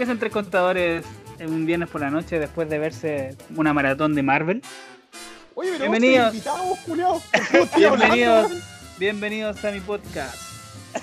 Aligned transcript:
¿Qué 0.00 0.04
hacen 0.04 0.18
tres 0.18 0.32
contadores 0.32 1.04
en 1.38 1.52
un 1.52 1.66
viernes 1.66 1.90
por 1.90 2.00
la 2.00 2.08
noche 2.08 2.38
después 2.38 2.70
de 2.70 2.78
verse 2.78 3.36
una 3.54 3.74
maratón 3.74 4.14
de 4.14 4.22
Marvel? 4.22 4.62
Oye, 5.54 5.72
pero 5.72 5.90
Bienvenidos. 5.90 6.32
vos 6.32 6.42
sois 6.42 6.46
invitados, 6.46 6.78
culiao. 6.86 7.22
¿Por 7.52 7.68
qué 7.68 7.80
no 7.90 7.94
estoy 7.96 8.62
Bienvenidos, 8.98 9.62
a 9.62 9.70
mi 9.70 9.80
podcast. 9.80 10.36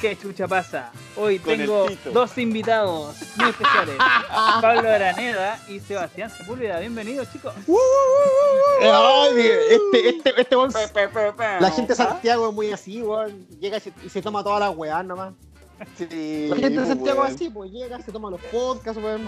¿Qué 0.02 0.18
chucha 0.18 0.48
pasa? 0.48 0.92
Hoy 1.16 1.38
Con 1.38 1.58
tengo 1.58 1.86
dos 2.12 2.36
invitados 2.40 3.18
muy 3.36 3.50
especiales. 3.50 3.98
Pablo 4.62 4.90
Araneda 4.90 5.60
y 5.70 5.80
Sebastián 5.80 6.32
Sepúlveda. 6.32 6.80
Bienvenidos, 6.80 7.32
chicos. 7.32 7.54
Ay, 8.82 9.48
este, 9.70 10.10
este, 10.10 10.10
este 10.10 10.34
pe, 10.34 11.08
pe. 11.08 11.44
La 11.60 11.70
gente 11.70 11.94
de 11.94 11.96
Santiago 11.96 12.50
es 12.50 12.56
muy 12.56 12.72
así, 12.72 13.04
weón. 13.04 13.48
Llega 13.60 13.78
y 13.78 13.80
se, 13.80 13.94
y 14.04 14.10
se 14.10 14.24
toma 14.24 14.44
todas 14.44 14.60
las 14.60 14.76
weas 14.76 15.06
nomás. 15.06 15.34
Sí, 15.96 16.48
La 16.50 16.56
gente 16.56 16.70
de 16.70 16.76
pues, 16.76 16.88
Santiago 16.88 17.24
así, 17.24 17.50
pues 17.50 17.72
llega, 17.72 18.02
se 18.02 18.12
toma 18.12 18.32
los 18.32 18.42
podcasts, 18.42 19.02
weón. 19.02 19.28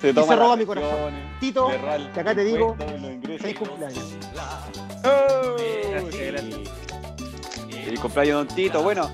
Se, 0.00 0.12
se 0.12 0.36
roba 0.36 0.56
mi 0.56 0.64
corazón. 0.64 1.12
Tito, 1.40 1.68
que 2.14 2.20
acá 2.20 2.34
te 2.34 2.44
digo. 2.44 2.76
Feliz 3.38 3.58
cumpleaños. 3.58 4.14
¡Oh! 5.04 5.56
Cumpleaños, 8.00 8.46
Don 8.46 8.56
Tito. 8.56 8.82
Bueno, 8.82 9.10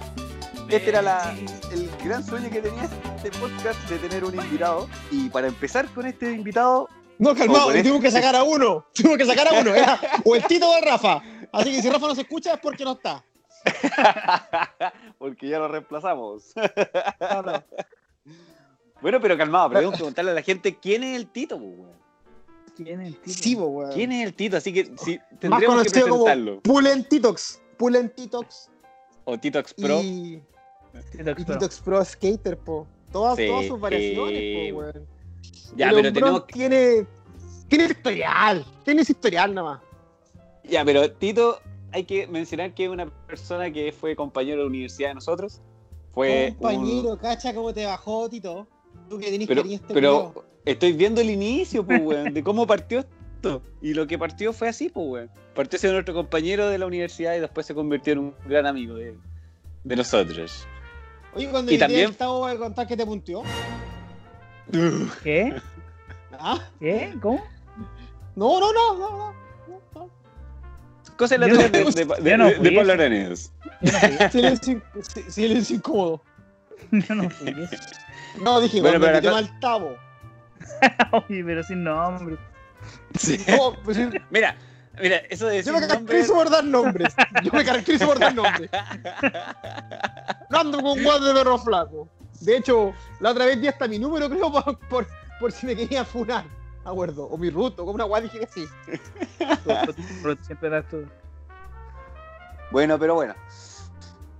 este 0.68 0.90
era 0.90 1.00
la, 1.00 1.34
el 1.72 1.90
gran 2.04 2.24
sueño 2.24 2.50
que 2.50 2.60
tenía 2.60 2.84
este 3.16 3.30
podcast 3.38 3.78
de 3.88 3.98
tener 3.98 4.24
un 4.24 4.34
invitado. 4.34 4.88
Y 5.10 5.28
para 5.30 5.46
empezar 5.46 5.88
con 5.94 6.06
este 6.06 6.32
invitado, 6.32 6.88
No, 7.18 7.34
calmado, 7.34 7.66
con 7.66 7.78
tuvimos 7.78 8.00
que 8.00 8.10
sacar 8.10 8.36
a 8.36 8.42
uno. 8.42 8.84
Tuvimos 8.92 9.16
que 9.16 9.26
sacar 9.26 9.48
a 9.48 9.60
uno. 9.60 9.74
Era 9.74 9.98
o 10.24 10.34
el 10.34 10.44
Tito 10.44 10.68
o 10.68 10.76
el 10.76 10.84
Rafa. 10.84 11.22
Así 11.52 11.72
que 11.72 11.80
si 11.80 11.88
Rafa 11.88 12.08
no 12.08 12.14
se 12.14 12.22
escucha 12.22 12.54
es 12.54 12.60
porque 12.60 12.84
no 12.84 12.92
está. 12.92 13.24
porque 15.18 15.48
ya 15.48 15.58
lo 15.58 15.68
reemplazamos. 15.68 16.52
No, 17.20 17.42
no. 17.42 17.64
Bueno, 19.02 19.20
pero 19.20 19.36
calmado, 19.36 19.68
pero 19.68 19.80
debemos 19.80 19.98
preguntarle 19.98 20.30
a 20.30 20.34
la 20.34 20.40
gente 20.40 20.78
quién 20.78 21.02
es 21.04 21.16
el 21.16 21.26
Tito, 21.26 21.56
weón. 21.56 21.92
¿Quién 22.74 23.02
es 23.02 23.08
el? 23.08 23.18
Sí, 23.34 23.54
weón. 23.54 23.92
¿Quién 23.92 24.12
es 24.12 24.26
el 24.26 24.32
Tito? 24.32 24.56
Así 24.56 24.72
que 24.72 24.86
sí, 24.96 25.18
Más 25.18 25.40
tendremos 25.40 25.60
que 25.60 25.66
conocido 25.66 26.08
como 26.08 26.24
presentarlo. 26.24 26.60
Pulen 26.62 27.04
Titox. 27.04 27.60
Pulen 27.76 28.08
Titox. 28.08 28.70
O 29.24 29.36
Tito 29.36 29.58
X 29.58 29.74
Pro. 29.74 30.00
Y, 30.00 30.42
Tito. 31.12 31.34
Titox 31.34 31.80
Pro 31.80 32.02
Skater, 32.02 32.56
po. 32.56 32.86
Todas, 33.12 33.36
Sí, 33.36 33.46
todas 33.46 33.66
sus 33.66 33.78
variaciones, 33.78 34.38
sí, 34.38 34.72
po, 34.72 34.78
weón. 34.78 35.06
Ya, 35.76 35.90
pero 35.90 36.12
tenemos 36.12 36.44
que- 36.46 36.52
tiene. 36.54 37.06
Tiene 37.68 37.84
historial. 37.84 38.64
Tiene 38.84 39.02
ese 39.02 39.12
historial 39.12 39.54
nada 39.54 39.68
más. 39.72 39.80
Ya, 40.62 40.82
pero 40.82 41.10
Tito, 41.12 41.60
hay 41.94 42.04
que 42.04 42.26
mencionar 42.26 42.74
que 42.74 42.84
es 42.84 42.90
una 42.90 43.06
persona 43.26 43.70
que 43.72 43.92
fue 43.92 44.16
compañero 44.16 44.56
de 44.58 44.62
la 44.64 44.68
universidad 44.68 45.08
de 45.10 45.14
nosotros. 45.14 45.60
Fue 46.12 46.48
un- 46.48 46.54
Compañero, 46.56 47.16
cacha 47.18 47.54
cómo 47.54 47.72
te 47.72 47.86
bajó, 47.86 48.28
Tito. 48.28 48.66
Tú 49.08 49.18
que 49.18 49.30
tenés 49.30 49.46
Pero, 49.48 49.62
este 49.62 49.94
pero 49.94 50.44
estoy 50.64 50.92
viendo 50.92 51.20
el 51.20 51.30
inicio, 51.30 51.84
pues, 51.86 52.00
weón, 52.02 52.34
de 52.34 52.42
cómo 52.42 52.66
partió 52.66 53.00
esto. 53.00 53.62
Y 53.80 53.94
lo 53.94 54.06
que 54.06 54.18
partió 54.18 54.52
fue 54.52 54.68
así, 54.68 54.88
pues, 54.88 55.06
weón. 55.08 55.30
Partió 55.54 55.78
siendo 55.78 55.94
nuestro 55.94 56.14
compañero 56.14 56.68
de 56.68 56.78
la 56.78 56.86
universidad 56.86 57.34
y 57.36 57.40
después 57.40 57.64
se 57.66 57.74
convirtió 57.74 58.12
en 58.14 58.18
un 58.20 58.34
gran 58.46 58.66
amigo 58.66 58.94
de, 58.96 59.16
de 59.84 59.96
nosotros. 59.96 60.66
Oye, 61.34 61.48
cuando 61.50 61.70
y 61.72 61.78
también- 61.78 62.06
a 62.06 62.08
Gustavo 62.08 62.46
a 62.46 62.56
contar 62.56 62.86
que 62.88 62.96
te 62.96 63.06
punteó. 63.06 63.42
¿Qué? 65.22 65.54
¿Ah? 66.32 66.58
¿Qué? 66.80 67.14
¿Cómo? 67.20 67.42
No, 68.36 68.58
no, 68.60 68.72
no, 68.72 68.98
no, 68.98 69.10
no. 69.18 69.43
Cosas 71.16 71.38
Yo 71.38 71.46
las 71.46 71.50
no- 71.50 71.56
de, 71.62 71.68
de, 71.68 72.04
de- 72.22 72.30
yo 72.30 72.36
no 72.36 72.46
de- 72.50 72.72
Pablo. 72.72 72.92
Arenas. 72.92 73.52
Yo 73.80 74.30
Silencio, 74.30 74.82
si- 75.14 75.30
silencio 75.30 75.76
incómodo. 75.76 76.22
yo 76.90 77.14
no 77.14 77.30
fui. 77.30 77.54
No, 78.42 78.60
dije, 78.60 78.80
Bueno, 78.80 78.98
cuando 78.98 79.06
pero 79.06 79.16
invité 79.18 79.28
acá- 79.28 79.38
al 79.38 79.60
Tavo. 79.60 79.96
Oye, 81.28 81.44
pero 81.44 81.62
sin 81.62 81.84
nombre. 81.84 82.36
Sí. 83.18 83.38
No, 83.48 83.74
pues, 83.84 83.96
yo 83.96 84.08
Mira, 84.30 84.56
mira, 85.00 85.16
eso 85.30 85.46
de 85.46 85.56
decir 85.56 85.72
me 85.72 85.78
nombres- 85.80 85.88
caracterizo 85.94 86.34
por 86.34 86.50
dar 86.50 86.64
nombres. 86.64 87.14
Yo 87.42 87.52
me 87.52 87.64
caracterizo 87.64 88.06
por 88.06 88.18
dar 88.18 88.34
nombres. 88.34 88.70
No 90.50 90.58
ando 90.60 90.82
con 90.82 91.02
guante 91.02 91.28
de 91.28 91.34
perro 91.34 91.58
flaco. 91.58 92.08
De 92.40 92.56
hecho, 92.56 92.92
la 93.20 93.30
otra 93.30 93.46
vez 93.46 93.60
di 93.60 93.68
hasta 93.68 93.86
mi 93.86 93.98
número, 93.98 94.28
creo, 94.28 94.50
por, 94.52 94.78
por, 94.88 95.06
por 95.40 95.52
si 95.52 95.66
me 95.66 95.76
quería 95.76 96.04
funar. 96.04 96.44
Acuerdo. 96.90 97.24
O 97.26 97.36
mi 97.38 97.50
ruto, 97.50 97.84
como 97.84 97.94
una 97.94 98.04
guay 98.04 98.24
dije 98.24 98.40
que 98.40 98.46
sí. 98.46 98.66
Pero 100.22 100.36
Siempre 100.42 100.68
das 100.70 100.88
tú. 100.88 101.04
Bueno, 102.70 102.98
pero 102.98 103.14
bueno. 103.14 103.34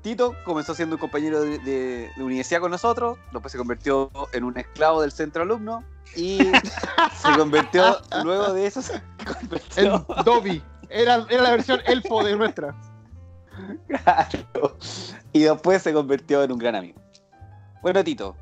Tito 0.03 0.35
comenzó 0.45 0.75
siendo 0.75 0.97
un 0.97 1.01
compañero 1.01 1.41
de, 1.41 1.59
de- 1.61 2.11
de 2.15 2.23
universidad 2.23 2.61
con 2.61 2.71
nosotros, 2.71 3.17
después 3.33 3.53
se 3.53 3.57
convirtió 3.59 4.11
en 4.33 4.45
un 4.45 4.59
esclavo 4.59 5.01
del 5.01 5.13
centro 5.13 5.43
alumno 5.45 5.83
y 6.17 6.39
se 7.23 7.39
convirtió, 7.39 7.97
luego 8.23 8.53
de 8.53 8.67
eso, 8.67 8.83
se 8.83 9.01
El 9.77 9.89
convirtió 9.91 10.07
Dobby. 10.25 10.63
Era, 10.91 11.25
era 11.31 11.43
la 11.43 11.51
versión 11.53 11.81
elfo 11.87 12.23
de 12.23 12.37
nuestra. 12.37 12.75
Claro. 13.89 14.77
y 15.33 15.41
después 15.45 15.81
se 15.83 15.93
convirtió 15.95 16.43
en 16.43 16.53
un 16.53 16.59
gran 16.59 16.75
amigo. 16.75 17.01
Bueno, 17.83 18.03
Tito, 18.05 18.37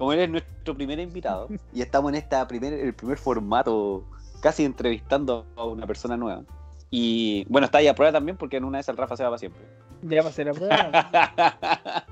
como 0.00 0.14
eres 0.14 0.30
nuestro 0.30 0.74
primer 0.74 0.98
invitado 0.98 1.46
y 1.74 1.82
estamos 1.82 2.08
en 2.10 2.14
esta 2.16 2.48
primer, 2.48 2.72
el 2.72 2.94
primer 2.94 3.18
formato, 3.18 4.02
casi 4.40 4.64
entrevistando 4.64 5.44
a 5.56 5.64
una 5.66 5.86
persona 5.86 6.16
nueva. 6.16 6.42
Y 6.90 7.44
bueno, 7.50 7.66
está 7.66 7.78
ahí 7.78 7.86
a 7.86 7.94
prueba 7.94 8.10
también 8.12 8.38
porque 8.38 8.56
en 8.56 8.64
una 8.64 8.78
de 8.78 8.80
esas 8.80 8.94
el 8.94 8.96
Rafa 8.96 9.14
se 9.16 9.24
va 9.24 9.28
para 9.28 9.38
siempre. 9.38 9.60
Ya 10.02 10.22
pasé 10.22 10.44
la 10.46 10.52
prueba. 10.54 12.06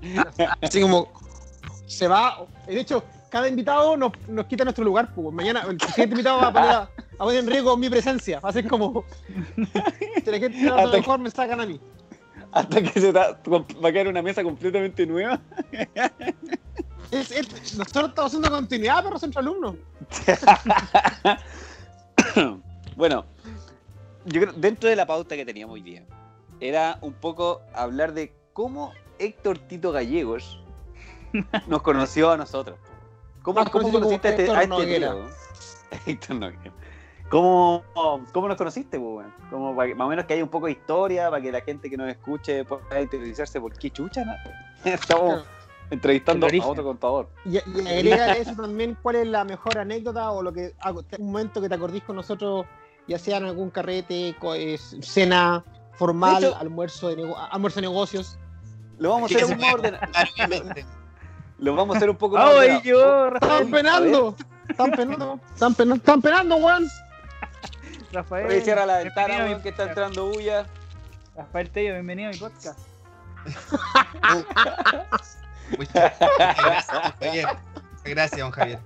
Así 0.62 0.80
como 0.80 1.08
se 1.86 2.08
va. 2.08 2.46
De 2.66 2.80
hecho, 2.80 3.04
cada 3.28 3.46
invitado 3.46 3.94
nos, 3.98 4.12
nos 4.26 4.46
quita 4.46 4.64
nuestro 4.64 4.82
lugar. 4.82 5.14
Pues. 5.14 5.30
Mañana 5.34 5.66
el 5.68 5.78
siguiente 5.80 6.14
invitado 6.14 6.40
va 6.40 6.46
a 6.48 6.52
poner, 6.52 6.70
a, 6.70 6.82
a 7.18 7.24
poner 7.24 7.40
en 7.40 7.46
riesgo 7.46 7.76
mi 7.76 7.90
presencia. 7.90 8.40
Va 8.40 8.48
a 8.48 8.52
ser 8.52 8.66
como. 8.66 9.04
Si 10.24 10.30
la 10.30 10.38
gente 10.38 10.66
a 10.68 10.86
lo 10.86 10.92
mejor 10.92 11.18
me 11.20 11.30
sacan 11.30 11.60
a 11.60 11.66
mí. 11.66 11.78
Hasta 12.52 12.80
que 12.82 13.00
se 13.00 13.12
da- 13.12 13.38
va 13.46 13.88
a 13.88 13.92
quedar 13.92 14.08
una 14.08 14.22
mesa 14.22 14.42
completamente 14.42 15.06
nueva. 15.06 15.40
Es- 17.10 17.30
es- 17.30 17.76
nosotros 17.76 18.08
estamos 18.10 18.30
haciendo 18.30 18.50
continuidad, 18.50 19.02
perros 19.04 19.22
entre 19.22 19.40
alumnos. 19.40 19.74
bueno, 22.96 23.24
yo 24.24 24.40
creo 24.40 24.52
dentro 24.54 24.88
de 24.88 24.96
la 24.96 25.06
pauta 25.06 25.36
que 25.36 25.44
teníamos 25.44 25.74
hoy 25.74 25.82
día, 25.82 26.02
era 26.60 26.98
un 27.00 27.12
poco 27.12 27.60
hablar 27.74 28.12
de 28.14 28.32
cómo 28.52 28.92
Héctor 29.18 29.58
Tito 29.58 29.92
Gallegos 29.92 30.60
nos 31.66 31.82
conoció 31.82 32.30
a 32.30 32.36
nosotros. 32.36 32.78
¿Cómo, 33.42 33.62
cómo 33.70 33.92
conociste 33.92 34.28
a 34.28 34.30
este, 34.30 34.42
Héctor 34.44 34.56
a 34.56 34.62
este 34.62 34.68
Noguera. 34.74 35.14
Héctor. 36.06 36.54
¿Cómo, 37.30 37.84
¿Cómo 38.32 38.48
nos 38.48 38.56
conociste, 38.56 38.98
pues, 38.98 39.16
weón? 39.16 39.34
Como 39.50 39.74
para 39.76 39.88
que- 39.88 39.94
más 39.94 40.06
o 40.06 40.08
menos 40.08 40.24
que 40.24 40.34
haya 40.34 40.42
un 40.44 40.50
poco 40.50 40.66
de 40.66 40.72
historia, 40.72 41.28
para 41.30 41.42
que 41.42 41.52
la 41.52 41.60
gente 41.60 41.90
que 41.90 41.96
nos 41.96 42.08
escuche 42.08 42.64
pueda 42.64 43.00
interesarse 43.00 43.60
por 43.60 43.76
qué 43.76 43.90
chucha, 43.90 44.24
¿no? 44.24 44.32
Estamos 44.84 45.44
entrevistando 45.90 46.46
a 46.46 46.66
otro 46.66 46.84
contador. 46.84 47.28
Y, 47.44 47.56
y 47.56 47.58
agrega 47.88 48.24
a 48.26 48.32
eso 48.36 48.52
también 48.54 48.96
cuál 49.02 49.16
es 49.16 49.26
la 49.26 49.44
mejor 49.44 49.78
anécdota 49.78 50.30
o 50.30 50.42
lo 50.42 50.52
que 50.52 50.74
un 51.18 51.26
momento 51.26 51.60
que 51.60 51.68
te 51.68 51.74
acordís 51.74 52.02
con 52.04 52.16
nosotros, 52.16 52.66
ya 53.06 53.18
sea 53.18 53.38
en 53.38 53.44
algún 53.44 53.70
carrete, 53.70 54.34
es- 54.56 54.96
cena 55.02 55.64
formal, 55.94 56.42
De 56.42 56.48
hecho- 56.48 56.56
almuerzo 56.58 57.08
de 57.08 57.16
nego- 57.16 57.36
almuerzo 57.50 57.76
de 57.80 57.86
negocios. 57.88 58.38
Lo 58.98 59.10
vamos 59.10 59.32
a 59.32 59.36
hacer 59.36 59.52
un 59.52 59.60
más 59.60 59.74
ordenado. 59.74 60.06
Lo 61.58 61.74
vamos 61.76 61.94
a 61.94 61.96
hacer 61.98 62.10
un 62.10 62.16
poco 62.16 62.36
más 62.36 62.50
¡Ay, 62.58 62.80
yo, 62.82 63.28
¡Están 63.28 63.70
penando! 63.70 64.34
¡Están 64.68 64.90
penando! 64.90 65.40
¡Están 65.52 65.74
penando! 65.74 65.94
¡Están 65.96 66.20
penando, 66.22 66.56
weón! 66.56 66.88
Rafael, 68.12 68.46
Oye, 68.46 68.60
cierra 68.60 68.86
la 68.86 68.98
ventana, 68.98 69.38
weón, 69.44 69.62
que 69.62 69.68
está 69.68 69.84
entrando 69.84 70.26
bulla. 70.26 70.66
Rafael 71.36 71.70
Tello, 71.70 71.92
bienvenido 71.94 72.28
a 72.30 72.32
mi 72.32 72.38
podcast. 72.38 72.78
Muchas 75.78 76.12
gracias, 76.18 76.86
don 76.92 77.12
Javier. 77.20 77.48
Gracias, 78.04 78.40
don 78.40 78.50
Javier. 78.50 78.78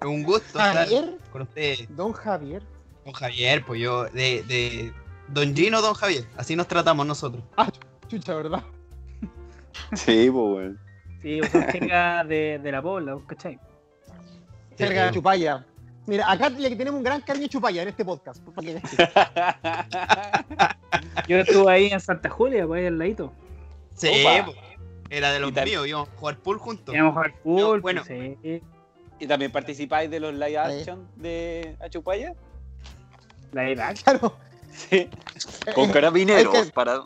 Es 0.00 0.06
un 0.06 0.22
gusto 0.22 0.46
estar 0.46 0.74
Javier, 0.74 1.18
con 1.32 1.42
ustedes, 1.42 1.96
don 1.96 2.12
Javier. 2.12 2.62
don 3.04 3.12
Javier, 3.14 3.64
pues 3.64 3.80
yo, 3.80 4.04
de, 4.04 4.42
de 4.44 4.92
Don 5.28 5.54
Gino, 5.54 5.80
don 5.80 5.94
Javier. 5.94 6.24
Así 6.36 6.54
nos 6.56 6.68
tratamos 6.68 7.06
nosotros. 7.06 7.42
Chucha, 8.08 8.34
¿verdad? 8.34 8.62
Sí, 9.94 10.30
pues, 10.30 10.32
weón. 10.32 10.78
Sí, 11.22 11.40
vos 11.40 11.50
sos 11.50 11.64
jerga 11.66 12.24
de, 12.24 12.60
de 12.62 12.72
la 12.72 12.80
pobla, 12.80 13.14
¿vos 13.14 13.24
¿cachai? 13.26 13.58
Cerca 14.76 15.06
de 15.06 15.10
Chupaya. 15.12 15.66
Mira, 16.06 16.30
acá 16.30 16.48
le 16.48 16.74
tenemos 16.76 16.98
un 16.98 17.04
gran 17.04 17.20
cariño 17.20 17.46
a 17.46 17.48
Chupaya 17.48 17.82
en 17.82 17.88
este 17.88 18.04
podcast. 18.04 18.42
para 18.54 18.66
que 18.66 18.80
cachen. 18.80 19.08
Yo 21.28 21.38
estuve 21.38 21.72
ahí 21.72 21.86
en 21.88 22.00
Santa 22.00 22.30
Julia, 22.30 22.66
pues 22.66 22.80
ahí 22.80 22.86
al 22.86 22.98
ladito. 22.98 23.32
Sí, 23.94 24.08
Opa. 24.24 24.52
Era 25.10 25.32
de 25.32 25.40
los 25.40 25.52
míos, 25.52 25.86
íbamos 25.86 26.08
a 26.08 26.16
jugar 26.16 26.38
pool 26.38 26.58
juntos. 26.58 26.94
Íbamos 26.94 27.16
a 27.26 27.30
jugar 27.42 27.80
bueno. 27.80 28.02
pues, 28.06 28.36
sí. 28.42 28.62
¿Y 29.20 29.26
también 29.26 29.50
participáis 29.50 30.10
de 30.10 30.20
los 30.20 30.32
live 30.32 30.58
action 30.58 31.08
de 31.16 31.76
Achupaya? 31.80 32.34
La 33.52 33.68
edad. 33.68 33.96
Claro. 34.04 34.36
Sí. 34.70 35.08
Con 35.74 35.90
carabineros 35.90 36.54
es 36.54 36.66
que- 36.66 36.72
para. 36.72 37.00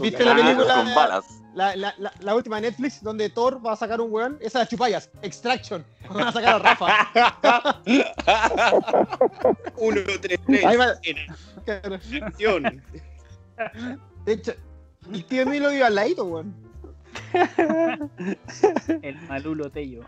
¿Viste 0.00 0.24
con 0.24 0.26
la 0.26 0.34
película? 0.42 0.74
Con 0.74 0.94
balas. 0.94 1.24
la, 1.54 1.76
la, 1.76 1.94
la, 1.98 2.12
la 2.18 2.34
última 2.34 2.56
de 2.56 2.62
Netflix 2.62 3.00
donde 3.00 3.28
Thor 3.30 3.64
va 3.64 3.74
a 3.74 3.76
sacar 3.76 4.00
un 4.00 4.10
weón, 4.12 4.38
esa 4.40 4.62
es 4.62 4.68
Chupayas, 4.70 5.08
Extraction. 5.22 5.84
Van 6.10 6.26
a 6.28 6.32
sacar 6.32 6.54
a 6.56 6.58
Rafa. 6.58 7.80
1, 9.76 10.00
3, 10.20 10.40
3. 10.46 10.64
Ahí 10.64 10.76
va. 10.76 10.94
Claro. 11.64 11.94
Acción. 12.22 12.82
De 14.24 14.32
hecho, 14.32 14.54
el 15.12 15.24
tío 15.26 15.42
Emilio 15.42 15.70
iba 15.72 15.86
al 15.86 15.94
ladito, 15.94 16.24
weón. 16.24 16.54
El 19.02 19.16
malulo 19.28 19.70
Tello. 19.70 20.04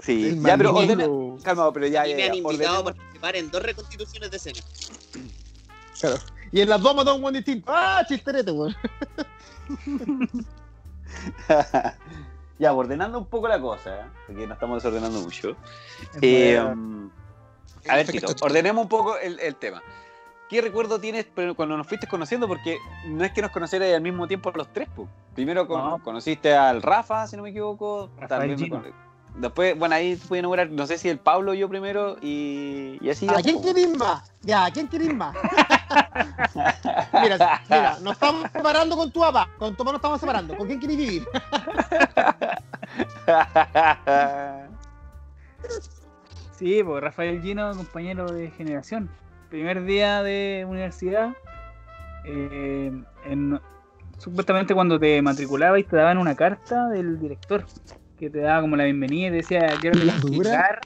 Sí, 0.00 0.28
El 0.28 0.42
ya, 0.42 0.56
pero 0.56 0.74
ordena. 0.74 1.06
Calma, 1.42 1.72
pero 1.72 1.86
ya, 1.86 2.06
Y 2.06 2.10
ya, 2.10 2.16
me 2.16 2.22
han 2.24 2.32
ya, 2.32 2.36
invitado 2.36 2.76
a 2.76 2.84
participar 2.84 3.36
en 3.36 3.50
dos 3.50 3.62
reconstituciones 3.62 4.30
de 4.30 4.36
escena. 4.36 4.60
Claro. 6.00 6.16
Y 6.52 6.60
en 6.60 6.68
las 6.68 6.80
dos 6.80 6.94
mató 6.94 7.10
a 7.10 7.14
un 7.14 7.22
weón 7.22 7.34
distinto. 7.34 7.70
¡Ah, 7.72 8.04
chisterete, 8.06 8.50
weón! 8.50 8.76
ya, 12.58 12.72
ordenando 12.72 13.18
un 13.18 13.26
poco 13.26 13.48
la 13.48 13.60
cosa, 13.60 14.00
¿eh? 14.00 14.04
porque 14.26 14.46
no 14.46 14.54
estamos 14.54 14.82
desordenando 14.82 15.20
mucho. 15.20 15.56
Eh, 16.22 16.58
a 17.88 17.96
ver, 17.96 18.06
Tito, 18.06 18.34
ordenemos 18.40 18.82
un 18.82 18.88
poco 18.88 19.18
el, 19.18 19.38
el 19.40 19.56
tema. 19.56 19.82
¿Qué 20.48 20.60
recuerdo 20.60 21.00
tienes 21.00 21.26
cuando 21.56 21.76
nos 21.76 21.86
fuiste 21.88 22.06
conociendo? 22.06 22.46
Porque 22.46 22.78
no 23.06 23.24
es 23.24 23.32
que 23.32 23.42
nos 23.42 23.50
conocieras 23.50 23.92
al 23.94 24.00
mismo 24.00 24.28
tiempo 24.28 24.52
los 24.54 24.72
tres, 24.72 24.88
po. 24.94 25.08
Primero 25.34 25.66
con- 25.66 25.80
No. 25.82 25.98
conociste 26.02 26.54
al 26.54 26.82
Rafa, 26.82 27.26
si 27.26 27.36
no 27.36 27.42
me 27.42 27.50
equivoco. 27.50 28.10
Rafael 28.18 28.28
también 28.56 28.60
me 28.60 28.68
con- 28.68 29.06
Después, 29.40 29.78
bueno, 29.78 29.94
ahí 29.96 30.16
pude 30.16 30.38
enamorar, 30.38 30.70
no 30.70 30.86
sé 30.86 30.96
si 30.96 31.10
el 31.10 31.18
Pablo 31.18 31.52
yo 31.52 31.68
primero 31.68 32.16
y, 32.22 32.96
y 33.02 33.10
así. 33.10 33.28
¿A 33.28 33.34
quién 33.42 33.56
po. 33.56 33.62
querés 33.64 33.94
más? 33.98 34.32
Ya, 34.40 34.64
¿a 34.64 34.70
quién 34.70 34.88
querés 34.88 35.12
más? 35.14 35.36
mira, 37.12 37.60
mira, 37.68 37.98
nos 38.00 38.12
estamos 38.14 38.50
separando 38.50 38.96
con 38.96 39.10
tu 39.10 39.20
papá. 39.20 39.46
Con 39.58 39.72
tu 39.72 39.78
papá 39.78 39.90
nos 39.92 39.98
estamos 39.98 40.20
separando. 40.20 40.56
¿Con 40.56 40.66
quién 40.66 40.80
querés 40.80 40.96
vivir? 40.96 41.26
Sí, 46.52 46.82
pues 46.82 47.02
Rafael 47.02 47.42
Gino, 47.42 47.70
compañero 47.76 48.32
de 48.32 48.50
generación. 48.50 49.10
Primer 49.50 49.84
día 49.84 50.22
de 50.22 50.64
universidad. 50.68 51.30
eh, 52.28 52.90
en- 53.26 53.60
supuestamente 54.18 54.74
cuando 54.74 54.98
te 54.98 55.22
matriculabas 55.22 55.78
y 55.78 55.84
te 55.84 55.94
daban 55.94 56.18
una 56.18 56.34
carta 56.34 56.88
del 56.88 57.20
director 57.20 57.64
que 58.18 58.28
te 58.30 58.40
daba 58.40 58.62
como 58.62 58.74
la 58.74 58.82
bienvenida 58.82 59.28
y 59.28 59.30
te 59.30 59.36
decía 59.36 59.66
a 59.72 59.78
qué 59.80 59.90
hora 59.90 59.98
¿La 60.02 60.12
tenías 60.14 60.22
que 60.24 60.30
llegar, 60.30 60.80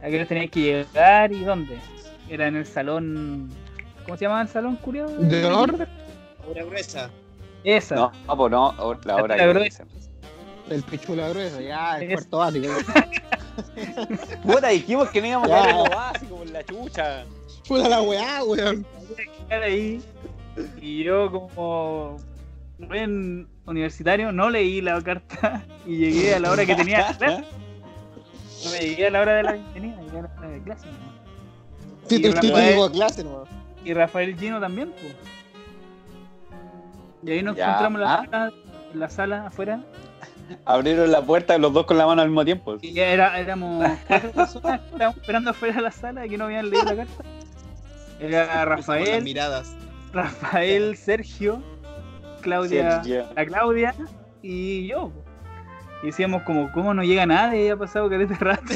a 0.00 0.06
qué 0.08 0.14
hora 0.16 0.26
tenías 0.26 0.50
que 0.52 0.60
llegar 0.60 1.32
y 1.32 1.42
dónde. 1.42 1.78
Era 2.28 2.46
en 2.46 2.54
el 2.54 2.66
salón. 2.66 3.50
¿Cómo 4.04 4.16
se 4.16 4.26
llamaba 4.26 4.42
el 4.42 4.48
salón, 4.48 4.76
curioso? 4.76 5.16
¿De 5.16 5.44
honor? 5.44 5.88
Obra 6.48 6.64
gruesa. 6.64 7.10
Esa. 7.64 7.94
No, 7.96 8.12
no, 8.28 8.36
pues 8.36 8.50
no, 8.52 8.74
la 9.04 9.16
hora 9.16 9.36
La 9.36 9.46
verdad- 9.46 9.62
dicen. 9.64 9.88
El 10.70 10.82
pichula 10.84 11.28
grueso, 11.30 11.60
ya, 11.60 11.98
el 11.98 12.12
Es- 12.12 12.26
cuarto 12.28 12.38
básico. 12.38 12.68
Puta, 14.44 14.68
dijimos 14.68 15.08
que 15.10 15.20
no 15.20 15.26
íbamos 15.26 15.50
a 15.50 15.54
dar 15.56 15.74
lo 15.74 15.84
básico 15.90 16.36
por 16.36 16.48
la 16.50 16.62
chucha. 16.64 17.24
Puta 17.66 17.88
la 17.88 18.02
weá, 18.02 18.42
weón. 18.44 18.86
ahí 19.50 20.02
y 20.80 21.02
yo 21.04 21.30
como 21.30 22.16
buen 22.78 23.48
universitario 23.66 24.30
no 24.32 24.50
leí 24.50 24.80
la 24.80 25.00
carta 25.02 25.64
y 25.86 25.96
llegué 25.96 26.34
a 26.34 26.40
la 26.40 26.50
hora 26.50 26.66
que 26.66 26.74
tenía 26.74 27.06
clase. 27.16 27.44
No 28.64 28.70
me 28.70 28.78
llegué 28.78 29.06
a 29.06 29.10
la 29.10 29.20
hora 29.20 29.34
de 29.34 29.42
la 29.42 29.52
bienvenida, 29.52 30.00
llegué 30.02 30.18
a 30.18 30.22
la 30.22 30.30
hora 30.38 30.48
de 30.48 30.62
clase. 30.62 30.86
¿no? 30.86 32.08
Sí, 32.08 32.16
Y 32.16 32.22
te 32.22 32.28
estoy 32.28 32.50
Rafael- 32.50 32.68
llegó 32.70 32.84
a 32.84 32.92
clase, 32.92 33.24
no. 33.24 33.44
Y 33.84 33.92
Rafael 33.94 34.38
Gino 34.38 34.60
también, 34.60 34.92
pues. 34.92 35.14
Y 37.22 37.30
ahí 37.30 37.42
nos 37.42 37.56
Ya. 37.56 37.64
encontramos 37.66 38.00
en 38.00 38.04
la, 38.06 38.14
Ah. 38.14 38.24
sala, 38.30 38.52
en 38.92 39.00
la 39.00 39.10
sala 39.10 39.46
afuera. 39.46 39.80
Abrieron 40.66 41.10
la 41.10 41.22
puerta 41.22 41.56
los 41.58 41.72
dos 41.72 41.86
con 41.86 41.96
la 41.96 42.06
mano 42.06 42.20
al 42.22 42.28
mismo 42.28 42.44
tiempo. 42.44 42.76
Y 42.82 42.92
ya 42.92 43.06
era, 43.08 43.38
éramos 43.40 43.86
cuatro 44.06 44.30
personas 44.32 44.80
que 44.80 44.86
estábamos 44.92 45.16
esperando 45.18 45.50
afuera 45.50 45.74
de 45.76 45.82
la 45.82 45.90
sala 45.90 46.28
que 46.28 46.36
no 46.38 46.44
habían 46.44 46.68
leído 46.70 46.84
la 46.84 46.96
carta. 46.96 47.24
Era 48.28 48.46
Con 48.46 48.56
las 48.56 48.68
Rafael, 48.68 49.24
miradas. 49.24 49.76
Rafael, 50.12 50.96
Sergio, 50.96 51.62
Claudia, 52.42 53.02
Sergio. 53.02 53.26
la 53.34 53.46
Claudia 53.46 53.94
y 54.42 54.86
yo. 54.86 55.10
Y 56.02 56.06
decíamos 56.06 56.42
como, 56.42 56.70
¿cómo 56.72 56.92
no 56.94 57.02
llega 57.02 57.26
nadie? 57.26 57.70
Ha 57.70 57.76
pasado 57.76 58.08
que 58.08 58.22
este 58.22 58.34
rato. 58.36 58.62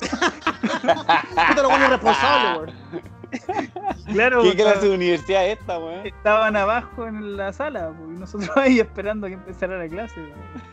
Puta 1.49 1.63
lo 1.63 1.69
bueno 1.69 1.87
irresponsable, 1.87 2.59
weón. 2.59 3.09
claro, 4.13 4.43
¿Qué 4.43 4.57
clase 4.57 4.89
de 4.89 4.95
universidad 4.95 5.47
es 5.47 5.59
esta, 5.59 5.79
weón? 5.79 6.07
estaban 6.07 6.57
abajo 6.57 7.07
en 7.07 7.37
la 7.37 7.53
sala 7.53 7.93
y 7.99 8.19
nosotros 8.19 8.51
ahí 8.57 8.81
esperando 8.81 9.27
a 9.27 9.29
que 9.31 9.35
empezara 9.35 9.77
la 9.79 9.87
clase. 9.89 10.15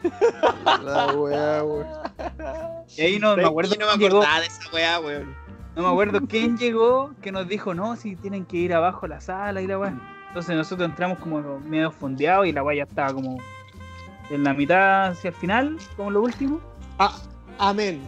po. 0.03 0.77
La 0.83 1.07
weá, 1.13 1.63
weón. 1.63 1.87
Y 2.95 3.01
ahí 3.01 3.19
no, 3.19 3.35
me 3.35 3.43
acuerdo 3.45 3.75
Yo 3.75 3.79
no 3.81 3.87
me 3.87 3.97
quién 3.97 4.09
llegó, 4.11 4.17
acordaba 4.21 4.39
de 4.39 4.47
esa 4.47 4.61
weá, 4.73 4.99
weón. 5.01 5.35
No 5.75 5.81
me 5.83 5.87
acuerdo 5.89 6.21
quién 6.27 6.57
llegó 6.57 7.11
que 7.21 7.31
nos 7.31 7.47
dijo, 7.47 7.73
no, 7.73 7.95
si 7.95 8.15
tienen 8.15 8.45
que 8.45 8.57
ir 8.57 8.73
abajo 8.73 9.05
a 9.05 9.09
la 9.09 9.21
sala 9.21 9.61
y 9.61 9.67
la 9.67 9.77
weá. 9.79 9.93
Entonces 10.29 10.55
nosotros 10.55 10.89
entramos 10.89 11.19
como 11.19 11.59
medio 11.59 11.91
fondeados 11.91 12.47
y 12.47 12.51
la 12.51 12.63
weá 12.63 12.77
ya 12.77 12.83
estaba 12.83 13.13
como 13.13 13.37
en 14.29 14.43
la 14.43 14.53
mitad 14.53 15.07
hacia 15.09 15.29
el 15.29 15.33
final, 15.35 15.77
como 15.95 16.11
lo 16.11 16.21
último. 16.21 16.59
Ah, 16.99 17.15
amén. 17.59 18.01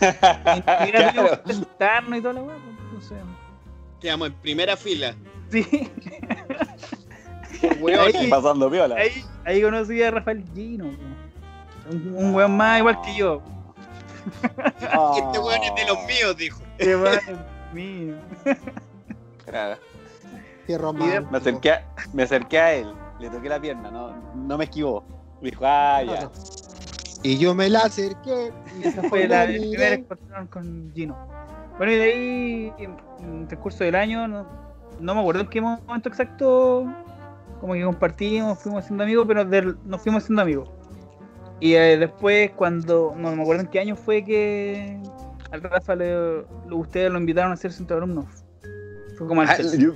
Y 0.00 0.90
Claro. 0.90 1.40
sentarnos 1.46 2.18
y 2.18 2.22
toda 2.22 2.34
la 2.34 2.42
weá. 2.42 2.56
pues, 2.56 2.76
Entonces, 3.10 3.18
Quedamos 4.00 4.28
en 4.28 4.34
primera 4.34 4.76
fila. 4.76 5.14
sí. 5.50 5.90
Weón. 7.80 8.00
Ahí- 8.14 8.28
Pasando. 8.28 8.70
Ahí, 8.96 9.24
ahí 9.46 9.62
conocí 9.62 10.02
a 10.02 10.10
Rafael 10.10 10.44
Gino. 10.54 10.84
po. 10.84 11.94
Un, 11.94 12.14
un 12.14 12.34
weón 12.34 12.56
más 12.56 12.78
igual 12.80 13.00
que 13.02 13.14
yo. 13.16 13.42
Este 14.54 15.38
weón 15.38 15.62
es 15.62 15.74
de 15.74 15.86
los 15.86 15.98
míos, 16.06 16.36
dijo. 16.36 16.60
Qué 16.78 16.96
weón 16.96 17.20
mío. 17.72 18.16
Claro. 19.44 19.78
Qué 20.66 20.78
romántico. 20.78 21.30
Me 21.30 21.38
acerqué, 21.38 21.72
a, 21.72 21.84
me 22.12 22.22
acerqué 22.22 22.58
a 22.58 22.72
él, 22.74 22.92
le 23.20 23.28
toqué 23.30 23.48
la 23.48 23.60
pierna, 23.60 23.90
no, 23.90 24.14
no 24.34 24.56
me 24.58 24.64
esquivó. 24.64 25.04
Me 25.42 25.50
dijo, 25.50 25.64
ah, 25.66 26.02
ya. 26.02 26.30
Y 27.22 27.38
yo 27.38 27.54
me 27.54 27.68
la 27.68 27.80
acerqué. 27.80 28.52
Y 28.82 28.88
Esa 28.88 29.02
fue 29.08 29.28
la, 29.28 29.44
el 29.44 29.60
miré. 29.60 29.70
primer 29.70 29.92
encontrón 29.92 30.46
con 30.46 30.92
Gino. 30.94 31.16
Bueno, 31.76 31.92
y 31.92 31.96
de 31.96 32.02
ahí, 32.04 32.72
en 32.78 32.96
en 33.20 33.40
el 33.42 33.46
transcurso 33.48 33.84
del 33.84 33.94
año, 33.94 34.28
no, 34.28 34.46
no 35.00 35.14
me 35.14 35.20
acuerdo 35.20 35.42
en 35.42 35.48
qué 35.48 35.60
momento 35.60 36.08
exacto, 36.08 36.84
como 37.60 37.72
que 37.74 37.82
compartimos, 37.84 38.58
fuimos 38.58 38.84
siendo 38.84 39.02
amigos, 39.04 39.24
pero 39.26 39.44
del- 39.44 39.76
nos 39.84 40.00
fuimos 40.02 40.24
siendo 40.24 40.42
amigos. 40.42 40.68
Y 41.60 41.74
eh, 41.74 41.96
después, 41.96 42.50
cuando, 42.52 43.14
no 43.16 43.34
me 43.34 43.42
acuerdo 43.42 43.62
en 43.62 43.68
qué 43.68 43.80
año 43.80 43.96
fue 43.96 44.24
que 44.24 44.98
al 45.50 45.62
Rafa 45.62 45.94
le, 45.94 46.12
lo- 46.68 46.76
ustedes 46.76 47.10
lo 47.10 47.18
invitaron 47.18 47.52
a 47.52 47.56
ser 47.56 47.72
centro 47.72 47.96
de 47.96 48.02
alumnos. 48.04 48.26
Fue 49.16 49.26
como 49.26 49.40
al 49.40 49.48
Ah, 49.48 49.56
yo- 49.60 49.92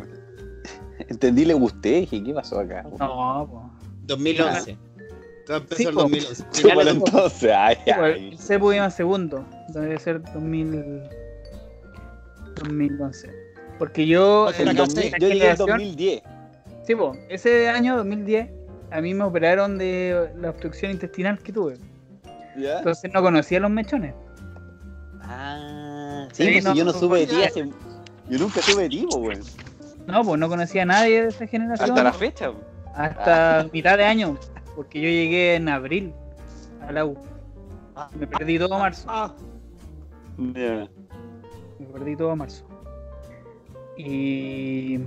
entendí, 1.09 1.45
le 1.45 1.55
gusté, 1.55 2.00
dije, 2.00 2.23
¿qué 2.23 2.33
pasó 2.33 2.61
acá? 2.61 2.83
No, 2.99 3.49
po. 3.50 3.71
2011. 4.07 4.79
Todo 5.47 5.57
empezó 5.59 5.77
Sí, 5.83 5.88
en 5.88 5.95
po. 5.95 6.00
2011. 6.03 6.45
Chúpalo 6.53 6.81
Finales 6.81 6.85
de- 6.87 6.91
entonces, 7.00 7.50
ay, 7.55 7.77
Sí, 7.85 7.91
ay. 7.91 8.29
el 8.33 8.38
CEPU 8.38 8.73
iba 8.73 8.91
segundo, 8.91 9.45
debe 9.69 9.99
ser 9.99 10.23
2000, 10.33 11.03
2011. 12.62 13.31
Porque 13.79 14.07
yo, 14.07 14.45
Porque 14.47 14.62
El 14.62 14.65
la 14.67 14.71
en 14.73 14.77
casé. 14.79 14.95
2000 14.95 15.11
la 15.12 15.19
yo 15.19 15.29
llegué 15.29 15.35
en 15.35 15.41
generación- 15.57 15.69
2010. 15.69 16.23
Sí, 16.87 16.95
po, 16.95 17.12
ese 17.29 17.69
año 17.69 17.97
2010 17.97 18.50
a 18.90 19.00
mí 19.00 19.14
me 19.14 19.25
operaron 19.25 19.78
de 19.78 20.30
la 20.40 20.50
obstrucción 20.50 20.90
intestinal 20.92 21.38
que 21.38 21.52
tuve. 21.52 21.78
¿Ya? 22.57 22.78
Entonces 22.78 23.11
no 23.12 23.23
conocía 23.23 23.61
los 23.61 23.71
mechones. 23.71 24.14
Ah, 25.23 26.26
sí, 26.33 26.45
Sí, 26.45 26.52
pues 26.52 26.64
no, 26.64 26.73
si 26.73 26.78
yo 26.78 26.85
no 26.85 26.92
no, 26.92 26.99
supe 26.99 27.16
de 27.18 27.26
ti 27.26 27.42
hace... 27.42 27.68
Yo 28.28 28.38
nunca 28.38 28.61
supe 28.62 28.83
de 28.83 28.88
ti, 28.88 29.07
pues, 29.11 29.16
weón. 29.16 29.40
No, 30.07 30.25
pues 30.25 30.40
no 30.40 30.49
conocía 30.49 30.83
a 30.83 30.87
nadie 30.87 31.23
de 31.23 31.28
esa 31.28 31.47
generación 31.47 31.90
Hasta 31.90 32.02
la 32.02 32.12
fecha. 32.12 32.50
pues. 32.52 32.64
hasta 32.95 33.66
mitad 33.73 33.97
de 33.99 34.04
año, 34.04 34.38
porque 34.75 35.00
yo 35.00 35.09
llegué 35.09 35.54
en 35.57 35.68
abril 35.68 36.12
a 36.87 36.92
la 36.92 37.04
U. 37.04 37.16
Me 38.18 38.26
perdí 38.26 38.59
todo 38.59 38.78
marzo. 38.78 39.04
Ah, 39.09 39.35
Ya. 40.54 40.88
Me 41.78 41.87
perdí 41.92 42.16
todo 42.16 42.35
marzo. 42.37 42.64
Y. 43.97 44.99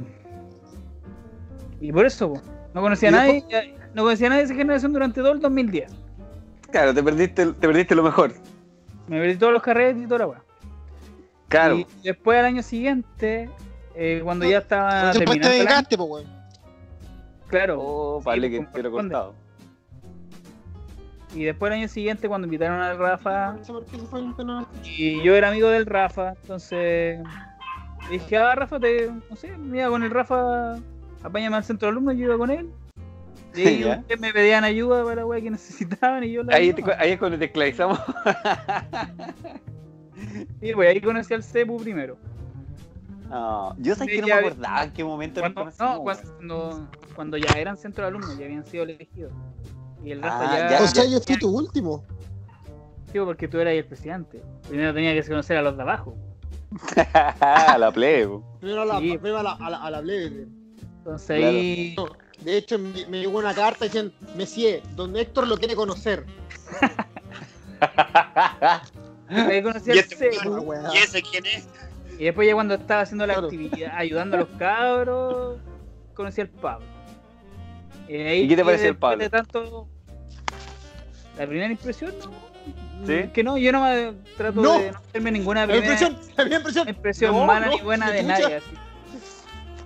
Y 1.79 1.91
por 1.91 2.05
eso, 2.05 2.33
po, 2.33 2.41
no 2.73 2.81
conocía 2.81 3.09
a 3.09 3.11
¿Y 3.11 3.15
nadie. 3.15 3.75
No 3.93 4.03
conocía 4.03 4.27
a 4.27 4.29
nadie 4.29 4.41
de 4.43 4.45
esa 4.45 4.55
generación 4.55 4.93
durante 4.93 5.21
todo 5.21 5.33
el 5.33 5.39
2010. 5.39 5.91
Claro, 6.71 6.93
te 6.93 7.03
perdiste, 7.03 7.45
te 7.47 7.67
perdiste 7.67 7.95
lo 7.95 8.03
mejor. 8.03 8.33
Me 9.07 9.19
perdí 9.19 9.35
todos 9.35 9.53
los 9.53 9.61
carretes 9.61 10.03
y 10.03 10.05
toda 10.05 10.19
la 10.19 10.27
weá. 10.27 10.43
Claro. 11.49 11.79
Y 11.79 11.85
después 12.03 12.39
al 12.39 12.45
año 12.45 12.63
siguiente, 12.63 13.49
eh, 13.95 14.21
cuando 14.23 14.45
ya 14.45 14.59
estaba 14.59 15.11
después 15.11 15.19
te 15.19 15.25
terminando 15.25 15.47
el 15.47 15.53
año, 15.53 15.69
vengaste, 15.69 15.97
po, 15.97 16.03
weón. 16.05 16.27
claro. 17.47 17.77
Oh, 17.81 18.21
vale 18.21 18.47
pues, 18.47 18.51
que 18.51 18.57
como 18.57 18.71
te 18.71 18.83
lo 18.83 18.91
cortado. 18.91 19.35
Y 21.35 21.43
después 21.43 21.71
el 21.71 21.79
año 21.79 21.87
siguiente, 21.87 22.27
cuando 22.27 22.45
invitaron 22.45 22.81
al 22.81 22.97
Rafa, 22.97 23.57
y 24.83 25.21
yo 25.23 25.35
era 25.35 25.49
amigo 25.49 25.69
del 25.69 25.85
Rafa, 25.85 26.33
entonces 26.41 27.21
dije, 28.09 28.37
ah, 28.37 28.55
Rafa, 28.55 28.79
te, 28.79 29.09
no 29.29 29.35
sé, 29.35 29.57
me 29.57 29.79
iba 29.79 29.89
con 29.89 30.03
el 30.03 30.11
Rafa, 30.11 30.77
apáñame 31.23 31.55
al 31.57 31.63
centro 31.63 31.87
de 31.87 31.91
alumnos, 31.91 32.15
yo 32.15 32.25
iba 32.25 32.37
con 32.37 32.49
él. 32.51 32.69
Y 33.55 33.79
Ya. 33.79 33.97
ustedes 33.99 34.19
me 34.21 34.31
pedían 34.33 34.63
ayuda 34.63 35.03
para 35.03 35.17
la 35.17 35.25
weá 35.25 35.41
que 35.41 35.51
necesitaban 35.51 36.23
y 36.23 36.31
yo 36.31 36.43
la 36.43 36.55
Ahí, 36.55 36.73
te- 36.73 36.83
ahí 36.97 37.11
es 37.11 37.19
cuando 37.19 37.37
te 37.37 37.45
esclavizamos. 37.45 37.99
Sí, 40.61 40.71
pues 40.75 40.89
ahí 40.89 41.01
conocí 41.01 41.33
al 41.33 41.43
Cepu 41.43 41.77
primero. 41.77 42.15
No, 43.29 43.75
yo 43.79 43.95
sé 43.95 44.05
que 44.05 44.21
no 44.21 44.27
me 44.27 44.33
acordaba 44.33 44.83
en 44.83 44.91
qué 44.91 45.03
momento 45.03 45.39
Cuando, 45.41 45.65
no, 45.79 46.01
cuando, 46.03 46.87
cuando 47.15 47.37
ya 47.37 47.57
eran 47.57 47.77
centro 47.77 48.03
de 48.03 48.09
alumnos, 48.09 48.37
ya 48.37 48.45
habían 48.45 48.63
sido 48.65 48.83
elegidos. 48.83 49.31
Y 50.03 50.11
el 50.11 50.21
resto 50.21 50.37
Ah, 50.41 50.57
ya. 50.59 50.69
ya. 50.77 50.83
O 50.83 50.87
sea, 50.87 51.05
yo 51.05 51.19
fui 51.21 51.37
tu 51.39 51.49
último. 51.49 52.03
Sí, 53.11 53.19
porque 53.19 53.47
tú 53.47 53.57
eras 53.59 53.73
el 53.73 53.85
presidente. 53.85 54.43
Primero 54.67 54.93
tenía 54.93 55.13
que 55.13 55.27
conocer 55.27 55.57
a 55.57 55.61
los 55.61 55.75
de 55.75 55.81
abajo. 55.81 56.15
la 57.77 57.91
plebe. 57.91 58.39
Primero 58.59 58.81
a 58.81 58.85
la, 58.85 58.99
Sí. 58.99 59.17
primero 59.17 59.39
a 59.39 59.43
la, 59.43 59.51
a 59.53 59.69
la, 59.69 59.77
a 59.83 59.89
la 59.91 60.01
plebe. 60.01 60.47
Entonces 61.01 61.37
Claro. 61.39 61.57
ahí. 61.57 61.95
De 62.43 62.57
hecho, 62.57 62.77
me, 62.79 63.05
me 63.07 63.19
llegó 63.19 63.37
una 63.39 63.53
carta 63.53 63.85
diciendo, 63.85 64.13
Messier, 64.35 64.81
don 64.95 65.15
Héctor 65.15 65.47
lo 65.47 65.57
quiere 65.57 65.75
conocer. 65.75 66.25
Ahí 69.29 69.63
conocí 69.63 69.89
Y 69.89 69.91
al 69.93 69.97
este. 69.99 70.29
¿Y 70.93 70.97
ese 70.97 71.21
quién 71.21 71.45
es? 71.45 71.67
Y 72.19 72.25
después 72.25 72.47
ya 72.47 72.53
cuando 72.53 72.75
estaba 72.75 73.01
haciendo 73.01 73.25
la 73.25 73.33
Claro. 73.35 73.47
actividad, 73.47 73.91
ayudando 73.95 74.37
a 74.37 74.39
los 74.41 74.49
cabros, 74.59 75.57
conocí 76.13 76.41
al 76.41 76.49
Pablo. 76.49 76.85
Y, 78.07 78.15
ahí 78.15 78.41
¿Y 78.41 78.47
qué 78.49 78.55
te 78.57 78.65
pareció 78.65 78.89
el 78.89 78.97
Pablo? 78.97 79.17
de 79.23 79.29
tanto... 79.29 79.87
La 81.37 81.47
primera 81.47 81.71
impresión, 81.71 82.13
no. 82.19 83.07
¿Sí? 83.07 83.29
Que 83.33 83.43
no, 83.43 83.57
yo 83.57 83.71
no 83.71 83.83
me 83.83 84.13
trato 84.37 84.61
No. 84.61 84.77
de 84.77 84.91
no 84.91 84.97
hacerme 84.99 85.31
ninguna 85.31 85.61
La 85.65 85.73
primera 85.73 85.93
impresión, 85.93 86.19
la 86.29 86.35
primera 86.43 86.57
impresión. 86.57 86.89
impresión 86.89 87.31
No, 87.33 87.45
mala 87.45 87.67
no, 87.67 87.71
ni 87.77 87.81
buena 87.81 88.11
de 88.11 88.23
nadie. 88.23 88.55
Así. 88.57 88.65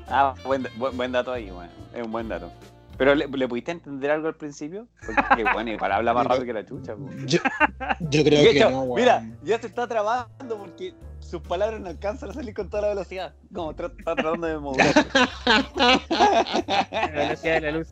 Ah, 0.07 0.33
buen, 0.45 0.67
buen, 0.77 0.95
buen 0.95 1.11
dato 1.11 1.31
ahí, 1.31 1.49
weón. 1.51 1.69
Es 1.93 2.03
un 2.05 2.11
buen 2.11 2.27
dato. 2.29 2.51
Pero 2.97 3.13
¿le, 3.13 3.27
le 3.27 3.47
pudiste 3.47 3.71
entender 3.71 4.11
algo 4.11 4.27
al 4.29 4.35
principio? 4.35 4.87
Porque, 5.05 5.43
bueno, 5.51 5.71
igual 5.71 5.91
habla 5.91 6.13
más 6.13 6.25
rápido 6.27 6.45
que 6.45 6.53
la 6.53 6.65
chucha. 6.65 6.95
Yo, 7.25 7.39
creo 8.23 8.51
que 8.51 8.57
hecho, 8.57 8.69
no, 8.69 8.83
weón. 8.83 8.95
mira, 9.01 9.27
ya 9.43 9.59
se 9.59 9.67
está 9.67 9.85
trabando 9.87 10.57
porque 10.57 10.93
sus 11.19 11.41
palabras 11.41 11.81
no 11.81 11.89
alcanzan 11.89 12.29
a 12.29 12.33
salir 12.33 12.53
con 12.53 12.69
toda 12.69 12.83
la 12.83 12.87
velocidad. 12.89 13.33
Como 13.53 13.73
tra- 13.73 13.91
está 13.97 14.15
tratando 14.15 14.47
de 14.47 14.57
mover. 14.59 14.93
La 15.75 17.09
velocidad 17.13 17.53
de 17.55 17.61
la 17.61 17.71
luz. 17.71 17.87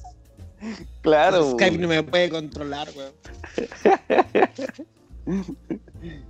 claro. 1.01 1.51
Skype 1.51 1.77
no 1.79 1.87
me 1.89 2.03
puede 2.03 2.29
controlar, 2.29 2.87
weón. 2.95 3.11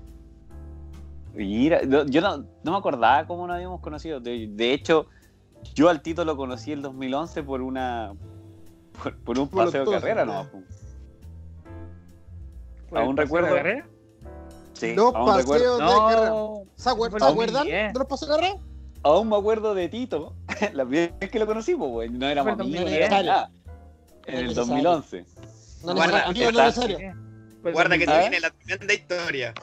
Mira, 1.35 1.81
yo 1.83 2.21
no, 2.21 2.37
no 2.63 2.71
me 2.71 2.77
acordaba 2.77 3.25
cómo 3.25 3.47
nos 3.47 3.55
habíamos 3.55 3.81
conocido. 3.81 4.19
De, 4.19 4.47
de 4.51 4.73
hecho, 4.73 5.07
yo 5.75 5.89
al 5.89 6.01
Tito 6.01 6.25
lo 6.25 6.35
conocí 6.37 6.71
el 6.71 6.81
2011 6.81 7.43
por 7.43 7.61
una. 7.61 8.13
por, 9.01 9.17
por 9.19 9.39
un 9.39 9.47
Por 9.49 9.65
paseo 9.65 9.85
de 9.85 9.91
carrera, 9.99 10.25
¿no? 10.25 10.47
¿Aún 12.91 13.17
recuerdo? 13.17 13.49
de 13.49 13.55
carrera. 13.55 13.87
Sí, 14.73 14.93
Dos 14.95 15.13
aún, 15.15 15.35
recuerdo, 15.37 15.77
de 15.77 15.85
carrera. 15.85 16.29
No, 16.29 16.63
¿Se 16.75 16.89
acuer- 16.89 17.11
Fue 17.11 17.19
¿se 17.19 17.25
el 17.25 17.31
acuerdan 17.31 17.53
2010. 17.63 17.93
de 17.93 17.99
los 17.99 18.07
paseos 18.07 18.29
de 18.31 18.35
carrera? 18.37 18.59
aún 19.03 19.29
me 19.29 19.35
acuerdo 19.35 19.75
de 19.75 19.89
Tito. 19.89 20.33
La 20.73 20.85
primera 20.85 21.15
vez 21.19 21.29
que 21.31 21.39
lo 21.39 21.45
conocimos, 21.45 21.89
güey. 21.89 22.09
No 22.09 22.27
éramos 22.27 22.53
amigos, 22.53 22.71
no 22.71 22.81
2010. 22.81 23.05
éramos 23.07 23.25
nada. 23.25 23.49
No 23.49 24.33
En 24.33 24.35
el 24.39 24.49
es 24.49 24.55
2011. 24.55 25.25
No 25.83 25.95
Guarda, 25.95 26.23
amigo, 26.27 26.51
no 26.51 26.63
necesario. 26.63 26.97
Que 26.97 27.03
se 27.03 27.71
2010. 27.71 28.19
viene 28.19 28.39
la 28.39 28.49
tremenda 28.51 28.93
historia. 28.93 29.53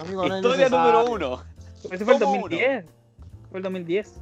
Amigo, 0.00 0.28
no 0.28 0.34
es 0.34 0.40
Historia 0.42 0.68
necesario. 0.68 0.92
número 0.92 1.10
uno. 1.12 1.42
Ese 1.90 2.04
fue 2.04 2.14
el 2.14 2.20
Tomo 2.20 2.32
uno. 2.32 2.40
2010. 2.42 2.84
Fue 3.50 3.58
el 3.58 3.62
2010. 3.64 4.14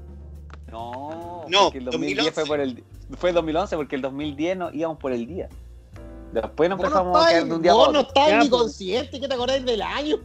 No, 0.71 1.45
No, 1.49 1.63
porque 1.65 1.79
el 1.79 1.85
2010 1.87 2.33
fue 2.35 2.43
2011. 2.45 2.47
por 2.47 2.61
el 2.61 2.85
fue 3.19 3.29
el 3.31 3.35
2011 3.37 3.77
porque 3.77 3.97
el 3.97 4.03
2010 4.03 4.57
no 4.57 4.71
íbamos 4.73 4.99
por 4.99 5.13
el 5.13 5.27
día. 5.27 5.49
Después 6.33 6.69
nos 6.69 6.79
no 6.79 6.85
empezamos 6.87 7.17
a 7.17 7.31
estáis- 7.31 7.45
de 7.49 7.55
un 7.55 7.63
día 7.63 7.73
vos 7.73 7.87
para 7.87 7.93
no 7.93 8.01
otro. 8.09 8.23
Ya, 8.27 8.39
ni 8.43 8.49
pues. 8.49 8.61
consciente 8.63 9.21
que 9.21 9.29
te 9.29 9.35
acordáis 9.35 9.65
del 9.65 9.81
año. 9.83 10.17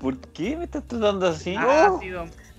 ¿Por 0.00 0.18
qué 0.18 0.56
me 0.56 0.64
estás 0.64 0.84
tratando 0.86 1.28
así? 1.28 1.54
Ah, 1.56 1.98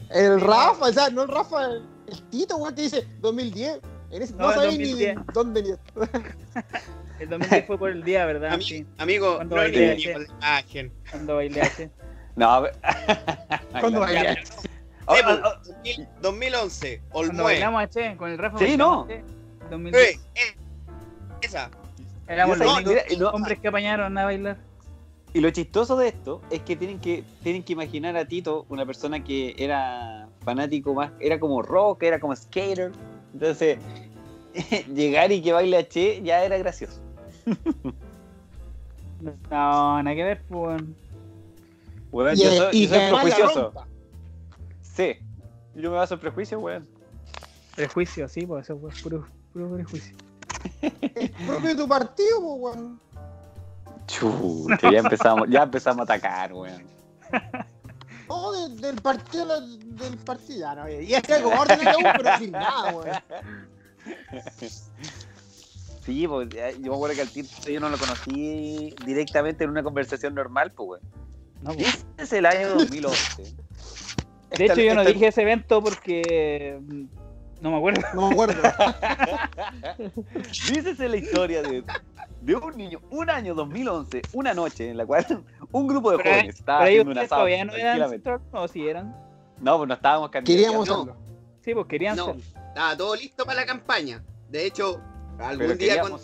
El 0.09 0.39
Rafa, 0.41 0.85
o 0.85 0.93
sea, 0.93 1.09
no 1.09 1.23
el 1.23 1.27
Rafa, 1.27 1.65
el, 1.65 1.83
el 2.07 2.21
Tito, 2.29 2.55
weón, 2.57 2.73
que 2.75 2.83
dice 2.83 3.07
2010. 3.21 3.79
En 4.11 4.21
ese, 4.21 4.33
no, 4.35 4.47
No, 4.47 4.53
sabéis 4.53 4.77
ni 4.79 4.85
2010. 4.91 5.17
dónde 5.33 5.63
ni. 5.63 5.69
el 7.19 7.29
2010 7.29 7.67
fue 7.67 7.77
por 7.77 7.89
el 7.91 8.03
día, 8.03 8.25
¿verdad? 8.25 8.53
Ami- 8.53 8.63
Sí, 8.63 8.85
Amigo, 8.97 9.35
Cuando 9.35 9.55
no 9.57 9.61
cuando 11.11 11.35
bailé 11.35 11.61
H. 11.61 11.91
No, 12.35 12.49
a 12.51 12.59
ver. 12.61 12.75
Cuando 13.79 14.01
Claro. 14.01 15.61
Bailé. 15.85 15.93
Ah, 15.93 15.95
Sí, 15.95 16.01
ah, 16.01 16.07
ah, 16.07 16.19
pues, 16.21 16.21
2000 16.21 16.51
2011, 16.51 17.01
Cuando 17.09 17.29
Olmue. 17.31 17.43
bailamos 17.43 17.83
H 17.83 18.17
con 18.17 18.29
el 18.31 18.37
Rafa. 18.37 18.57
Sí, 18.57 18.77
no. 18.77 19.03
H, 19.05 19.23
2010. 19.69 20.15
Eh, 20.15 20.19
eh, 20.35 20.55
esa. 21.41 21.69
Éramos 22.27 22.57
los 22.57 23.19
no- 23.19 23.29
hombres 23.29 23.59
que 23.59 23.67
apañaron 23.67 24.17
a 24.17 24.25
bailar. 24.25 24.57
Y 25.33 25.41
lo 25.41 25.49
chistoso 25.51 25.97
de 25.97 26.07
esto 26.07 26.41
es 26.49 26.61
que 26.61 26.75
tienen 26.77 26.99
que 26.99 27.23
tienen 27.43 27.61
que 27.61 27.73
imaginar 27.73 28.15
a 28.15 28.25
Tito 28.25 28.65
una 28.69 28.85
persona 28.85 29.21
que 29.23 29.53
era 29.57 30.29
fanático 30.45 30.93
más, 30.93 31.11
era 31.19 31.39
como 31.39 31.61
rock, 31.61 32.03
era 32.03 32.19
como 32.19 32.33
skater. 32.35 32.91
Entonces, 33.33 33.77
llegar 34.93 35.31
y 35.33 35.41
que 35.41 35.51
baile 35.51 35.77
a 35.77 35.87
Che 35.87 36.21
ya 36.23 36.43
era 36.43 36.57
gracioso. 36.57 37.01
No, 39.49 40.03
nada 40.03 40.15
que 40.15 40.23
ver, 40.23 40.41
pues. 40.47 40.81
Y, 40.83 42.43
yo 42.43 42.51
soy, 42.51 42.77
y 42.77 42.87
yo 42.87 42.95
soy 42.95 43.09
prejuicioso. 43.09 43.73
Sí. 44.81 45.15
Yo 45.75 45.91
me 45.91 45.97
baso 45.97 46.13
en 46.15 46.19
prejuicio, 46.21 46.59
weón. 46.59 46.87
Prejuicio, 47.75 48.27
sí, 48.29 48.45
pues 48.45 48.65
eso 48.65 48.79
fue 48.79 48.89
puro, 49.03 49.27
puro 49.51 49.73
prejuicio. 49.73 50.15
El 50.81 51.29
propio 51.47 51.69
de 51.69 51.75
tu 51.75 51.87
partido, 51.87 52.39
pues, 52.39 52.75
weón. 52.75 52.99
Chucha, 54.07 54.91
ya 54.91 54.99
empezamos, 54.99 55.49
ya 55.49 55.63
empezamos 55.63 56.09
a 56.09 56.13
atacar, 56.13 56.53
weón. 56.53 56.83
De- 58.25 58.75
del 58.81 59.01
partido, 59.01 59.61
del 59.61 60.17
partido, 60.17 60.59
ya 60.59 60.75
no. 60.75 60.89
Y 60.89 61.13
es 61.13 61.21
que 61.21 61.41
como 61.41 61.59
orden 61.59 61.79
de 61.79 61.85
pero 62.17 62.37
sin 62.37 62.51
nada, 62.51 62.95
weón. 62.95 63.17
Sí, 66.05 66.27
pues 66.27 66.49
eh, 66.53 66.77
yo 66.81 66.91
me 66.91 66.95
acuerdo 66.95 67.15
que 67.15 67.21
al 67.21 67.29
Tito 67.29 67.69
yo 67.69 67.79
no 67.79 67.89
lo 67.89 67.97
conocí 67.97 68.95
directamente 69.05 69.63
en 69.63 69.69
una 69.71 69.83
conversación 69.83 70.33
normal, 70.33 70.71
pues, 70.71 71.01
weón. 71.01 71.01
No, 71.61 71.73
pues. 71.73 71.87
Este 71.87 72.23
es 72.23 72.33
el 72.33 72.45
año 72.45 72.69
2011. 72.75 73.55
De 74.57 74.65
hecho, 74.65 74.81
yo 74.81 74.93
no 74.95 75.01
Esta- 75.01 75.13
dije 75.13 75.27
ese 75.27 75.41
evento 75.41 75.81
porque. 75.83 76.79
mm, 76.81 77.03
No 77.61 77.71
me 77.71 77.77
acuerdo. 77.77 78.01
No 78.13 78.27
me 78.27 78.33
acuerdo. 78.33 78.61
Dícese 80.69 81.09
la 81.09 81.17
historia 81.17 81.61
de, 81.61 81.83
de 82.41 82.55
un 82.55 82.77
niño, 82.77 82.99
un 83.09 83.29
año 83.29 83.55
2011, 83.55 84.21
una 84.33 84.53
noche 84.53 84.89
en 84.89 84.97
la 84.97 85.05
cual 85.05 85.25
un 85.71 85.87
grupo 85.87 86.11
de 86.11 86.17
Pero 86.17 86.29
jóvenes 86.29 86.55
estaba 86.55 86.79
Pero 86.79 86.87
haciendo 86.89 87.03
un 87.03 87.09
ustedes 87.17 87.25
asado. 87.31 87.41
todavía 87.41 87.65
no 87.65 87.73
eran 87.73 87.99
no, 88.53 88.67
si 88.67 88.87
eran. 88.87 89.15
No, 89.61 89.77
pues 89.77 89.87
no 89.87 89.93
estábamos 89.93 90.29
Queríamos 90.31 90.87
candidateando, 90.87 91.11
hacerlo. 91.13 91.15
Sí, 91.63 91.73
pues 91.73 91.85
querían 91.87 92.15
No. 92.17 92.25
ser. 92.25 92.35
Estaba 92.67 92.97
todo 92.97 93.15
listo 93.15 93.45
para 93.45 93.61
la 93.61 93.65
campaña. 93.65 94.23
De 94.49 94.65
hecho, 94.65 95.01
algún 95.39 95.57
pero 95.67 95.75
día 95.75 95.95
queríamos 95.95 96.21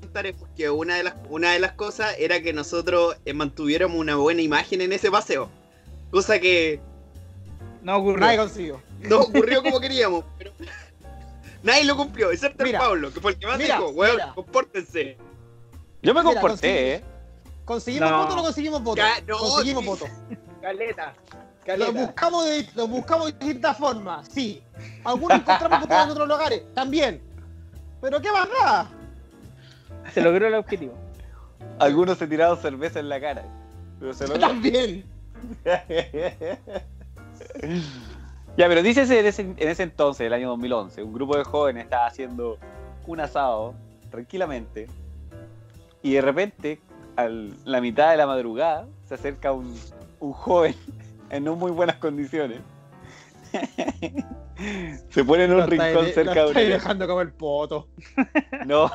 contaremos 0.00 0.48
que 0.56 0.70
una 0.70 0.96
de 0.96 1.02
las 1.04 1.14
una 1.28 1.52
de 1.52 1.60
las 1.60 1.72
cosas 1.72 2.14
era 2.18 2.40
que 2.40 2.52
nosotros 2.52 3.16
eh, 3.24 3.32
mantuviéramos 3.32 3.96
una 3.98 4.16
buena 4.16 4.42
imagen 4.42 4.80
en 4.80 4.92
ese 4.92 5.10
paseo. 5.10 5.48
Cosa 6.10 6.38
que 6.40 6.80
No 7.82 7.96
ocurrió. 7.96 8.20
Nadie 8.20 8.38
consiguió. 8.38 8.82
no 9.00 9.20
ocurrió 9.20 9.62
como 9.62 9.80
queríamos, 9.80 10.24
pero 10.36 10.52
nadie 11.62 11.84
lo 11.84 11.96
cumplió, 11.96 12.30
excepto 12.30 12.64
el. 12.64 12.72
Pablo, 12.72 13.12
que 13.12 13.20
fue 13.20 13.32
el 13.32 13.38
que 13.38 13.46
más 13.46 13.58
Mira, 13.58 13.76
dijo, 13.76 13.88
weón, 13.90 14.16
mira. 14.16 14.32
compórtense. 14.34 15.16
Yo 16.02 16.14
me 16.14 16.22
Mira, 16.22 16.40
comporté, 16.40 16.94
¿eh? 16.94 17.04
¿Conseguimos 17.64 18.10
No. 18.10 18.18
votos 18.18 18.32
o 18.32 18.36
no 18.36 18.42
conseguimos 18.44 18.82
votos? 18.82 19.04
Ya, 19.04 19.20
no, 19.26 19.38
conseguimos 19.38 19.82
sí. 19.84 19.88
votos. 19.90 20.08
Caleta, 20.62 21.14
Lo 21.76 21.92
buscamos, 21.92 22.44
de, 22.46 22.66
lo 22.74 22.88
buscamos 22.88 23.26
de 23.26 23.32
distintas 23.32 23.76
formas, 23.76 24.26
sí. 24.28 24.62
Algunos 25.04 25.38
encontramos 25.38 25.80
votos 25.80 26.04
en 26.04 26.10
otros 26.10 26.28
lugares, 26.28 26.62
también. 26.74 27.20
Pero 28.00 28.20
qué 28.20 28.30
más 28.32 28.48
nada. 28.60 28.90
Se 30.14 30.20
logró 30.22 30.46
el 30.46 30.54
objetivo. 30.54 30.94
Algunos 31.78 32.16
se 32.18 32.26
tiraron 32.26 32.56
cerveza 32.58 33.00
en 33.00 33.08
la 33.08 33.20
cara. 33.20 33.44
Pero 34.00 34.14
se 34.14 34.26
logró. 34.28 34.40
También. 34.40 35.04
Ya, 38.56 38.66
pero 38.68 38.82
dícese 38.82 39.20
en 39.20 39.26
ese, 39.26 39.42
en 39.42 39.56
ese 39.68 39.82
entonces, 39.84 40.26
el 40.26 40.32
año 40.32 40.48
2011, 40.48 41.02
un 41.02 41.12
grupo 41.12 41.36
de 41.36 41.44
jóvenes 41.44 41.84
estaba 41.84 42.06
haciendo 42.06 42.58
un 43.06 43.20
asado 43.20 43.74
tranquilamente 44.10 44.86
y 46.02 46.12
de 46.14 46.20
repente, 46.20 46.80
a 47.16 47.28
la 47.28 47.80
mitad 47.80 48.10
de 48.10 48.16
la 48.16 48.26
madrugada, 48.26 48.86
se 49.06 49.14
acerca 49.14 49.52
un, 49.52 49.78
un 50.20 50.32
joven 50.32 50.74
en 51.30 51.44
no 51.44 51.54
muy 51.56 51.70
buenas 51.70 51.96
condiciones. 51.96 52.60
se 55.10 55.24
pone 55.24 55.44
en 55.44 55.52
un 55.52 55.58
Lo 55.60 55.66
rincón 55.66 56.04
de- 56.06 56.12
cerca 56.12 56.34
lo 56.34 56.46
de 56.46 56.50
una... 56.50 56.60
dejando 56.60 57.06
como 57.06 57.20
el 57.20 57.32
poto. 57.32 57.88
No. 58.66 58.90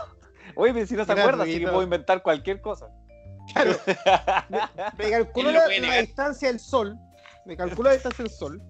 Oye, 0.55 0.73
pero 0.73 0.85
si 0.85 0.95
no 0.95 1.05
se 1.05 1.11
Era 1.13 1.21
acuerda, 1.21 1.43
así 1.43 1.59
que 1.59 1.65
puedo 1.67 1.81
inventar 1.83 2.21
cualquier 2.21 2.61
cosa. 2.61 2.87
Claro. 3.53 3.71
Me 4.97 5.09
calculo 5.09 5.49
¿Quién 5.49 5.81
lo 5.81 5.87
la, 5.87 5.95
la 5.95 6.01
distancia 6.01 6.47
del 6.49 6.59
sol. 6.59 6.97
Me 7.45 7.57
calculo 7.57 7.89
la 7.89 7.93
distancia 7.93 8.23
del 8.23 8.31
sol. 8.31 8.61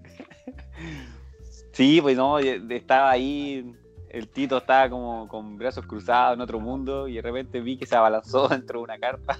Sí, 1.71 1.99
pues 2.01 2.15
no, 2.17 2.39
y- 2.39 2.61
estaba 2.69 3.11
ahí 3.11 3.73
el 4.09 4.29
Tito 4.29 4.57
estaba 4.57 4.89
como 4.89 5.27
con 5.27 5.57
brazos 5.57 5.85
cruzados 5.87 6.35
en 6.35 6.41
otro 6.41 6.59
mundo 6.59 7.07
y 7.07 7.15
de 7.15 7.21
repente 7.21 7.59
vi 7.61 7.77
que 7.77 7.85
se 7.87 7.95
abalanzó 7.95 8.47
dentro 8.49 8.79
de 8.79 8.83
una 8.83 8.99
carpa. 8.99 9.37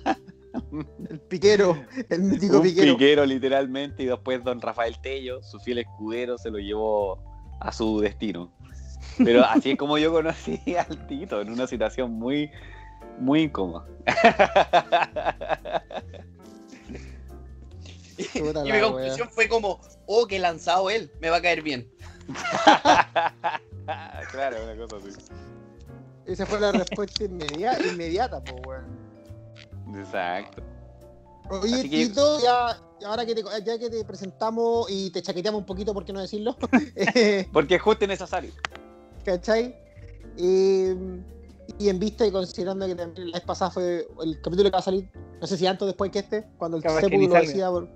El 1.09 1.19
piquero, 1.19 1.83
el 2.09 2.23
mítico 2.23 2.57
un 2.57 2.63
piquero. 2.63 2.93
piquero 2.93 3.25
literalmente 3.25 4.03
y 4.03 4.05
después 4.07 4.43
don 4.43 4.59
Rafael 4.61 4.99
Tello, 5.01 5.41
su 5.43 5.59
fiel 5.59 5.79
escudero, 5.79 6.37
se 6.37 6.49
lo 6.49 6.57
llevó 6.57 7.19
a 7.59 7.71
su 7.71 7.99
destino. 7.99 8.51
Pero 9.17 9.43
así 9.43 9.71
es 9.71 9.77
como 9.77 9.97
yo 9.99 10.11
conocí 10.11 10.59
al 10.89 11.05
Tito, 11.07 11.41
en 11.41 11.51
una 11.51 11.67
situación 11.67 12.11
muy, 12.11 12.49
muy 13.19 13.43
incómoda. 13.43 13.85
Puta 18.39 18.60
Y 18.62 18.63
mi 18.63 18.72
wea. 18.72 18.82
conclusión 18.84 19.30
fue 19.32 19.48
como, 19.48 19.80
oh, 20.06 20.25
que 20.27 20.39
lanzado 20.39 20.89
él, 20.89 21.12
me 21.22 21.30
va 21.30 21.38
a 21.38 21.42
caer 21.42 21.62
bien. 21.62 21.89
claro, 24.32 24.58
una 24.63 24.75
cosa 24.77 24.98
así. 24.98 25.10
Esa 26.25 26.46
fue 26.46 26.60
la 26.60 26.72
respuesta 26.72 27.24
inmedia- 27.25 27.77
inmediata, 27.86 28.42
po, 28.44 28.56
weón. 28.68 28.86
Exacto. 29.98 30.62
Oye, 31.50 31.84
que- 31.84 32.08
Tito, 32.08 32.39
ya, 32.42 32.80
ahora 33.06 33.25
que 33.25 33.36
te, 33.36 33.44
ya 33.65 33.77
que 33.77 33.89
te 33.89 34.06
presentamos 34.06 34.88
y 34.89 35.10
te 35.12 35.22
chaqueteamos 35.22 35.60
un 35.60 35.65
poquito, 35.65 35.94
¿por 35.94 36.06
qué 36.06 36.13
no 36.13 36.22
decirlo? 36.22 36.56
Eh, 36.96 37.48
Porque 37.51 37.75
es 37.75 37.82
justo 37.82 38.06
y 38.06 38.08
necesario. 38.08 38.51
¿Cachai? 39.25 39.75
Eh, 40.38 40.96
y 41.77 41.89
en 41.89 42.00
vista 42.00 42.25
y 42.25 42.32
considerando 42.32 42.86
que 42.88 42.96
también 42.96 43.30
la 43.32 43.38
vez 43.38 43.46
pasada 43.46 43.72
fue 43.72 44.08
el 44.24 44.42
capítulo 44.42 44.70
que 44.70 44.74
va 44.74 44.80
a 44.80 44.84
salir, 44.84 45.10
no 45.39 45.48
sé 45.48 45.58
si 45.58 45.68
antes 45.68 45.84
o 45.84 45.86
después 45.86 46.12
que 46.12 46.20
este, 46.20 46.46
cuando 46.58 46.77
el 46.77 46.84
ni 47.12 47.27
lo 47.27 47.34
decía 47.36 47.70
por 47.70 47.88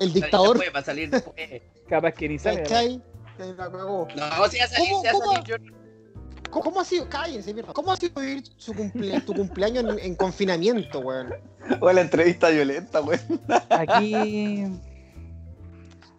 el 0.00 0.12
dictador, 0.12 0.54
Después, 0.58 0.70
para 0.70 0.84
salir 0.84 1.10
después. 1.10 1.34
Capaz 1.88 2.12
que 2.12 2.28
ni 2.28 2.38
sale. 2.38 2.62
¿cachai? 2.62 3.02
Te 3.36 3.46
la 3.54 3.70
cagó. 3.70 4.08
No, 4.16 4.48
si 4.48 4.58
va 4.58 4.64
a 4.64 4.68
salir, 4.68 4.88
¿Cómo- 4.90 5.00
si 5.00 5.06
va 5.06 5.10
a 5.10 5.12
cómo? 5.14 5.32
salir 5.32 5.44
yo. 5.46 5.56
¿Cómo, 6.50 6.64
cómo 6.64 6.80
ha 6.80 6.84
sido? 6.84 7.08
Cállense, 7.08 7.54
mierda. 7.54 7.72
¿Cómo 7.72 7.92
ha 7.92 7.96
sido 7.96 8.20
vivir 8.20 8.42
su 8.56 8.72
cumple- 8.74 9.24
tu 9.24 9.32
cumpleaños 9.34 9.84
en, 9.84 9.98
en 10.00 10.14
confinamiento, 10.16 10.98
weón? 11.00 11.32
O 11.80 11.92
la 11.92 12.00
entrevista 12.00 12.48
violenta, 12.50 13.00
pues. 13.02 13.24
Aquí. 13.70 14.64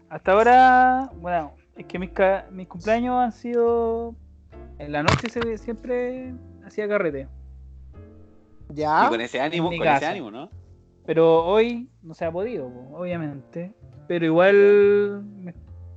Hasta 0.09 0.31
ahora, 0.31 1.09
bueno, 1.15 1.53
es 1.75 1.85
que 1.85 1.99
mis, 1.99 2.11
ca- 2.11 2.47
mis 2.51 2.67
cumpleaños 2.67 3.15
han 3.19 3.31
sido. 3.33 4.15
En 4.79 4.91
la 4.93 5.03
noche 5.03 5.29
se, 5.29 5.57
siempre 5.57 6.33
hacía 6.65 6.87
carrete. 6.87 7.27
¿Ya? 8.69 9.05
Y 9.05 9.09
con 9.09 9.21
ese 9.21 9.39
ánimo, 9.41 9.69
con 9.69 9.87
ese 9.87 10.05
ánimo, 10.05 10.31
¿no? 10.31 10.49
Pero 11.11 11.43
hoy 11.45 11.89
no 12.03 12.13
se 12.13 12.23
ha 12.23 12.31
podido, 12.31 12.69
po, 12.69 12.99
obviamente. 12.99 13.73
Pero 14.07 14.25
igual. 14.25 15.25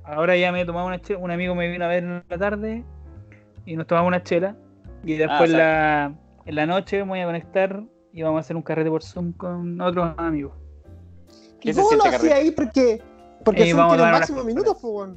Ahora 0.03 0.35
ya 0.35 0.51
me 0.51 0.59
he 0.59 0.65
tomado 0.65 0.87
una 0.87 0.99
chela. 0.99 1.19
Un 1.19 1.31
amigo 1.31 1.55
me 1.55 1.69
vino 1.69 1.85
a 1.85 1.87
ver 1.87 2.03
en 2.03 2.21
la 2.27 2.37
tarde. 2.37 2.83
Y 3.65 3.77
nos 3.77 3.87
tomamos 3.87 4.09
una 4.09 4.21
chela. 4.23 4.57
Y 5.05 5.13
después 5.13 5.43
o 5.43 5.53
sea- 5.53 5.57
la, 6.09 6.15
en 6.43 6.55
la 6.55 6.65
noche 6.65 6.97
me 6.97 7.11
voy 7.11 7.19
a 7.21 7.27
conectar. 7.27 7.81
Y 8.11 8.23
vamos 8.23 8.39
a 8.39 8.41
hacer 8.41 8.57
un 8.57 8.61
carrete 8.61 8.89
por 8.89 9.03
Zoom 9.03 9.31
con 9.31 9.79
otros 9.79 10.15
amigos. 10.17 10.51
¿Qué 11.61 11.69
¿Y 11.69 11.73
cómo 11.73 11.91
lo 11.93 12.03
hacía 12.03 12.35
ahí? 12.35 12.51
Porque, 12.51 13.01
porque 13.45 13.69
Eh, 13.69 13.71
Zoom 13.73 13.87
tiene 13.87 14.11
máximo 14.11 14.43
minutos, 14.43 14.77
pues. 14.81 15.11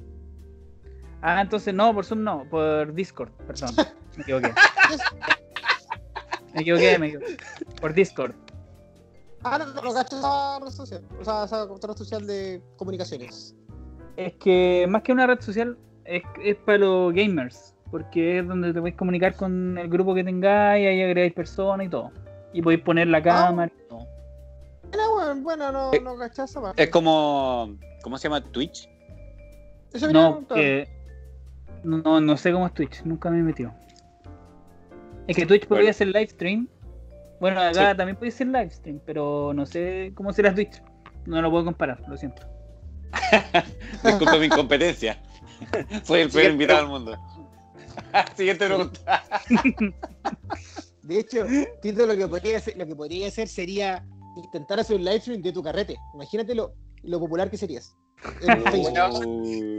Ah, 1.23 1.41
entonces 1.41 1.75
no, 1.75 1.93
por 1.93 2.05
Zoom 2.05 2.23
no, 2.23 2.45
por 2.49 2.95
Discord, 2.95 3.33
perdón. 3.49 3.71
Me 4.17 4.23
equivoqué. 4.23 4.53
Me 6.55 6.61
equivoqué, 6.61 6.99
me 7.01 7.07
equivoqué. 7.09 7.37
Por 7.81 7.95
Discord. 7.95 8.33
Ah, 9.43 9.59
no, 9.59 9.67
no, 9.67 9.83
no, 9.83 9.95
cacho 9.95 10.19
esa 10.19 10.59
red 10.61 10.71
social. 10.71 11.03
O 11.21 11.25
sea, 11.25 11.45
esa 11.45 11.67
red 11.67 11.97
social 11.97 12.27
de 12.27 12.63
comunicaciones. 12.77 13.55
Es 14.17 14.35
que 14.35 14.87
más 14.89 15.03
que 15.03 15.13
una 15.13 15.27
red 15.27 15.41
social, 15.41 15.79
es, 16.05 16.23
es 16.43 16.57
para 16.57 16.79
los 16.79 17.13
gamers. 17.13 17.75
Porque 17.91 18.41
es 18.41 18.47
donde 18.47 18.73
te 18.73 18.81
podéis 18.81 18.97
comunicar 18.97 19.35
con 19.35 19.79
el 19.79 19.89
grupo 19.89 20.15
que 20.15 20.23
tengáis, 20.23 20.87
ahí 20.87 21.03
agregáis 21.03 21.33
personas 21.33 21.87
y 21.87 21.91
todo. 21.91 22.11
Y 22.53 22.61
podéis 22.61 22.83
poner 22.83 23.07
la 23.09 23.23
cámara 23.23 23.73
y 23.75 23.89
todo. 23.89 24.07
Bueno, 24.91 25.15
bueno, 25.15 25.43
bueno, 25.43 25.73
no, 25.73 25.93
Eh, 25.95 26.01
no 26.01 26.23
esa 26.25 26.61
parte. 26.61 26.83
Es 26.83 26.91
como. 26.91 27.77
¿Cómo 28.03 28.19
se 28.19 28.29
llama? 28.29 28.43
Twitch. 28.43 28.89
Eso 29.93 30.13
No, 30.13 30.47
que. 30.49 30.89
No, 31.85 32.21
no 32.21 32.37
sé 32.37 32.53
cómo 32.53 32.67
es 32.67 32.75
Twitch, 32.75 33.03
nunca 33.05 33.31
me 33.31 33.39
he 33.39 33.43
metido. 33.43 33.73
Es 35.27 35.37
que 35.37 35.47
Twitch 35.47 35.67
podría 35.67 35.85
Bueno. 35.85 35.91
hacer 35.91 36.07
live 36.09 36.27
stream. 36.29 36.69
Bueno, 37.41 37.61
acá 37.61 37.91
Sí. 37.93 37.97
también 37.97 38.17
puede 38.17 38.33
ser 38.33 38.49
live 38.49 38.71
stream, 38.71 39.01
pero 39.07 39.53
no 39.55 39.65
sé 39.67 40.13
cómo 40.15 40.33
será 40.33 40.55
Twitch. 40.55 40.83
No 41.27 41.41
lo 41.43 41.51
puedo 41.51 41.65
comparar, 41.67 42.01
lo 42.09 42.17
siento. 42.17 42.43
Disculpe 44.05 44.39
mi 44.39 44.47
incompetencia. 44.47 45.21
Soy 46.05 46.21
el 46.23 46.31
peor 46.31 46.53
invitado 46.53 46.81
del 46.81 46.89
mundo. 46.89 47.17
Siguiente 48.37 48.67
pregunta. 48.67 49.23
De 51.03 51.19
hecho, 51.21 51.45
Tito, 51.83 52.07
lo 52.07 52.17
que 52.17 52.27
podría 52.29 52.59
hacer, 52.59 52.77
lo 52.77 52.87
que 52.87 52.95
podría 52.95 53.29
hacer 53.29 53.49
sería 53.49 54.05
intentar 54.37 54.79
hacer 54.81 54.97
un 54.97 55.05
live 55.05 55.21
stream 55.21 55.43
de 55.43 55.53
tu 55.53 55.63
carrete. 55.63 55.97
Imagínate 56.15 56.55
lo, 56.55 56.73
lo 57.03 57.19
popular 57.19 57.51
que 57.51 57.57
serías. 57.57 57.97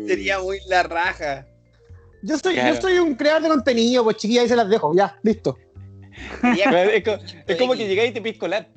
Sería 0.08 0.40
muy 0.40 0.60
la 0.68 0.84
raja. 0.84 1.46
Yo 2.24 2.38
soy, 2.38 2.56
Claro. 2.56 2.76
yo 2.76 2.82
soy 2.82 3.00
un 3.00 3.16
creador 3.16 3.44
de 3.44 3.48
contenido, 3.50 4.04
pues 4.04 4.18
chiquilla, 4.18 4.42
ahí 4.42 4.50
se 4.50 4.56
las 4.56 4.68
dejo, 4.70 4.94
ya, 4.94 5.18
listo. 5.24 5.58
Es 6.44 7.04
co- 7.04 7.24
es 7.48 7.58
como 7.58 7.74
que 7.74 7.88
llegáis 7.88 8.12
y 8.12 8.14
te 8.14 8.22
piscolar. 8.22 8.70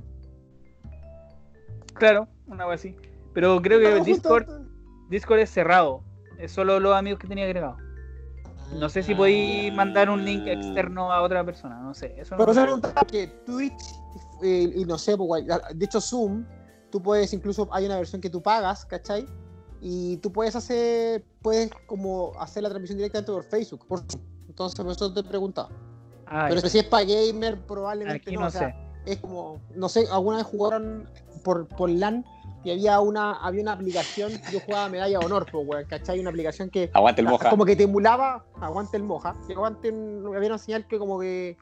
Claro, 1.94 2.28
una 2.46 2.66
vez 2.66 2.80
así. 2.80 2.96
Pero 3.34 3.60
creo 3.62 3.78
que 3.80 3.90
No, 3.90 4.04
justo- 4.04 4.12
Discord, 4.38 4.48
Discord 5.08 5.38
es 5.40 5.50
cerrado. 5.50 6.02
Es 6.38 6.52
solo 6.52 6.80
los 6.80 6.94
amigos 6.94 7.18
que 7.20 7.28
tenía 7.28 7.44
agregado. 7.44 7.76
No 8.78 8.88
sé 8.88 9.02
si 9.02 9.14
podéis 9.14 9.72
mandar 9.74 10.08
un 10.08 10.24
link 10.24 10.46
externo 10.46 11.12
a 11.12 11.20
otra 11.22 11.44
persona, 11.44 11.78
no 11.80 11.92
sé. 11.94 12.14
Eso 12.18 12.34
no 12.34 12.38
Pero 12.38 12.46
lo 12.46 12.54
se 12.54 12.62
preguntaba 12.62 13.02
que 13.06 13.26
Twitch, 13.44 13.82
eh, 14.42 14.72
y 14.76 14.84
no 14.86 14.96
sé, 14.96 15.16
pues, 15.16 15.44
de 15.46 15.84
hecho 15.84 16.00
Zoom, 16.00 16.46
tú 16.90 17.02
puedes 17.02 17.32
incluso, 17.34 17.68
hay 17.70 17.84
una 17.84 17.96
versión 17.96 18.20
que 18.22 18.30
tú 18.30 18.42
pagas, 18.42 18.86
¿cachai? 18.86 19.26
Y 19.82 20.16
tú 20.18 20.32
puedes 20.32 20.56
hacer, 20.56 21.22
puedes 21.42 21.70
como 21.86 22.32
hacer 22.40 22.62
la 22.62 22.70
transmisión 22.70 22.96
directamente 22.96 23.30
por 23.30 23.44
Facebook, 23.44 23.86
por. 23.86 24.02
Entonces, 24.48 24.80
por 24.80 24.90
eso 24.90 25.12
te 25.12 25.22
preguntaba. 25.22 25.68
Ah, 26.34 26.46
Pero 26.48 26.62
si 26.62 26.78
es 26.78 26.84
para 26.84 27.04
gamer, 27.04 27.58
probablemente 27.66 28.22
aquí 28.30 28.34
no. 28.34 28.40
no 28.40 28.46
o 28.46 28.50
sea, 28.50 28.70
sé. 29.04 29.12
es 29.12 29.18
como, 29.18 29.60
no 29.74 29.88
sé, 29.90 30.06
alguna 30.10 30.38
vez 30.38 30.46
jugaron 30.46 31.06
por, 31.44 31.68
por 31.68 31.90
LAN 31.90 32.24
y 32.64 32.70
había 32.70 33.00
una, 33.00 33.32
había 33.34 33.60
una 33.60 33.72
aplicación, 33.72 34.32
yo 34.50 34.60
jugaba 34.60 34.88
Medalla 34.88 35.18
de 35.18 35.24
Honor, 35.26 35.46
pues, 35.52 35.66
weón, 35.66 35.84
¿cachai? 35.84 36.18
Una 36.20 36.30
aplicación 36.30 36.70
que 36.70 36.90
Aguante 36.94 37.20
el 37.20 37.26
moja. 37.28 37.50
como 37.50 37.66
que 37.66 37.76
te 37.76 37.82
emulaba, 37.82 38.46
aguante 38.62 38.96
el 38.96 39.02
moja, 39.02 39.36
y 39.46 39.52
aguante, 39.52 39.90
un- 39.90 40.32
había 40.34 40.48
una 40.48 40.56
señal 40.58 40.86
que 40.86 40.98
como 40.98 41.20
que, 41.20 41.58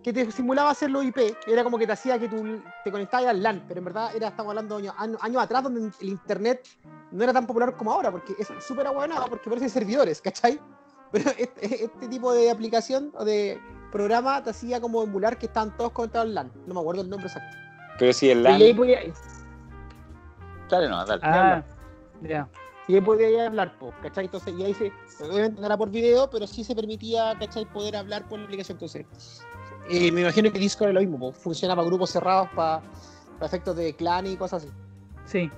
que 0.00 0.12
te 0.12 0.30
simulaba 0.30 0.70
hacerlo 0.70 1.02
IP, 1.02 1.34
era 1.46 1.64
como 1.64 1.76
que 1.76 1.86
te 1.86 1.92
hacía 1.92 2.20
que 2.20 2.28
tú 2.28 2.62
te 2.84 2.92
conectabas 2.92 3.26
al 3.26 3.42
LAN, 3.42 3.64
pero 3.66 3.78
en 3.78 3.84
verdad 3.86 4.14
era, 4.14 4.28
estamos 4.28 4.50
hablando 4.50 4.76
de 4.76 4.82
años, 4.82 4.94
años, 4.98 5.18
años 5.22 5.42
atrás 5.42 5.62
donde 5.64 5.90
el 6.00 6.08
internet 6.08 6.68
no 7.10 7.24
era 7.24 7.32
tan 7.32 7.46
popular 7.48 7.74
como 7.76 7.90
ahora, 7.90 8.12
porque 8.12 8.34
es 8.38 8.48
súper 8.64 8.86
aguanado, 8.86 9.26
porque 9.28 9.48
parece 9.50 9.68
servidores, 9.68 10.20
¿cachai? 10.20 10.60
Pero 11.10 11.30
este, 11.38 11.84
este 11.86 12.06
tipo 12.08 12.32
de 12.34 12.50
aplicación 12.50 13.10
o 13.16 13.24
de 13.24 13.58
programa 13.90 14.42
te 14.42 14.50
hacía 14.50 14.80
como 14.80 15.02
emular 15.02 15.38
que 15.38 15.46
estaban 15.46 15.76
todos 15.76 15.92
conectados 15.92 16.28
al 16.28 16.34
LAN, 16.34 16.52
no 16.66 16.74
me 16.74 16.80
acuerdo 16.80 17.02
el 17.02 17.08
nombre 17.10 17.26
exacto. 17.28 17.56
Pero 17.98 18.12
si 18.12 18.30
el 18.30 18.42
Y 18.42 18.46
ahí 18.46 18.68
LAN. 18.68 18.76
podía, 18.76 19.00
Dale, 20.70 20.88
no, 20.88 21.04
dale. 21.06 21.20
Ah, 21.24 21.62
ya. 22.22 22.48
y 22.88 22.94
ahí 22.94 23.00
podía 23.00 23.46
hablar, 23.46 23.78
po, 23.78 23.92
¿cachai? 24.02 24.26
Entonces, 24.26 24.54
y 24.56 24.64
ahí 24.64 24.74
se, 24.74 24.92
obviamente 25.24 25.60
no 25.60 25.66
era 25.66 25.76
por 25.76 25.90
video, 25.90 26.28
pero 26.30 26.46
sí 26.46 26.62
se 26.64 26.74
permitía, 26.74 27.34
¿cachai? 27.38 27.64
Poder 27.66 27.96
hablar 27.96 28.28
por 28.28 28.38
la 28.38 28.44
aplicación. 28.44 28.76
Entonces, 28.76 29.06
eh, 29.88 30.12
me 30.12 30.20
imagino 30.22 30.52
que 30.52 30.58
Discord 30.58 30.88
es 30.88 30.94
lo 30.94 31.00
mismo, 31.00 31.18
po, 31.18 31.32
funciona 31.32 31.74
para 31.74 31.86
grupos 31.86 32.10
cerrados, 32.10 32.48
para, 32.54 32.82
para 33.38 33.46
efectos 33.46 33.76
de 33.76 33.94
clan 33.96 34.26
y 34.26 34.36
cosas 34.36 34.64
así. 34.64 34.72
Sí, 35.24 35.50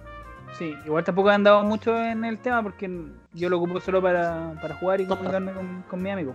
sí. 0.56 0.74
Igual 0.84 1.02
tampoco 1.04 1.30
he 1.30 1.34
andado 1.34 1.62
mucho 1.64 1.96
en 1.96 2.24
el 2.24 2.38
tema 2.38 2.62
porque 2.62 2.88
yo 3.32 3.48
lo 3.48 3.56
ocupo 3.58 3.80
solo 3.80 4.00
para, 4.00 4.54
para 4.62 4.76
jugar 4.76 5.00
y 5.00 5.06
comunicarme 5.06 5.52
con, 5.52 5.82
con 5.88 6.00
mi 6.02 6.10
amigo. 6.10 6.34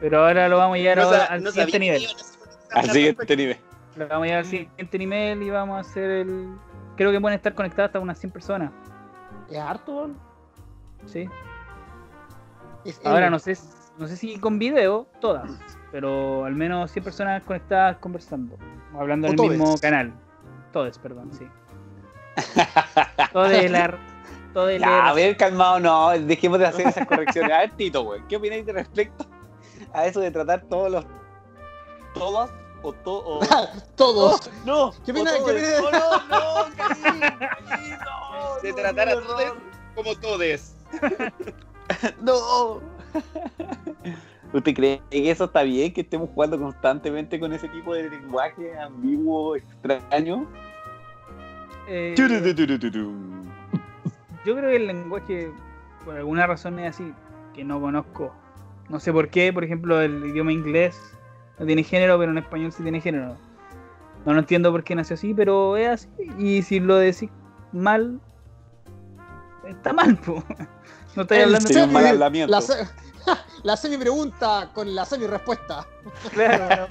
Pero 0.00 0.24
ahora 0.26 0.48
lo 0.48 0.58
vamos 0.58 0.76
a 0.76 0.78
llevar 0.78 0.98
No 0.98 1.04
ahora 1.04 1.26
sa- 1.26 1.32
al 1.32 1.42
no 1.42 1.50
siguiente 1.50 1.78
nivel. 1.78 2.06
Al 2.72 2.90
siguiente 2.90 3.36
nivel. 3.36 3.56
Lo 3.96 4.08
vamos 4.08 4.22
a 4.24 4.26
llevar 4.26 4.38
al 4.40 4.46
siguiente 4.46 4.98
nivel 4.98 5.42
y 5.42 5.50
vamos 5.50 5.76
a 5.76 5.80
hacer 5.80 6.10
el. 6.10 6.48
Creo 6.96 7.10
que 7.12 7.20
pueden 7.20 7.36
estar 7.36 7.54
conectadas 7.54 7.88
hasta 7.90 8.00
unas 8.00 8.18
100 8.18 8.32
personas. 8.32 8.70
Es 9.50 9.58
harto. 9.58 10.10
Sí. 11.06 11.28
Es- 12.84 13.00
Ahora 13.04 13.30
no 13.30 13.38
sé, 13.38 13.56
no 13.98 14.06
sé 14.06 14.16
si 14.16 14.38
con 14.38 14.58
video, 14.58 15.06
todas. 15.20 15.50
Pero 15.90 16.44
al 16.44 16.54
menos 16.54 16.90
100 16.90 17.04
personas 17.04 17.42
conectadas 17.44 17.96
conversando. 17.98 18.56
O 18.94 19.00
hablando 19.00 19.26
en 19.26 19.32
el 19.32 19.36
todes. 19.36 19.58
mismo 19.58 19.78
canal. 19.78 20.12
Todes, 20.72 20.98
perdón, 20.98 21.30
sí. 21.32 21.46
Todes, 23.32 23.70
la. 23.70 23.98
Todes, 24.54 24.80
Ya, 24.80 25.08
a 25.08 25.12
ver, 25.12 25.36
calmado, 25.36 25.78
no, 25.80 26.10
dejemos 26.10 26.58
de 26.58 26.66
hacer 26.66 26.86
esas 26.88 27.06
correcciones. 27.06 27.52
A 27.52 27.58
ver, 27.58 27.70
Tito, 27.72 28.02
güey, 28.02 28.22
¿qué 28.28 28.36
opináis 28.36 28.64
de 28.64 28.72
respecto 28.72 29.26
a 29.92 30.06
eso 30.06 30.20
de 30.20 30.30
tratar 30.30 30.62
todos 30.62 30.90
los. 30.90 31.06
todas 32.14 32.50
o 32.82 32.92
todo. 32.92 33.40
Todos. 33.96 34.50
No, 34.64 34.92
¿Qué 35.04 35.12
opinas- 35.12 35.34
qué? 35.44 35.76
Oh, 35.82 35.90
no, 35.90 36.18
no, 36.28 36.68
no, 36.68 38.58
De 38.62 38.70
no, 38.70 38.76
tratar 38.76 39.08
a 39.08 39.14
todos 39.14 39.42
como 39.94 40.14
todes. 40.16 40.74
No. 42.20 42.80
¿Usted 44.52 44.74
cree 44.74 45.02
que 45.10 45.30
eso 45.30 45.44
está 45.44 45.62
bien? 45.62 45.92
Que 45.92 46.02
estemos 46.02 46.28
jugando 46.34 46.58
constantemente 46.58 47.40
con 47.40 47.52
ese 47.52 47.68
tipo 47.68 47.94
de 47.94 48.10
lenguaje 48.10 48.78
ambiguo, 48.78 49.56
extraño. 49.56 50.46
Eh, 51.88 52.14
yo 52.18 52.26
creo 54.56 54.70
que 54.70 54.76
el 54.76 54.86
lenguaje, 54.86 55.50
por 56.04 56.16
alguna 56.16 56.46
razón 56.46 56.78
es 56.78 56.94
así, 56.94 57.12
que 57.54 57.64
no 57.64 57.80
conozco. 57.80 58.32
No 58.88 59.00
sé 59.00 59.12
por 59.12 59.28
qué, 59.28 59.52
por 59.52 59.64
ejemplo, 59.64 60.00
el 60.00 60.24
idioma 60.26 60.52
inglés 60.52 60.98
no 61.58 61.66
tiene 61.66 61.82
género, 61.82 62.18
pero 62.18 62.30
en 62.32 62.38
español 62.38 62.72
sí 62.72 62.82
tiene 62.82 63.00
género. 63.00 63.36
No 64.24 64.38
entiendo 64.38 64.70
por 64.72 64.84
qué 64.84 64.94
nació 64.94 65.14
así, 65.14 65.34
pero 65.34 65.76
es 65.76 65.88
así. 65.88 66.08
Y 66.38 66.62
si 66.62 66.80
lo 66.80 66.96
decís 66.96 67.30
mal, 67.72 68.20
está 69.66 69.92
mal, 69.92 70.16
po. 70.16 70.42
No 71.16 71.22
estoy 71.22 71.38
hablando 71.38 71.68
semi- 71.68 71.92
mal 71.92 72.06
hablamiento. 72.06 72.50
La, 72.52 72.60
se- 72.60 72.86
la 73.64 73.76
semi 73.76 73.96
pregunta 73.96 74.70
con 74.74 74.94
la 74.94 75.04
semi 75.04 75.26
respuesta. 75.26 75.86
Claro, 76.32 76.86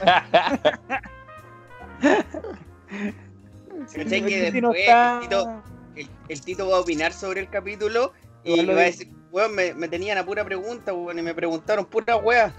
el, 3.96 5.20
tito, 5.22 5.64
el- 5.96 6.10
el 6.30 6.42
Tito 6.42 6.70
va 6.70 6.78
a 6.78 6.80
opinar 6.82 7.14
sobre 7.14 7.42
el 7.42 7.50
capítulo 7.50 8.14
y 8.44 8.66
va 8.66 8.74
a 8.74 8.84
decir, 8.86 9.12
weón, 9.32 9.54
me, 9.56 9.74
me 9.74 9.88
tenían 9.88 10.18
a 10.18 10.26
pura 10.26 10.44
pregunta, 10.46 10.94
weón, 10.94 11.20
y 11.20 11.22
me 11.22 11.34
preguntaron 11.34 11.86
pura 11.86 12.16
weá. 12.18 12.54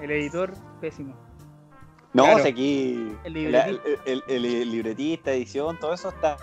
El 0.00 0.10
editor, 0.10 0.52
pésimo. 0.80 1.14
No, 2.12 2.24
Claro. 2.24 2.38
o 2.38 2.42
sea, 2.42 2.50
aquí 2.50 3.16
El 3.24 3.32
libretista. 3.32 3.98
el, 4.06 4.22
el- 4.28 4.44
el 4.44 4.70
libretista, 4.70 5.32
edición, 5.32 5.78
todo 5.80 5.94
eso 5.94 6.10
está 6.10 6.36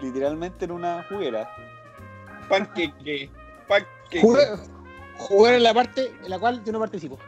literalmente 0.00 0.64
en 0.64 0.70
una 0.70 1.04
juguera. 1.08 1.48
Panqueque, 2.48 3.30
panqueque. 3.68 4.20
Jugué, 4.20 4.42
jugué 5.18 5.56
en 5.56 5.62
la 5.62 5.74
parte 5.74 6.12
en 6.22 6.30
la 6.30 6.38
cual 6.38 6.62
yo 6.64 6.72
no 6.72 6.78
participo. 6.78 7.18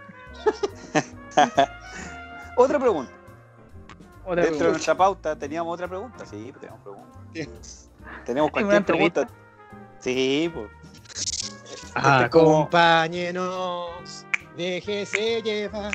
Otra 2.56 2.78
pregunta. 2.78 3.12
Otra 4.28 4.44
Dentro 4.44 4.66
de 4.66 4.72
nuestra 4.72 4.94
pauta 4.94 5.34
teníamos 5.36 5.72
otra 5.72 5.88
pregunta. 5.88 6.26
Sí, 6.26 6.52
pues 6.52 6.60
tenemos 6.60 6.80
preguntas. 6.82 7.18
Tenemos 8.26 8.50
¿Una 8.52 8.62
cualquier 8.62 8.84
pregunta. 8.84 9.26
Sí, 10.00 10.50
pues. 10.52 10.68
Ah, 11.94 12.24
Acompáñenos, 12.24 13.90
déjese 14.56 15.40
llevar. 15.42 15.92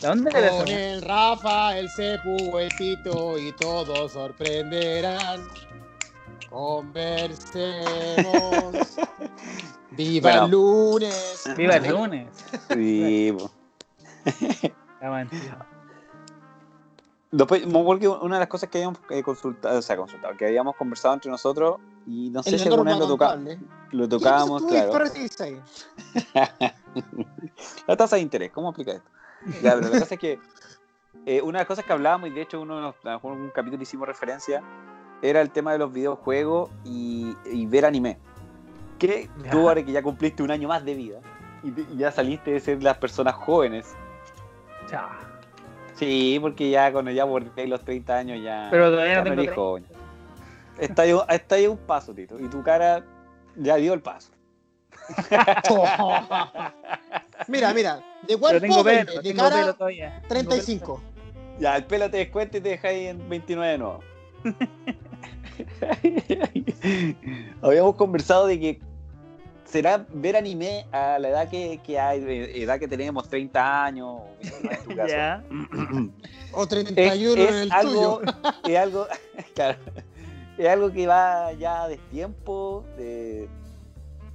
¿De 0.00 0.06
dónde 0.08 0.30
era 0.34 0.50
Con 0.50 0.68
el 0.68 1.02
Rafa, 1.02 1.76
el 1.78 1.90
Cepu, 1.90 2.58
el 2.58 2.74
Tito 2.76 3.38
y 3.38 3.52
todos 3.52 4.12
sorprenderán. 4.12 5.42
Conversemos. 6.48 8.72
Viva 9.90 10.30
Bueno. 10.30 10.44
el 10.44 10.50
lunes. 10.52 11.44
Viva 11.56 11.74
el 11.76 11.88
lunes. 11.88 12.28
Sí, 12.72 13.34
pues. 13.36 14.62
La 15.00 15.10
mentira. 15.10 15.66
Después, 17.32 17.64
una 17.64 18.36
de 18.36 18.40
las 18.40 18.48
cosas 18.48 18.68
que 18.68 18.78
habíamos 18.78 18.98
eh, 19.08 19.22
consultado, 19.22 19.78
o 19.78 19.82
sea, 19.82 19.96
consultado, 19.96 20.36
que 20.36 20.46
habíamos 20.46 20.74
conversado 20.74 21.14
entre 21.14 21.30
nosotros, 21.30 21.76
y 22.06 22.28
no 22.30 22.42
sé 22.42 22.58
si 22.58 22.68
alguna 22.68 22.90
vez 22.90 22.98
lo, 23.00 23.06
toca- 23.06 23.28
contable. 23.28 23.58
lo 23.92 24.04
¿Qué 24.04 24.08
tocábamos, 24.08 24.62
claro. 24.64 24.90
La 27.86 27.96
tasa 27.96 28.16
de 28.16 28.22
interés, 28.22 28.50
¿cómo 28.50 28.68
aplica 28.70 28.92
esto? 28.92 29.08
Ya, 29.62 29.74
pero 29.74 29.88
la 29.88 29.98
cosa 30.00 30.14
es 30.14 30.20
que 30.20 30.38
eh, 31.24 31.40
una 31.40 31.58
de 31.58 31.62
las 31.62 31.66
cosas 31.66 31.84
que 31.84 31.92
hablábamos, 31.92 32.30
y 32.30 32.32
de 32.32 32.42
hecho 32.42 32.60
uno 32.60 32.76
de 32.76 32.82
los, 32.82 32.94
a 33.04 33.08
lo 33.10 33.14
mejor 33.14 33.32
en 33.34 33.40
un 33.42 33.50
capítulo 33.50 33.82
hicimos 33.82 34.08
referencia, 34.08 34.62
era 35.22 35.40
el 35.40 35.50
tema 35.50 35.72
de 35.72 35.78
los 35.78 35.92
videojuegos 35.92 36.70
y, 36.84 37.34
y 37.44 37.66
ver 37.66 37.84
anime. 37.84 38.18
Que 38.98 39.30
Ya. 39.44 39.50
tú 39.50 39.68
ahora 39.68 39.84
que 39.84 39.92
ya 39.92 40.02
cumpliste 40.02 40.42
un 40.42 40.50
año 40.50 40.68
más 40.68 40.84
de 40.84 40.94
vida 40.94 41.20
y, 41.62 41.96
ya 41.96 42.10
saliste 42.10 42.50
de 42.52 42.60
ser 42.60 42.82
las 42.82 42.98
personas 42.98 43.34
jóvenes. 43.34 43.94
Chao. 44.88 45.08
Sí, 46.00 46.38
porque 46.40 46.70
ya 46.70 46.90
cuando 46.90 47.10
ya 47.10 47.24
bordé 47.24 47.66
los 47.66 47.84
30 47.84 48.16
años 48.16 48.42
ya... 48.42 48.68
Pero 48.70 48.90
todavía 48.90 49.22
ya 49.22 49.24
no 49.24 49.36
tengo 49.36 49.54
joven. 49.54 49.84
Está 50.78 51.02
ahí, 51.02 51.12
está 51.28 51.56
ahí 51.56 51.66
un 51.66 51.76
paso, 51.76 52.14
Tito, 52.14 52.40
y 52.40 52.48
tu 52.48 52.62
cara 52.62 53.04
ya 53.54 53.76
dio 53.76 53.92
el 53.92 54.00
paso. 54.00 54.32
Mira, 57.48 57.74
mira, 57.74 58.00
de 58.28 58.36
cuerpo 58.36 58.60
tengo 58.60 58.84
pelo, 58.84 58.84
20, 58.84 59.12
de 59.12 59.20
tengo 59.20 59.42
pelo 59.42 59.50
cara 59.50 59.72
todavía. 59.74 60.22
Tengo 60.28 60.50
35. 60.50 61.02
Ya, 61.58 61.76
el 61.76 61.84
pelo 61.84 62.10
te 62.10 62.16
descuenta 62.18 62.56
y 62.56 62.60
te 62.62 62.70
deja 62.70 62.88
ahí 62.88 63.06
en 63.06 63.28
29 63.28 63.72
de 63.72 63.78
nuevo. 63.78 64.00
Habíamos 67.62 67.96
conversado 67.96 68.46
de 68.46 68.58
que 68.58 68.80
será 69.70 70.04
ver 70.12 70.36
anime 70.36 70.86
a 70.90 71.18
la 71.18 71.28
edad 71.28 71.48
que, 71.48 71.80
que 71.84 71.98
hay, 71.98 72.22
edad 72.60 72.78
que 72.78 72.88
tenemos, 72.88 73.28
30 73.28 73.84
años, 73.84 74.08
o 74.08 74.28
29 74.42 74.74
en 74.74 74.84
tu 74.84 74.96
caso. 74.96 76.12
O 76.52 76.62
Es, 76.62 76.68
31 76.68 77.42
en 77.42 77.48
es 77.48 77.54
el 77.62 77.72
algo, 77.72 78.18
tuyo. 78.18 78.32
es 78.68 78.76
algo, 78.76 79.06
claro, 79.54 79.78
es 80.58 80.68
algo 80.68 80.90
que 80.90 81.06
va 81.06 81.52
ya 81.52 81.86
de 81.86 81.96
tiempo, 82.10 82.84
de, 82.96 83.48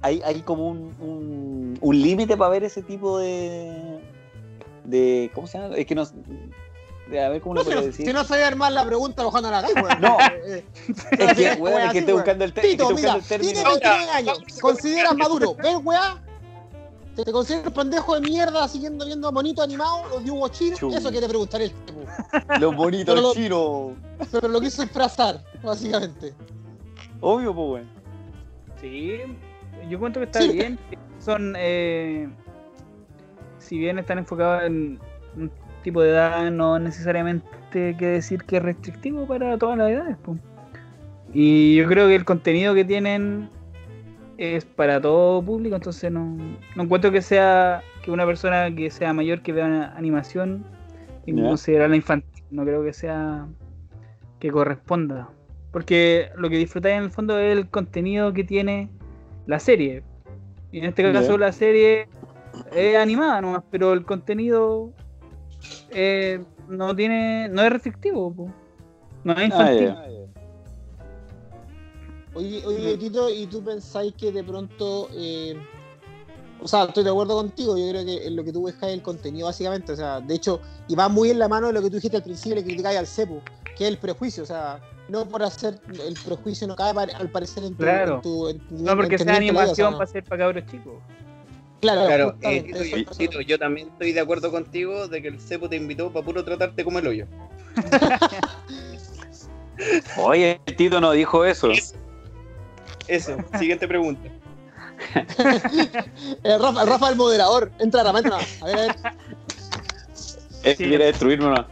hay, 0.00 0.22
hay 0.24 0.40
como 0.40 0.68
un, 0.68 0.94
un, 0.98 1.78
un 1.78 2.02
límite 2.02 2.36
para 2.36 2.50
ver 2.50 2.64
ese 2.64 2.82
tipo 2.82 3.18
de, 3.18 4.00
de, 4.84 5.30
¿cómo 5.34 5.46
se 5.46 5.58
llama? 5.58 5.76
Es 5.76 5.84
que 5.84 5.94
no, 5.94 6.04
de, 6.04 6.12
a 7.08 7.28
ver 7.28 7.40
cómo 7.40 7.54
No, 7.54 7.62
lo 7.62 7.68
si, 7.70 7.74
no, 7.74 7.82
decir. 7.82 8.06
si 8.06 8.12
no 8.12 8.24
sabía 8.24 8.48
armar 8.48 8.72
la 8.72 8.84
pregunta, 8.84 9.22
no 9.22 9.30
la 9.40 9.60
weón. 9.62 10.00
No. 10.00 10.16
Eh, 10.46 10.64
Es 11.18 11.34
que, 11.34 11.48
Así, 11.48 11.60
weón, 11.60 11.80
es 11.82 11.92
que 11.92 11.98
estoy 12.00 12.14
buscando 12.14 12.44
el, 12.44 12.52
Tito, 12.52 12.90
mira, 12.90 13.14
el 13.14 13.22
tienes 13.22 13.28
término. 13.28 13.70
29 13.70 14.10
años, 14.12 14.38
te 14.54 14.60
consideras 14.60 15.16
maduro, 15.16 15.54
¿ves, 15.54 15.76
weá? 15.84 16.22
¿Te, 17.14 17.24
te 17.24 17.32
consideras 17.32 17.72
pendejo 17.72 18.14
de 18.14 18.20
mierda 18.20 18.68
siguiendo 18.68 19.06
viendo 19.06 19.32
monitos 19.32 19.64
animados, 19.64 20.10
los 20.10 20.24
dibujos 20.24 20.50
chinos? 20.52 20.78
Chu. 20.78 20.92
Eso 20.94 21.10
quiere 21.10 21.28
preguntar 21.28 21.62
el 21.62 21.70
tipo. 21.72 22.00
Los 22.60 22.76
bonitos 22.76 23.14
Pero 23.14 23.20
lo- 23.28 23.34
chinos. 23.34 23.92
Pero 24.30 24.48
lo 24.48 24.60
quiso 24.60 24.82
disfrazar, 24.82 25.42
básicamente. 25.62 26.34
Obvio, 27.20 27.54
pues, 27.54 27.84
weón. 27.84 27.90
Sí, 28.80 29.18
yo 29.88 29.98
cuento 29.98 30.20
que 30.20 30.26
está 30.26 30.42
Sí. 30.42 30.48
bien. 30.50 30.78
Son, 31.24 31.54
eh, 31.56 32.28
si 33.58 33.78
bien 33.78 33.98
están 33.98 34.18
enfocados 34.18 34.64
en 34.64 35.00
tipo 35.86 36.02
de 36.02 36.10
edad, 36.10 36.50
no 36.50 36.80
necesariamente 36.80 37.46
que 37.70 38.06
decir 38.06 38.42
que 38.42 38.56
es 38.56 38.62
restrictivo 38.62 39.24
para 39.24 39.56
todas 39.56 39.78
las 39.78 39.88
edades. 39.92 40.16
po. 40.16 40.36
Y 41.32 41.76
yo 41.76 41.86
creo 41.86 42.08
que 42.08 42.16
el 42.16 42.24
contenido 42.24 42.74
que 42.74 42.84
tienen 42.84 43.48
es 44.36 44.64
para 44.64 45.00
todo 45.00 45.40
público, 45.42 45.76
entonces 45.76 46.10
no, 46.10 46.36
no 46.74 46.82
encuentro 46.82 47.12
que 47.12 47.22
sea 47.22 47.82
que 48.02 48.10
una 48.10 48.26
persona 48.26 48.74
que 48.74 48.90
sea 48.90 49.12
mayor 49.12 49.42
que 49.42 49.52
vea 49.52 49.66
una 49.66 49.96
animación 49.96 50.64
y 51.24 51.32
Ya. 51.32 51.44
considerarla 51.44 51.94
infantil, 51.94 52.42
no 52.50 52.64
creo 52.64 52.82
que 52.82 52.92
sea 52.92 53.46
que 54.40 54.50
corresponda. 54.50 55.28
Porque 55.70 56.30
lo 56.36 56.50
que 56.50 56.58
disfrutáis 56.58 56.96
en 56.96 57.04
el 57.04 57.10
fondo 57.10 57.38
es 57.38 57.56
el 57.56 57.68
contenido 57.68 58.32
que 58.32 58.42
tiene 58.42 58.88
la 59.46 59.60
serie. 59.60 60.02
Y 60.72 60.78
en 60.78 60.86
este 60.86 61.12
caso 61.12 61.38
la 61.38 61.52
serie 61.52 62.08
es 62.74 62.96
animada 62.96 63.40
nomás, 63.40 63.62
pero 63.70 63.92
el 63.92 64.04
contenido 64.04 64.90
eh, 65.90 66.42
no 66.68 66.94
tiene, 66.96 67.48
no 67.48 67.62
es 67.62 67.70
restrictivo, 67.70 68.32
po. 68.34 68.48
no 69.24 69.32
es 69.32 69.38
Ah, 69.38 69.44
infantil. 69.44 69.86
ya. 69.86 70.06
Oye, 72.34 72.62
oye, 72.66 72.98
Tito, 72.98 73.30
¿y 73.30 73.46
tú 73.46 73.62
pensáis 73.64 74.12
que 74.14 74.30
de 74.30 74.44
pronto... 74.44 75.08
eh, 75.14 75.56
o 76.60 76.68
sea, 76.68 76.84
estoy 76.84 77.04
de 77.04 77.10
acuerdo 77.10 77.34
contigo, 77.36 77.76
yo 77.76 77.88
creo 77.90 78.04
que 78.04 78.26
en 78.26 78.34
lo 78.36 78.42
que 78.42 78.52
tú 78.52 78.60
buscas 78.60 78.84
es 78.88 78.94
el 78.94 79.02
contenido 79.02 79.46
básicamente, 79.46 79.92
o 79.92 79.96
sea, 79.96 80.20
de 80.20 80.34
hecho, 80.34 80.60
y 80.88 80.94
va 80.94 81.08
muy 81.08 81.30
en 81.30 81.38
la 81.38 81.48
mano 81.48 81.66
de 81.68 81.72
lo 81.74 81.82
que 81.82 81.88
tú 81.90 81.96
dijiste 81.96 82.16
al 82.16 82.22
principio, 82.22 82.56
le 82.56 82.64
criticáis 82.64 82.98
al 82.98 83.06
CEPU, 83.06 83.40
que 83.76 83.84
es 83.84 83.90
el 83.90 83.98
prejuicio, 83.98 84.42
o 84.42 84.46
sea, 84.46 84.80
no 85.08 85.26
por 85.28 85.42
hacer 85.42 85.78
el 86.06 86.14
prejuicio 86.24 86.66
no 86.66 86.74
cae 86.74 86.92
al 87.14 87.30
parecer 87.30 87.62
en 87.62 87.74
tu, 87.74 87.82
Claro. 87.82 88.14
en 88.16 88.20
tu, 88.22 88.48
en 88.48 88.58
tu 88.68 88.74
No 88.78 88.96
porque 88.96 89.18
sea 89.18 89.24
vida, 89.26 89.34
o 89.34 89.36
animación 89.36 89.90
sea, 89.90 89.98
para 89.98 90.10
ser 90.10 90.24
para 90.24 90.44
cabros 90.44 90.64
chicos. 90.66 90.94
Claro, 91.80 92.06
Claro, 92.06 92.36
eh, 92.42 92.62
Tito, 92.62 92.76
eso- 92.78 92.84
yo, 92.84 92.96
eso- 93.02 93.14
Tito, 93.18 93.40
yo 93.42 93.58
también 93.58 93.88
estoy 93.88 94.12
de 94.12 94.20
acuerdo 94.20 94.50
contigo 94.50 95.08
de 95.08 95.22
que 95.22 95.28
el 95.28 95.40
cepo 95.40 95.68
te 95.68 95.76
invitó 95.76 96.10
para 96.10 96.24
puro 96.24 96.42
tratarte 96.44 96.84
como 96.84 96.98
el 96.98 97.06
hoyo. 97.06 97.26
Oye, 100.16 100.60
el 100.66 100.76
Tito 100.76 101.00
no 101.00 101.12
dijo 101.12 101.44
eso. 101.44 101.68
Eso, 103.08 103.36
siguiente 103.58 103.86
pregunta. 103.86 104.28
el 106.42 106.60
Rafa, 106.60 106.82
el 106.82 106.88
Rafa 106.88 107.08
el 107.10 107.16
moderador, 107.16 107.70
entra 107.78 108.02
Rafa, 108.02 108.18
entra. 108.18 108.38
A 108.62 108.66
ver, 108.66 108.78
a 108.78 108.82
ver. 108.86 108.96
Sí. 110.14 110.74
quiere 110.76 111.04
destruirme 111.04 111.46
una. 111.46 111.66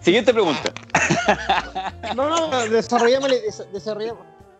Siguiente 0.00 0.32
pregunta. 0.34 0.72
No, 2.16 2.50
no, 2.50 2.68
desarrollamos 2.68 3.30
la, 3.30 3.36
des- 3.36 3.64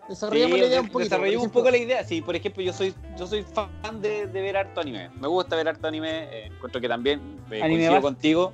desarrollamos, 0.09 0.59
desarrollamos 0.59 0.59
la 0.61 0.67
idea 0.67 0.81
un 0.81 0.87
poquito. 0.89 0.99
desarrollemos 1.11 1.45
un 1.47 1.51
poco 1.53 1.71
la 1.71 1.77
idea. 1.77 2.05
Sí, 2.05 2.21
por 2.23 2.35
ejemplo, 2.37 2.63
yo 2.63 2.73
soy 2.73 2.95
yo 3.19 3.27
soy 3.27 3.43
fan 3.45 4.01
de, 4.01 4.27
de 4.27 4.41
ver 4.43 4.57
harto 4.57 4.81
anime. 4.81 5.11
Me 5.21 5.29
gusta 5.29 5.57
ver 5.57 5.69
harto 5.69 5.87
anime. 5.89 6.25
eh, 6.31 6.47
encuentro 6.47 6.81
que 6.81 6.89
también 6.89 7.21
eh, 7.51 7.63
Anime 7.63 7.81
coincido 7.87 8.03
contigo. 8.03 8.53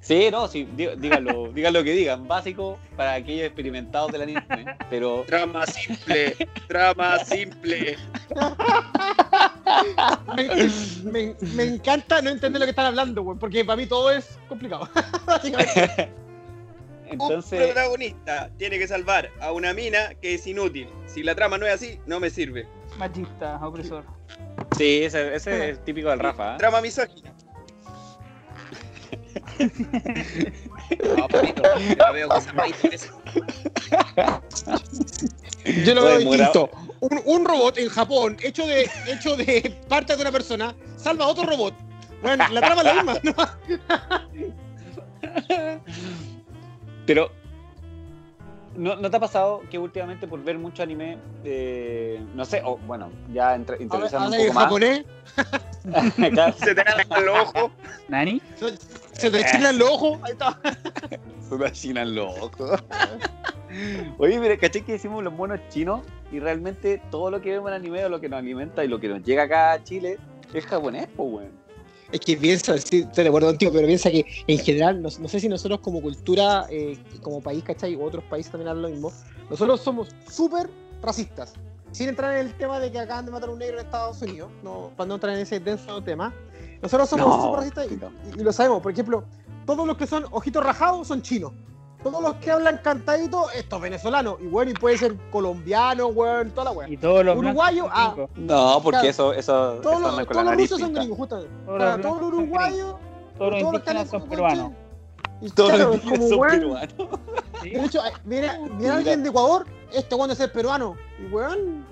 Sí, 0.00 0.28
no, 0.30 0.46
sí, 0.46 0.66
dí- 0.76 0.94
díganlo, 0.96 1.48
digan 1.54 1.72
lo 1.72 1.82
que 1.82 1.90
digan, 1.92 2.28
básico 2.28 2.78
para 2.96 3.14
aquellos 3.14 3.46
experimentados 3.46 4.12
del 4.12 4.22
anime, 4.22 4.44
pero 4.88 5.24
Trama 5.26 5.66
simple, 5.66 6.36
trama 6.68 7.18
simple. 7.24 7.98
Me, 10.36 10.48
me- 11.04 11.34
me 11.54 11.64
encanta 11.64 12.22
no 12.22 12.30
entender 12.30 12.60
lo 12.60 12.66
que 12.66 12.70
están 12.70 12.86
hablando, 12.86 13.22
weón, 13.22 13.38
porque 13.38 13.64
para 13.64 13.76
mí 13.76 13.86
todo 13.86 14.10
es 14.10 14.38
complicado. 14.48 14.88
Básicamente. 15.26 16.10
Un 17.08 17.12
entonces, 17.22 17.64
protagonista 17.64 18.50
tiene 18.58 18.78
que 18.78 18.86
salvar 18.86 19.30
a 19.40 19.52
una 19.52 19.72
mina 19.72 20.14
que 20.20 20.34
es 20.34 20.46
inútil. 20.46 20.88
Si 21.06 21.22
la 21.22 21.34
trama 21.34 21.58
no 21.58 21.66
es 21.66 21.74
así, 21.74 22.00
no 22.06 22.20
me 22.20 22.30
sirve. 22.30 22.66
Machista, 22.98 23.56
opresor. 23.66 24.04
sí, 24.76 25.02
ese, 25.04 25.34
ese 25.34 25.70
es 25.70 25.84
típico 25.84 26.10
del 26.10 26.18
Rafa. 26.18 26.54
¿eh? 26.54 26.58
Trama 26.58 26.80
misógina. 26.80 27.32
No, 31.16 31.28
papito, 31.28 31.62
yo 31.78 32.12
veo 32.12 32.28
cosas 32.28 32.54
más 32.54 32.68
interesantes. 32.68 33.44
Yo 35.84 35.94
lo 35.94 36.04
veo 36.04 36.18
distinto. 36.18 36.70
Un, 37.00 37.20
un 37.24 37.44
robot 37.44 37.78
en 37.78 37.88
Japón, 37.88 38.36
hecho 38.40 38.66
de, 38.66 38.90
hecho 39.06 39.36
de 39.36 39.76
parte 39.88 40.16
de 40.16 40.22
una 40.22 40.32
persona, 40.32 40.74
salva 40.96 41.24
a 41.24 41.28
otro 41.28 41.44
robot. 41.44 41.74
Bueno, 42.22 42.44
la 42.50 42.60
trama 42.60 42.82
es 42.82 42.86
la 42.86 42.94
misma, 42.94 43.20
¿no? 43.22 43.34
Pero, 47.08 47.30
¿no, 48.76 48.96
¿no 48.96 49.10
te 49.10 49.16
ha 49.16 49.20
pasado 49.20 49.62
que 49.70 49.78
últimamente 49.78 50.28
por 50.28 50.44
ver 50.44 50.58
mucho 50.58 50.82
anime, 50.82 51.16
eh, 51.42 52.20
no 52.34 52.44
sé, 52.44 52.60
o 52.64 52.76
bueno, 52.86 53.10
ya 53.32 53.54
entre, 53.54 53.76
a 53.76 53.78
un 53.80 53.88
poco 53.88 54.52
más? 54.52 54.64
japonés, 54.64 55.04
Claro, 56.32 56.52
Se 56.58 56.74
te 56.74 56.84
caen 56.84 57.24
los 57.24 57.38
ojos. 57.48 57.70
¿Nani? 58.08 58.42
se- 58.56 58.76
se 59.12 59.30
te 59.30 59.44
chinan 59.46 59.78
los 59.78 59.88
ojos. 59.90 60.18
Ahí 60.22 60.32
está. 60.32 60.60
Una 61.50 61.72
china 61.72 62.04
loco. 62.04 62.76
Oye, 64.18 64.38
mira, 64.38 64.56
caché 64.58 64.84
que 64.84 64.92
decimos 64.92 65.24
los 65.24 65.32
monos 65.32 65.58
chinos 65.70 66.02
y 66.30 66.40
realmente 66.40 67.00
todo 67.10 67.30
lo 67.30 67.40
que 67.40 67.52
vemos 67.52 67.68
en 67.70 67.74
anime 67.76 68.04
o 68.04 68.10
lo 68.10 68.20
que 68.20 68.28
nos 68.28 68.38
alimenta 68.38 68.84
y 68.84 68.88
lo 68.88 69.00
que 69.00 69.08
nos 69.08 69.22
llega 69.24 69.44
acá 69.44 69.72
a 69.72 69.82
Chile 69.82 70.18
es 70.52 70.66
japonés, 70.66 71.08
pues, 71.16 71.28
weón. 71.32 71.57
Es 72.10 72.20
que 72.20 72.36
piensa, 72.36 72.76
sí, 72.78 73.00
estoy 73.00 73.24
de 73.24 73.28
acuerdo 73.28 73.48
contigo, 73.48 73.70
pero 73.72 73.86
piensa 73.86 74.10
que 74.10 74.24
en 74.46 74.58
general, 74.58 75.02
no, 75.02 75.08
no 75.20 75.28
sé 75.28 75.40
si 75.40 75.48
nosotros 75.48 75.80
como 75.80 76.00
cultura, 76.00 76.66
eh, 76.70 76.98
como 77.22 77.42
país, 77.42 77.62
¿cachai? 77.62 77.94
O 77.96 78.02
otros 78.02 78.24
países 78.24 78.50
también 78.50 78.68
hablan 78.68 78.82
lo 78.84 78.88
mismo. 78.90 79.12
Nosotros 79.50 79.80
somos 79.82 80.08
súper 80.30 80.70
racistas. 81.02 81.52
Sin 81.92 82.08
entrar 82.08 82.34
en 82.36 82.46
el 82.46 82.54
tema 82.54 82.80
de 82.80 82.90
que 82.90 82.98
acaban 82.98 83.26
de 83.26 83.30
matar 83.32 83.48
a 83.50 83.52
un 83.52 83.58
negro 83.58 83.78
en 83.78 83.84
Estados 83.84 84.20
Unidos, 84.22 84.50
no, 84.62 84.90
para 84.96 85.08
no 85.08 85.14
entrar 85.14 85.34
en 85.34 85.40
ese 85.40 85.60
denso 85.60 86.02
tema. 86.02 86.32
Nosotros 86.80 87.08
somos 87.10 87.26
No, 87.26 87.42
súper 87.42 87.58
racistas 87.58 87.86
y- 88.36 88.40
y 88.40 88.44
lo 88.44 88.52
sabemos. 88.52 88.82
Por 88.82 88.92
ejemplo, 88.92 89.24
todos 89.66 89.86
los 89.86 89.96
que 89.96 90.06
son 90.06 90.24
ojitos 90.30 90.62
rajados 90.64 91.06
son 91.08 91.20
chinos. 91.22 91.52
Todos 92.02 92.22
los 92.22 92.34
que 92.36 92.50
hablan 92.52 92.78
cantadito, 92.78 93.50
estos 93.50 93.80
venezolanos. 93.80 94.36
Y 94.40 94.46
bueno, 94.46 94.70
y 94.70 94.74
puede 94.74 94.96
ser 94.98 95.16
colombiano, 95.32 96.06
weón, 96.08 96.50
toda 96.52 96.66
la 96.66 96.70
weón. 96.70 96.92
Y 96.92 96.96
todos 96.96 97.24
los 97.24 97.36
Uruguayo, 97.36 97.84
blancos 97.86 98.30
ah. 98.32 98.36
No, 98.36 98.80
porque 98.82 98.98
Claro. 99.00 99.08
eso, 99.08 99.32
eso, 99.32 99.52
Todos 99.82 99.98
eso 99.98 100.16
los, 100.16 100.28
todos 100.28 100.44
los 100.44 100.54
rusos 100.56 100.80
son 100.80 100.94
gringos, 100.94 101.18
justamente. 101.18 101.52
Todos 101.66 101.78
Para 101.78 101.96
los 101.96 102.06
todos 102.06 102.22
uruguayos, 102.22 102.94
Todos 103.36 103.50
los 103.52 103.60
todos 103.60 103.72
los 103.72 103.72
indígenas 103.74 104.10
son 104.10 104.28
peruanos. 104.28 104.72
Y 105.40 105.50
Todos 105.50 105.70
claro, 105.70 105.86
los 105.88 105.96
es 105.96 106.02
como, 106.02 106.28
son 106.28 106.38
weón, 106.38 106.50
peruanos. 106.60 106.94
¿sí? 107.62 107.70
De 107.70 107.84
hecho, 107.84 108.00
viene, 108.24 108.50
viene 108.78 108.90
alguien 108.94 109.22
de 109.24 109.28
Ecuador, 109.30 109.66
este 109.92 110.14
weón 110.14 110.28
de 110.30 110.36
ser 110.36 110.52
peruano. 110.52 110.96
Y 111.20 111.32
weón, 111.32 111.84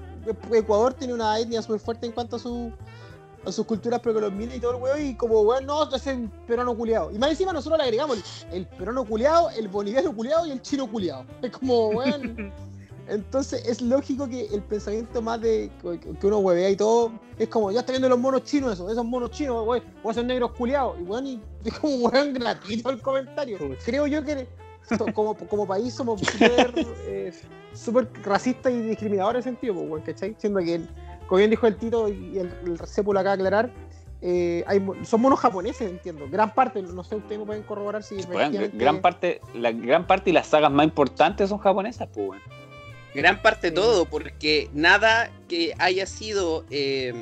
Ecuador 0.52 0.94
tiene 0.94 1.14
una 1.14 1.38
etnia 1.38 1.62
súper 1.62 1.80
fuerte 1.80 2.06
en 2.06 2.12
cuanto 2.12 2.36
a 2.36 2.38
su 2.38 2.72
a 3.46 3.52
sus 3.52 3.64
culturas 3.64 4.00
precolombinas 4.00 4.56
y 4.56 4.60
todo 4.60 4.76
el 4.76 4.82
weón. 4.82 5.06
Y 5.06 5.14
como 5.14 5.40
weón, 5.42 5.66
no, 5.66 5.88
es 5.94 6.06
un 6.06 6.30
peruano 6.46 6.76
culiado. 6.76 7.10
Y 7.12 7.18
más 7.18 7.30
encima 7.30 7.52
nosotros 7.52 7.78
le 7.78 7.84
agregamos 7.84 8.18
el, 8.50 8.56
el 8.56 8.66
peruano 8.66 9.04
culiado, 9.04 9.50
el 9.50 9.68
boliviano 9.68 10.14
culiado 10.14 10.46
y 10.46 10.50
el 10.50 10.62
chino 10.62 10.90
culiado. 10.90 11.24
Es 11.42 11.50
como, 11.52 11.88
weón. 11.88 12.52
Entonces 13.08 13.64
es 13.68 13.80
lógico 13.80 14.28
que 14.28 14.46
el 14.46 14.62
pensamiento 14.62 15.22
más 15.22 15.40
de 15.40 15.70
que 15.80 16.26
uno 16.26 16.38
huevea 16.38 16.70
y 16.70 16.74
todo 16.76 17.12
es 17.38 17.48
como, 17.48 17.70
ya 17.70 17.78
está 17.78 17.92
viendo 17.92 18.08
los 18.08 18.18
monos 18.18 18.42
chinos, 18.42 18.72
eso, 18.72 18.90
esos 18.90 19.04
monos 19.04 19.30
chinos, 19.30 19.64
weón, 19.64 19.84
o 20.02 20.10
esos 20.10 20.24
negros 20.24 20.50
culiados. 20.58 20.98
Y 20.98 21.04
weón, 21.04 21.26
y 21.26 21.40
es 21.64 21.78
como 21.78 21.94
weón 21.96 22.34
gratuito 22.34 22.90
el 22.90 23.00
comentario. 23.00 23.58
Creo 23.84 24.08
yo 24.08 24.24
que 24.24 24.48
como, 25.14 25.36
como 25.36 25.66
país 25.66 25.94
somos 25.94 26.20
súper 26.20 26.72
eh, 27.06 27.32
racistas 28.24 28.72
y 28.72 28.80
discriminadores 28.80 29.46
en 29.46 29.52
sentido, 29.52 29.74
pues, 29.74 29.88
weón, 29.88 30.02
¿cachai? 30.02 30.34
Siendo 30.38 30.58
que, 30.60 30.74
el- 30.74 30.88
como 31.28 31.38
bien 31.38 31.50
dijo 31.50 31.66
el 31.66 31.76
Tito 31.76 32.08
y 32.08 32.38
el, 32.38 32.52
el 32.66 32.78
Cepo 32.86 33.12
lo 33.12 33.20
acaba 33.20 33.36
de 33.36 33.42
aclarar, 33.42 33.70
eh, 34.22 34.64
hay, 34.66 34.82
son 35.04 35.20
monos 35.20 35.38
japoneses, 35.40 35.90
entiendo. 35.90 36.26
Gran 36.30 36.54
parte, 36.54 36.80
no 36.82 37.04
sé, 37.04 37.16
ustedes 37.16 37.38
me 37.38 37.44
pueden 37.46 37.62
corroborar 37.64 38.02
si 38.02 38.14
Weón, 38.16 38.32
efectivamente- 38.32 38.76
gran 38.78 39.00
parte, 39.00 39.40
la 39.54 39.72
gran 39.72 40.06
parte 40.06 40.30
y 40.30 40.32
las 40.32 40.46
sagas 40.46 40.70
más 40.72 40.84
importantes 40.86 41.48
son 41.50 41.58
japonesas, 41.58 42.08
pues, 42.12 42.28
weón. 42.30 42.42
Gran 43.14 43.40
parte 43.42 43.68
Sí. 43.68 43.74
todo, 43.74 44.04
porque 44.04 44.70
nada 44.74 45.30
que 45.48 45.74
haya 45.78 46.06
sido 46.06 46.64
eh, 46.70 47.14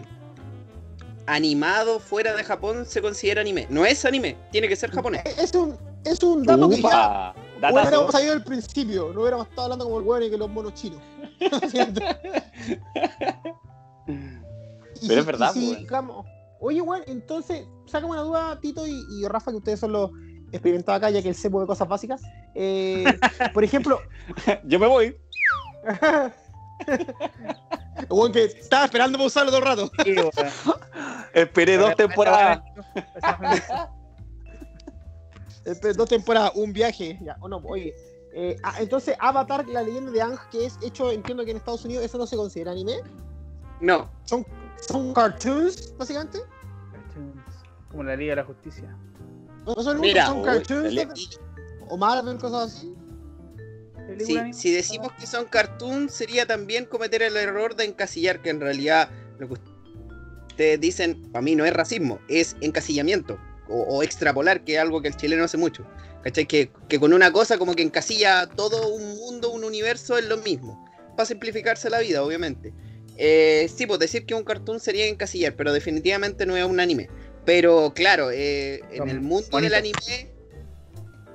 animado 1.27 2.01
fuera 2.01 2.35
de 2.35 2.43
Japón 2.45 2.85
se 2.87 3.01
considera 3.01 3.41
anime. 3.41 3.67
No 3.71 3.87
es 3.87 4.05
anime, 4.05 4.37
tiene 4.53 4.69
que 4.69 4.77
ser 4.77 4.91
japonés. 4.91 5.23
Eh, 5.25 5.35
Es 5.39 5.55
un, 5.55 5.77
es 6.05 6.23
un 6.23 6.43
dato 6.45 6.69
que 6.69 6.83
ya 6.83 7.35
datazo. 7.61 7.81
hubiéramos 7.81 8.13
sabido 8.13 8.33
al 8.35 8.45
principio, 8.45 9.11
no 9.15 9.21
hubiéramos 9.21 9.47
estado 9.49 9.63
hablando 9.65 9.85
como 9.85 10.01
el 10.01 10.05
weón 10.07 10.23
y 10.25 10.31
que 10.31 10.37
los 10.37 10.51
monos 10.51 10.75
chinos. 10.75 11.01
Pero 14.07 15.21
es 15.21 15.27
verdad, 15.27 15.53
y 15.55 15.61
si, 15.61 15.67
weón. 15.69 15.79
digamos, 15.81 16.27
Oye, 16.61 16.81
weón, 16.81 17.03
entonces, 17.07 17.67
sácame 17.85 18.13
una 18.13 18.23
duda, 18.23 18.59
Tito 18.61 18.87
y, 18.87 19.05
y 19.11 19.27
Rafa, 19.29 19.51
que 19.51 19.59
ustedes 19.59 19.81
son 19.81 19.93
los 19.93 20.11
experimentados 20.51 20.97
acá, 20.99 21.11
ya 21.11 21.21
que 21.21 21.29
el 21.29 21.35
cepo 21.35 21.61
de 21.61 21.67
cosas 21.67 21.87
básicas. 21.87 22.23
Eh, 22.55 23.05
por 23.53 23.63
ejemplo, 23.65 24.01
Yo 24.65 24.79
me 24.79 24.87
voy. 24.87 25.15
weón 28.09 28.33
que 28.33 28.45
estaba 28.45 28.87
esperando 28.87 29.19
para 29.19 29.27
usarlo 29.27 29.51
todo 29.51 29.61
el 29.61 29.67
rato. 29.67 29.91
Sí. 30.05 30.15
Esperé 31.35 31.77
dos 31.77 31.95
temporadas. 31.97 32.63
Este, 35.65 35.93
dos 35.93 36.09
temporadas, 36.09 36.53
un 36.55 36.73
viaje. 36.73 37.19
Ya, 37.23 37.37
o 37.41 37.49
no, 37.49 37.59
oye. 37.59 37.95
eh, 38.35 38.57
ah, 38.63 38.77
entonces, 38.79 39.17
Avatar, 39.19 39.67
la 39.69 39.83
leyenda 39.83 40.13
de 40.13 40.23
Ang, 40.23 40.39
que 40.51 40.65
es 40.67 40.79
hecho, 40.83 41.11
entiendo 41.11 41.45
que 41.45 41.51
en 41.51 41.59
Estados 41.59 41.85
Unidos, 41.85 42.05
¿eso 42.05 42.17
no 42.17 42.27
se 42.27 42.37
considera 42.37 42.71
anime? 42.73 42.95
No, 43.81 44.11
¿Son, 44.25 44.47
son 44.89 45.13
cartoons, 45.15 45.95
básicamente? 45.97 46.39
Como 47.91 48.03
la 48.03 48.17
Liga 48.17 48.33
de 48.33 48.37
la 48.37 48.45
Justicia. 48.45 48.97
¿No 49.67 49.75
son, 49.83 50.01
Mira, 50.01 50.27
son 50.27 50.39
uy, 50.39 50.45
cartoons? 50.45 50.95
dale. 50.95 51.09
¿O 51.89 51.97
Marvel, 51.97 52.39
cosas 52.39 52.75
así? 52.75 52.95
Anime. 54.09 54.53
si 54.53 54.71
decimos 54.73 55.13
que 55.19 55.27
son 55.27 55.47
cartoons 55.47 56.13
sería 56.13 56.47
también 56.47 56.85
cometer 56.85 57.23
el 57.23 57.37
error 57.37 57.75
de 57.75 57.85
encasillar, 57.85 58.43
que 58.43 58.51
en 58.51 58.61
realidad 58.61 59.09
lo 59.39 59.49
que 59.49 59.55
ustedes 60.49 60.81
dicen, 60.81 61.31
para 61.33 61.43
mí 61.43 61.55
no 61.55 61.65
es 61.65 61.73
racismo, 61.73 62.19
es 62.29 62.55
encasillamiento 62.61 63.39
o, 63.69 63.83
o 63.83 64.03
extrapolar, 64.03 64.63
que 64.63 64.75
es 64.75 64.81
algo 64.81 65.01
que 65.01 65.09
el 65.09 65.17
chileno 65.17 65.45
hace 65.45 65.57
mucho. 65.57 65.87
¿Cachai? 66.23 66.47
Que, 66.47 66.71
que 66.89 66.99
con 66.99 67.13
una 67.13 67.33
cosa 67.33 67.59
como 67.59 67.75
que 67.75 67.83
encasilla 67.83 68.47
todo 68.47 68.89
un 68.89 69.17
mundo, 69.17 69.51
un 69.51 69.65
universo 69.65 70.17
es 70.17 70.27
lo 70.27 70.39
mismo. 70.39 70.83
Para 71.17 71.27
simplificarse 71.27 71.91
la 71.91 72.01
vida, 72.01 72.23
obviamente. 72.23 72.73
Eh, 73.17 73.71
sí, 73.75 73.87
pues 73.87 74.01
decir 74.01 74.27
que 74.27 74.35
un 74.35 74.45
cartoon 74.45 74.81
sería 74.81 75.07
encasillar, 75.07 75.55
pero 75.55 75.73
definitivamente 75.73 76.47
no 76.47 76.57
es 76.57 76.65
un 76.65 76.81
anime. 76.81 77.09
Pero 77.45 77.93
claro, 77.95 78.31
eh, 78.31 78.81
en 78.91 79.09
el 79.09 79.21
mundo 79.21 79.49
bonitos. 79.51 79.63
del 79.63 79.75
anime 79.75 80.33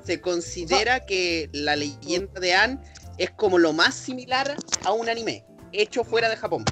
se 0.03 0.19
considera 0.19 1.05
que 1.05 1.49
la 1.53 1.75
leyenda 1.75 2.39
de 2.39 2.53
Anne 2.53 2.79
es 3.17 3.29
como 3.31 3.59
lo 3.59 3.73
más 3.73 3.93
similar 3.93 4.55
a 4.83 4.93
un 4.93 5.07
anime 5.07 5.45
hecho 5.71 6.03
fuera 6.03 6.29
de 6.29 6.35
Japón. 6.35 6.65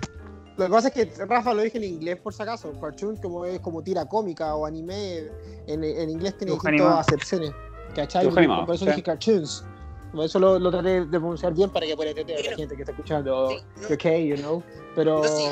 Lo 0.58 0.66
que 0.66 0.72
pasa 0.72 0.88
es 0.88 0.94
que 0.96 1.26
Rafa 1.26 1.54
lo 1.54 1.62
dije 1.62 1.78
en 1.78 1.84
inglés 1.84 2.18
por 2.18 2.34
si 2.34 2.42
acaso. 2.42 2.74
Cartoon 2.82 3.18
como 3.18 3.46
es 3.46 3.60
como 3.60 3.84
tira 3.84 4.06
cómica 4.08 4.56
o 4.56 4.66
anime. 4.66 5.28
En, 5.68 5.84
en 5.84 6.10
inglés 6.10 6.36
tiene 6.38 6.54
distintas 6.54 7.06
acepciones. 7.08 7.52
¿Cachai? 7.94 8.28
Animado, 8.28 8.66
por 8.66 8.76
eso 8.76 8.86
sí. 8.86 8.92
dije 8.92 9.04
cartoons. 9.04 9.64
Por 10.12 10.26
eso 10.26 10.40
lo, 10.40 10.58
lo 10.58 10.72
traté 10.72 11.02
de 11.02 11.20
pronunciar 11.20 11.54
bien 11.54 11.70
para 11.70 11.86
que 11.86 11.96
pueda 11.96 12.10
entender 12.10 12.40
a 12.40 12.52
la 12.52 12.58
gente 12.58 12.76
que 12.76 12.82
está 12.82 12.92
escuchando. 12.92 13.50
Sí, 13.50 13.58
no, 13.82 13.96
Ok, 13.96 14.04
you 14.26 14.36
know. 14.38 14.64
Pero. 14.98 15.22
no, 15.22 15.28
sí, 15.28 15.44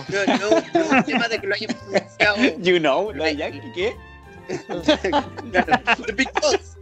un 0.91 1.03
tema 1.03 1.27
de 1.27 1.37
que 1.37 1.45
lo 1.45 1.53
hayan 1.53 1.77
pronunciado. 1.77 2.35
You 2.57 2.79
know, 2.79 3.11
¿la 3.13 3.31
Yankee 3.31 3.71
qué? 3.75 3.95
Claro, 5.51 6.03
the 6.03 6.13
Big 6.13 6.31
Boss. 6.41 6.77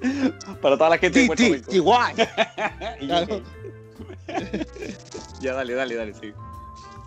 Para 0.61 0.77
toda 0.77 0.91
la 0.91 0.97
gente 0.97 1.19
de 1.19 1.27
Puerto 1.27 1.43
Rico. 1.43 1.69
UK. 1.71 2.17
ya, 5.41 5.53
dale, 5.53 5.73
dale, 5.73 5.95
dale, 5.95 6.13
sí. 6.13 6.31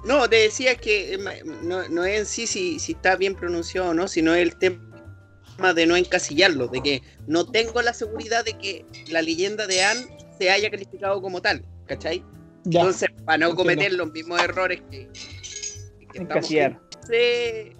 No, 0.04 0.28
te 0.28 0.36
decía 0.36 0.74
que 0.76 1.14
eh, 1.14 1.18
no, 1.62 1.88
no 1.88 2.04
es 2.04 2.20
en 2.20 2.26
sí 2.26 2.46
si, 2.46 2.78
si 2.78 2.92
está 2.92 3.16
bien 3.16 3.34
pronunciado 3.34 3.88
o 3.90 3.94
no, 3.94 4.08
sino 4.08 4.34
el 4.34 4.54
tema 4.56 5.72
de 5.74 5.86
no 5.86 5.96
encasillarlo, 5.96 6.68
de 6.68 6.82
que 6.82 7.02
no 7.26 7.46
tengo 7.46 7.80
la 7.80 7.94
seguridad 7.94 8.44
de 8.44 8.58
que 8.58 8.84
la 9.08 9.22
leyenda 9.22 9.66
de 9.66 9.82
Anne 9.82 10.06
se 10.38 10.50
haya 10.50 10.70
calificado 10.70 11.22
como 11.22 11.40
tal, 11.40 11.64
¿cachai? 11.86 12.22
Ya. 12.64 12.80
Entonces, 12.80 13.08
para 13.24 13.38
no 13.38 13.46
entiendo. 13.46 13.56
cometer 13.56 13.94
los 13.94 14.12
mismos 14.12 14.42
errores 14.42 14.82
que, 14.90 15.08
no 16.24 16.42
sé 16.42 17.76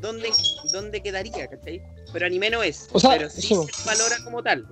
dónde, 0.00 0.30
dónde, 0.72 1.02
quedaría, 1.02 1.46
¿cachai? 1.46 1.82
Pero 2.12 2.26
anime 2.26 2.50
no 2.50 2.62
es, 2.62 2.88
O 2.92 3.00
sea, 3.00 3.10
pero 3.10 3.30
sí 3.30 3.42
se 3.42 3.54
valora 3.86 4.16
como 4.24 4.42
tal. 4.42 4.66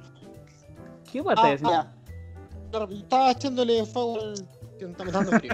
¿Qué 1.11 1.21
haciendo? 1.21 1.71
Ah, 1.71 1.93
Claro, 2.71 2.89
Estaba 2.91 3.31
echándole 3.31 3.87
fuego 3.87 4.21
al. 4.21 4.49
que 4.79 4.87
me 4.87 4.93
está 4.93 5.05
dando 5.05 5.33
frío. 5.39 5.53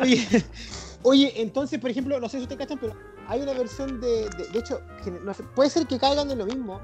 Oye, 0.00 0.44
oye, 1.02 1.32
entonces, 1.36 1.78
por 1.78 1.90
ejemplo, 1.90 2.20
no 2.20 2.28
sé 2.28 2.36
si 2.36 2.42
ustedes 2.42 2.58
cachan, 2.60 2.78
pero 2.78 2.94
hay 3.26 3.40
una 3.40 3.54
versión 3.54 4.00
de. 4.00 4.28
De, 4.36 4.48
de 4.52 4.58
hecho, 4.58 4.80
que 5.02 5.10
no 5.10 5.32
sé, 5.32 5.42
puede 5.54 5.70
ser 5.70 5.86
que 5.86 5.98
caigan 5.98 6.30
en 6.30 6.38
lo 6.38 6.46
mismo. 6.46 6.80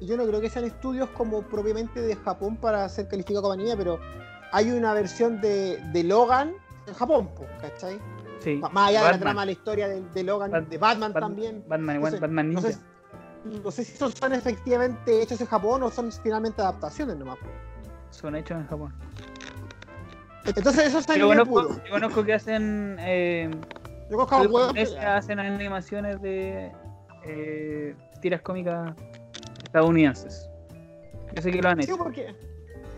Y 0.00 0.06
yo 0.06 0.16
no 0.16 0.26
creo 0.26 0.40
que 0.40 0.50
sean 0.50 0.64
estudios 0.64 1.08
como 1.10 1.42
propiamente 1.42 2.00
de 2.00 2.16
Japón 2.16 2.56
para 2.56 2.88
ser 2.88 3.06
calificado 3.08 3.42
como 3.42 3.54
anime, 3.54 3.76
pero 3.76 4.00
hay 4.50 4.70
una 4.70 4.92
versión 4.94 5.40
de, 5.40 5.76
de 5.92 6.04
Logan 6.04 6.54
en 6.86 6.94
Japón, 6.94 7.30
¿cachai? 7.60 8.00
Sí. 8.40 8.56
Más 8.72 8.88
allá 8.90 9.04
de 9.04 9.10
la 9.12 9.18
trama, 9.18 9.44
la 9.44 9.52
historia 9.52 9.88
de, 9.88 10.00
de 10.02 10.22
Logan, 10.22 10.50
Bat- 10.50 10.68
de 10.68 10.78
Batman, 10.78 11.12
Bat- 11.12 11.20
también. 11.20 11.64
Batman 11.66 11.96
igual, 11.96 12.12
No 12.12 12.16
sé, 12.16 12.20
Batman 12.20 12.52
no 12.52 12.60
Ninja. 12.60 12.72
sé, 12.72 12.78
no 13.64 13.70
sé 13.70 13.84
si 13.84 13.92
esos 13.94 14.12
son 14.14 14.32
efectivamente 14.32 15.22
hechos 15.22 15.40
en 15.40 15.46
Japón 15.46 15.82
o 15.82 15.90
son 15.90 16.10
finalmente 16.12 16.60
adaptaciones 16.62 17.16
nomás. 17.16 17.38
Son 18.10 18.34
hechos 18.36 18.58
en 18.58 18.66
Japón. 18.66 18.94
Entonces, 20.46 20.86
eso 20.86 20.98
está 20.98 21.16
Yo 21.16 21.28
conozco, 21.28 21.68
yo 21.84 21.90
conozco 21.90 22.24
que 22.24 22.34
hacen. 22.34 22.96
Eh, 23.00 23.50
Yo 24.10 24.16
conozco 24.16 24.36
japoneses 24.36 24.96
hacen 24.98 25.38
animaciones 25.40 26.22
de 26.22 26.72
eh, 27.24 27.94
tiras 28.22 28.40
cómicas 28.40 28.94
estadounidenses. 29.64 30.48
Yo 31.34 31.42
sé 31.42 31.50
que 31.50 31.60
lo 31.60 31.68
han 31.68 31.78
Sí, 31.82 31.84
hecho. 31.90 31.98
porque 31.98 32.34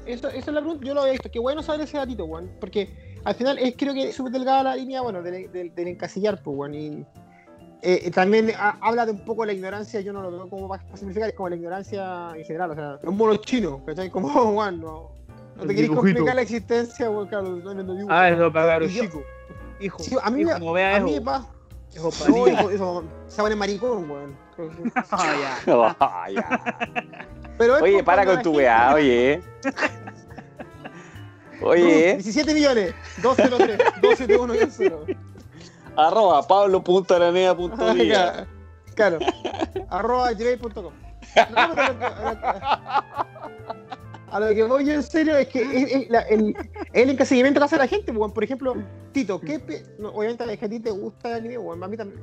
eso, 0.06 0.28
eso 0.28 0.38
es 0.38 0.46
la 0.54 0.60
pregunta, 0.60 0.86
yo 0.86 0.94
lo 0.94 1.00
había 1.00 1.12
visto, 1.12 1.30
qué 1.30 1.40
bueno 1.40 1.62
saber 1.62 1.80
ese 1.80 1.96
datito, 1.96 2.24
weón, 2.24 2.48
porque 2.60 3.09
al 3.24 3.34
final 3.34 3.58
es 3.58 3.74
creo 3.76 3.92
que 3.94 4.08
es 4.08 4.14
súper 4.16 4.32
delgada 4.32 4.62
la 4.62 4.76
línea, 4.76 5.00
bueno, 5.02 5.22
del, 5.22 5.50
del, 5.52 5.74
del 5.74 5.88
encasillar, 5.88 6.40
pues, 6.42 6.56
weón, 6.56 6.74
y 6.74 6.88
eh, 7.82 8.02
eh, 8.04 8.10
también 8.10 8.50
ha- 8.58 8.76
habla 8.80 9.06
de 9.06 9.12
un 9.12 9.24
poco 9.24 9.44
la 9.44 9.52
ignorancia, 9.52 10.00
yo 10.00 10.12
no 10.12 10.22
lo 10.22 10.30
veo 10.30 10.48
como 10.48 10.68
para 10.68 10.82
simplificar, 10.94 11.28
es 11.30 11.34
como 11.34 11.48
la 11.48 11.56
ignorancia 11.56 12.30
en 12.36 12.44
general, 12.44 12.70
o 12.72 12.74
sea, 12.74 12.98
un 13.02 13.16
mono 13.16 13.36
chino, 13.36 13.82
¿cachai? 13.86 14.10
Como, 14.10 14.28
weón, 14.52 14.80
no, 14.80 15.10
no 15.56 15.66
te 15.66 15.74
querés 15.74 15.90
complicar 15.90 16.34
la 16.34 16.42
existencia, 16.42 17.10
weón, 17.10 17.28
claro, 17.28 17.48
no 17.56 17.74
viendo 17.74 17.94
dibujos. 17.94 18.14
Ah, 18.16 18.28
eso 18.30 18.52
para 18.52 18.80
yo- 18.80 18.88
chicos. 19.02 19.22
Hijo, 19.80 20.02
Sí, 20.02 20.14
a 20.22 20.30
mí 20.30 20.42
hijo, 20.42 20.50
me- 20.74 20.84
a 20.94 21.00
mí 21.00 21.10
me 21.12 21.16
eso. 21.16 21.24
pasa, 21.24 21.48
Hijo 21.94 22.10
no, 22.28 22.46
eso, 22.46 22.70
eso, 22.70 23.04
se 23.28 23.42
pone 23.42 23.56
maricón, 23.56 24.10
weón. 24.10 24.36
Ah, 25.10 25.34
ya. 25.66 25.94
Ah, 25.98 26.26
ya. 26.30 26.76
Pero 27.56 27.76
Oye, 27.82 28.04
para 28.04 28.24
con 28.26 28.42
tu 28.42 28.52
weá, 28.56 28.94
oye. 28.94 29.40
Oye, 31.62 32.14
17 32.16 32.54
millones, 32.54 32.94
203, 33.22 33.78
271 34.02 34.54
0. 34.70 35.06
arroba 35.96 36.46
pablo.aranea.día. 36.46 38.46
Claro, 38.94 39.18
arroba 39.88 40.32
gmail.com. 40.32 40.74
Lo 40.74 40.92
a 41.58 41.74
lo- 41.74 41.80
A 44.32 44.38
lo 44.38 44.54
que 44.54 44.62
voy 44.62 44.84
yo 44.86 44.92
en 44.92 45.02
serio 45.02 45.36
es 45.36 45.48
que 45.48 46.06
la- 46.08 46.20
el, 46.22 46.54
el 46.92 47.10
encasillamiento 47.10 47.58
que 47.60 47.64
hace 47.64 47.76
la 47.76 47.88
gente, 47.88 48.12
weón. 48.12 48.32
Por 48.32 48.44
ejemplo, 48.44 48.76
Tito, 49.12 49.40
¿qué 49.40 49.58
pe- 49.58 49.84
no, 49.98 50.10
obviamente 50.10 50.44
a 50.44 50.68
ti 50.68 50.78
te 50.78 50.90
gusta 50.90 51.30
el 51.30 51.34
anime, 51.34 51.58
weón. 51.58 51.82
A 51.82 51.88
mí 51.88 51.96
también. 51.96 52.20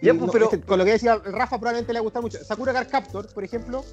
Ya, 0.00 0.12
pues, 0.14 0.26
no, 0.26 0.32
pero- 0.32 0.44
este, 0.46 0.60
con 0.60 0.78
lo 0.78 0.84
que 0.84 0.92
decía 0.92 1.16
Rafa 1.16 1.58
probablemente 1.58 1.92
le 1.92 1.98
va 1.98 2.02
a 2.02 2.04
gustar 2.04 2.22
mucho. 2.22 2.38
Sakura 2.44 2.72
Card 2.72 2.88
Captor, 2.88 3.32
por 3.32 3.44
ejemplo. 3.44 3.84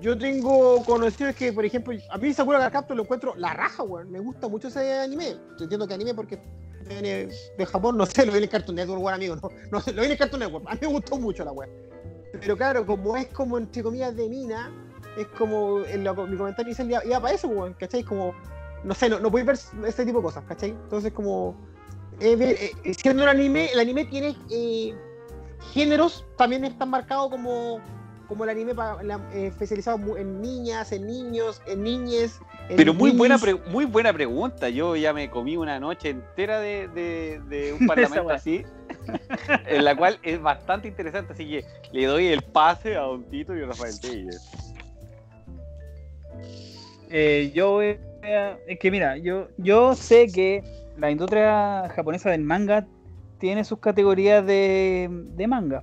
Yo 0.00 0.18
tengo 0.18 0.84
conocidos 0.84 1.36
que, 1.36 1.52
por 1.52 1.64
ejemplo, 1.64 1.94
a 2.10 2.18
mí 2.18 2.32
Sakura 2.34 2.58
Card 2.58 2.72
Captor 2.72 2.96
lo 2.96 3.04
encuentro 3.04 3.34
la 3.36 3.54
raja, 3.54 3.82
weón. 3.84 4.10
Me 4.10 4.18
gusta 4.18 4.48
mucho 4.48 4.68
ese 4.68 4.92
anime. 4.94 5.36
Yo 5.58 5.62
entiendo 5.64 5.86
que 5.86 5.94
anime 5.94 6.14
porque 6.14 6.40
viene 6.88 7.28
de 7.56 7.66
Japón, 7.66 7.96
no 7.96 8.04
sé, 8.06 8.26
lo 8.26 8.32
viene 8.32 8.46
en 8.46 8.50
Cartoon 8.50 8.74
Network, 8.76 9.00
weón, 9.02 9.14
amigo. 9.14 9.36
No, 9.36 9.48
no 9.70 9.80
sé, 9.80 9.92
lo 9.92 10.00
viene 10.02 10.14
en 10.14 10.18
Cartoon 10.18 10.40
Network. 10.40 10.64
A 10.68 10.72
mí 10.74 10.78
me 10.82 10.86
gustó 10.88 11.18
mucho 11.18 11.44
la 11.44 11.52
weón. 11.52 11.70
Pero 12.32 12.56
claro, 12.56 12.84
como 12.84 13.16
es 13.16 13.28
como 13.28 13.58
entre 13.58 13.82
comillas 13.82 14.16
de 14.16 14.28
mina, 14.28 14.72
es 15.16 15.26
como 15.38 15.80
en 15.84 16.02
lo- 16.02 16.26
mi 16.26 16.36
comentario 16.36 16.70
inicial 16.70 16.90
iba, 16.90 17.04
iba 17.04 17.20
para 17.20 17.34
eso, 17.34 17.46
weón, 17.46 17.74
¿cachai? 17.74 18.02
Como, 18.02 18.34
no 18.82 18.94
sé, 18.94 19.08
no, 19.08 19.20
no 19.20 19.30
podéis 19.30 19.46
ver 19.46 19.86
ese 19.86 20.04
tipo 20.04 20.18
de 20.18 20.24
cosas, 20.24 20.42
¿cachai? 20.48 20.70
Entonces, 20.70 21.12
como, 21.12 21.54
eh, 22.18 22.72
eh, 22.84 22.94
siendo 22.94 23.22
un 23.22 23.28
anime, 23.28 23.66
el 23.72 23.78
anime 23.78 24.06
tiene 24.06 24.34
eh, 24.50 24.94
géneros, 25.72 26.24
también 26.36 26.64
están 26.64 26.90
marcados 26.90 27.30
como, 27.30 27.80
como 28.28 28.44
el 28.44 28.50
anime 28.50 28.74
pa- 28.74 29.02
la- 29.02 29.20
eh, 29.32 29.46
especializado 29.46 30.16
en 30.16 30.40
niñas, 30.40 30.92
en 30.92 31.06
niños, 31.06 31.62
en 31.66 31.82
niñes. 31.82 32.40
en 32.68 32.76
Pero 32.76 32.94
muy 32.94 33.10
buena, 33.10 33.38
pre- 33.38 33.54
muy 33.70 33.84
buena 33.84 34.12
pregunta. 34.12 34.68
Yo 34.68 34.96
ya 34.96 35.12
me 35.12 35.30
comí 35.30 35.56
una 35.56 35.78
noche 35.80 36.10
entera 36.10 36.58
de, 36.60 36.88
de- 36.88 37.40
de 37.48 37.72
un 37.80 37.86
parlamento 37.86 38.30
así, 38.30 38.64
en 39.66 39.84
la 39.84 39.96
cual 39.96 40.18
es 40.22 40.40
bastante 40.40 40.88
interesante. 40.88 41.32
Así 41.32 41.48
que 41.48 41.64
le 41.92 42.06
doy 42.06 42.26
el 42.28 42.42
pase 42.42 42.96
a 42.96 43.00
Don 43.02 43.24
Tito 43.24 43.56
y 43.56 43.62
a 43.62 43.66
Rafael 43.66 43.98
Telles. 44.00 44.40
Eh, 47.10 47.52
yo 47.54 47.72
voy 47.72 47.98
a- 48.22 48.56
es 48.66 48.78
que 48.78 48.90
mira, 48.90 49.16
yo, 49.18 49.48
yo 49.58 49.94
sé 49.94 50.28
que 50.28 50.62
la 50.96 51.10
industria 51.10 51.90
japonesa 51.94 52.30
del 52.30 52.42
manga 52.42 52.86
tiene 53.42 53.64
sus 53.64 53.80
categorías 53.80 54.46
de, 54.46 55.08
de 55.10 55.46
manga. 55.48 55.82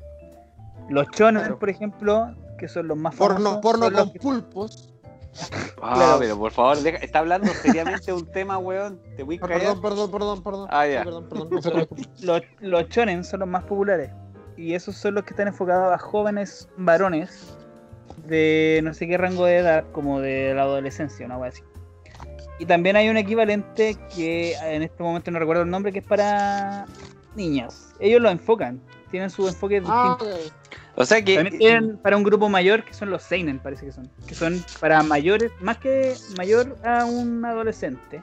Los 0.89 1.07
shonen, 1.09 1.41
Claro. 1.41 1.59
por 1.59 1.69
ejemplo, 1.69 2.33
que 2.57 2.69
son 2.69 2.87
los 2.87 2.95
más 2.97 3.13
famosos. 3.13 3.43
Porno, 3.43 3.61
porno 3.61 3.91
con 3.91 4.13
que- 4.13 4.19
pulpos. 4.19 4.89
Ah, 5.81 5.93
Claro. 5.95 6.15
pero 6.19 6.37
por 6.39 6.51
favor, 6.53 6.77
deja- 6.77 6.99
está 6.99 7.19
hablando 7.19 7.51
seriamente 7.61 8.05
de 8.05 8.13
un 8.13 8.25
tema, 8.31 8.57
weón. 8.57 9.01
Te 9.17 9.23
voy 9.23 9.35
a 9.35 9.39
callar. 9.41 9.59
Perdón, 9.59 9.81
perdón, 9.81 10.11
perdón, 10.11 10.43
perdón. 10.43 10.67
Ah, 10.71 10.87
ya. 10.87 11.03
Perdón, 11.03 11.27
perdón. 11.27 11.87
los, 12.21 12.41
los 12.61 12.87
shonen 12.87 13.25
son 13.25 13.41
los 13.41 13.49
más 13.49 13.65
populares. 13.65 14.09
Y 14.55 14.73
esos 14.73 14.95
son 14.95 15.15
los 15.15 15.25
que 15.25 15.31
están 15.31 15.49
enfocados 15.49 15.93
a 15.93 15.97
jóvenes 15.97 16.69
varones 16.77 17.57
de 18.25 18.79
no 18.85 18.93
sé 18.93 19.05
qué 19.05 19.17
rango 19.17 19.43
de 19.45 19.57
edad, 19.57 19.83
como 19.91 20.21
de 20.21 20.53
la 20.53 20.61
adolescencia, 20.61 21.25
una 21.25 21.37
wea 21.37 21.49
así. 21.49 21.61
Y 22.57 22.65
también 22.65 22.95
hay 22.95 23.09
un 23.09 23.17
equivalente 23.17 23.97
que 24.15 24.53
en 24.55 24.83
este 24.83 25.03
momento 25.03 25.29
no 25.31 25.39
recuerdo 25.39 25.63
el 25.63 25.69
nombre, 25.69 25.91
que 25.93 25.99
es 25.99 26.05
para 26.05 26.85
niñas. 27.39 27.95
Ellos 27.99 28.21
lo 28.21 28.29
enfocan, 28.29 28.79
tienen 29.09 29.29
su 29.31 29.47
enfoque 29.47 29.81
Ah, 29.85 30.17
distinto. 30.19 30.53
O 30.95 31.05
sea 31.05 31.23
que. 31.23 31.35
También 31.35 31.57
tienen 31.57 31.97
para 31.97 32.15
un 32.17 32.23
grupo 32.23 32.49
mayor, 32.49 32.83
que 32.83 32.93
son 32.93 33.09
los 33.09 33.23
Seinen, 33.23 33.57
parece 33.59 33.85
que 33.85 33.91
son. 33.91 34.07
Que 34.27 34.35
son 34.35 34.63
para 34.79 35.01
mayores, 35.01 35.51
más 35.61 35.77
que 35.77 36.13
mayor 36.37 36.77
a 36.83 37.05
un 37.05 37.43
adolescente. 37.43 38.21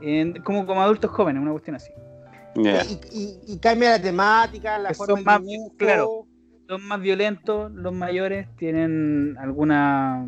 En- 0.00 0.40
como, 0.42 0.64
como 0.66 0.80
adultos 0.80 1.10
jóvenes, 1.10 1.42
una 1.42 1.50
cuestión 1.52 1.76
así. 1.76 1.90
Y, 2.54 2.68
y, 3.12 3.38
y 3.54 3.58
cambia 3.58 3.90
la 3.90 4.02
temática, 4.02 4.78
la 4.78 4.88
Que 4.90 4.94
forma 4.94 5.16
son 5.16 5.24
más- 5.24 5.44
dibujo. 5.44 5.74
claro. 5.76 6.26
Los 6.66 6.80
más 6.80 7.00
violentos, 7.00 7.70
los 7.72 7.92
mayores, 7.92 8.46
tienen 8.56 9.36
alguna 9.40 10.26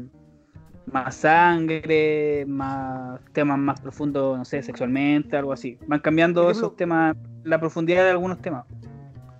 más 0.86 1.14
sangre, 1.16 2.44
más 2.46 3.20
temas 3.32 3.58
más 3.58 3.80
profundos, 3.80 4.38
no 4.38 4.44
sé, 4.44 4.62
sexualmente, 4.62 5.36
algo 5.36 5.52
así. 5.52 5.78
Van 5.86 6.00
cambiando 6.00 6.42
ejemplo- 6.50 6.66
esos 6.68 6.76
temas, 6.76 7.16
la 7.44 7.58
profundidad 7.60 8.04
de 8.04 8.10
algunos 8.10 8.40
temas. 8.40 8.64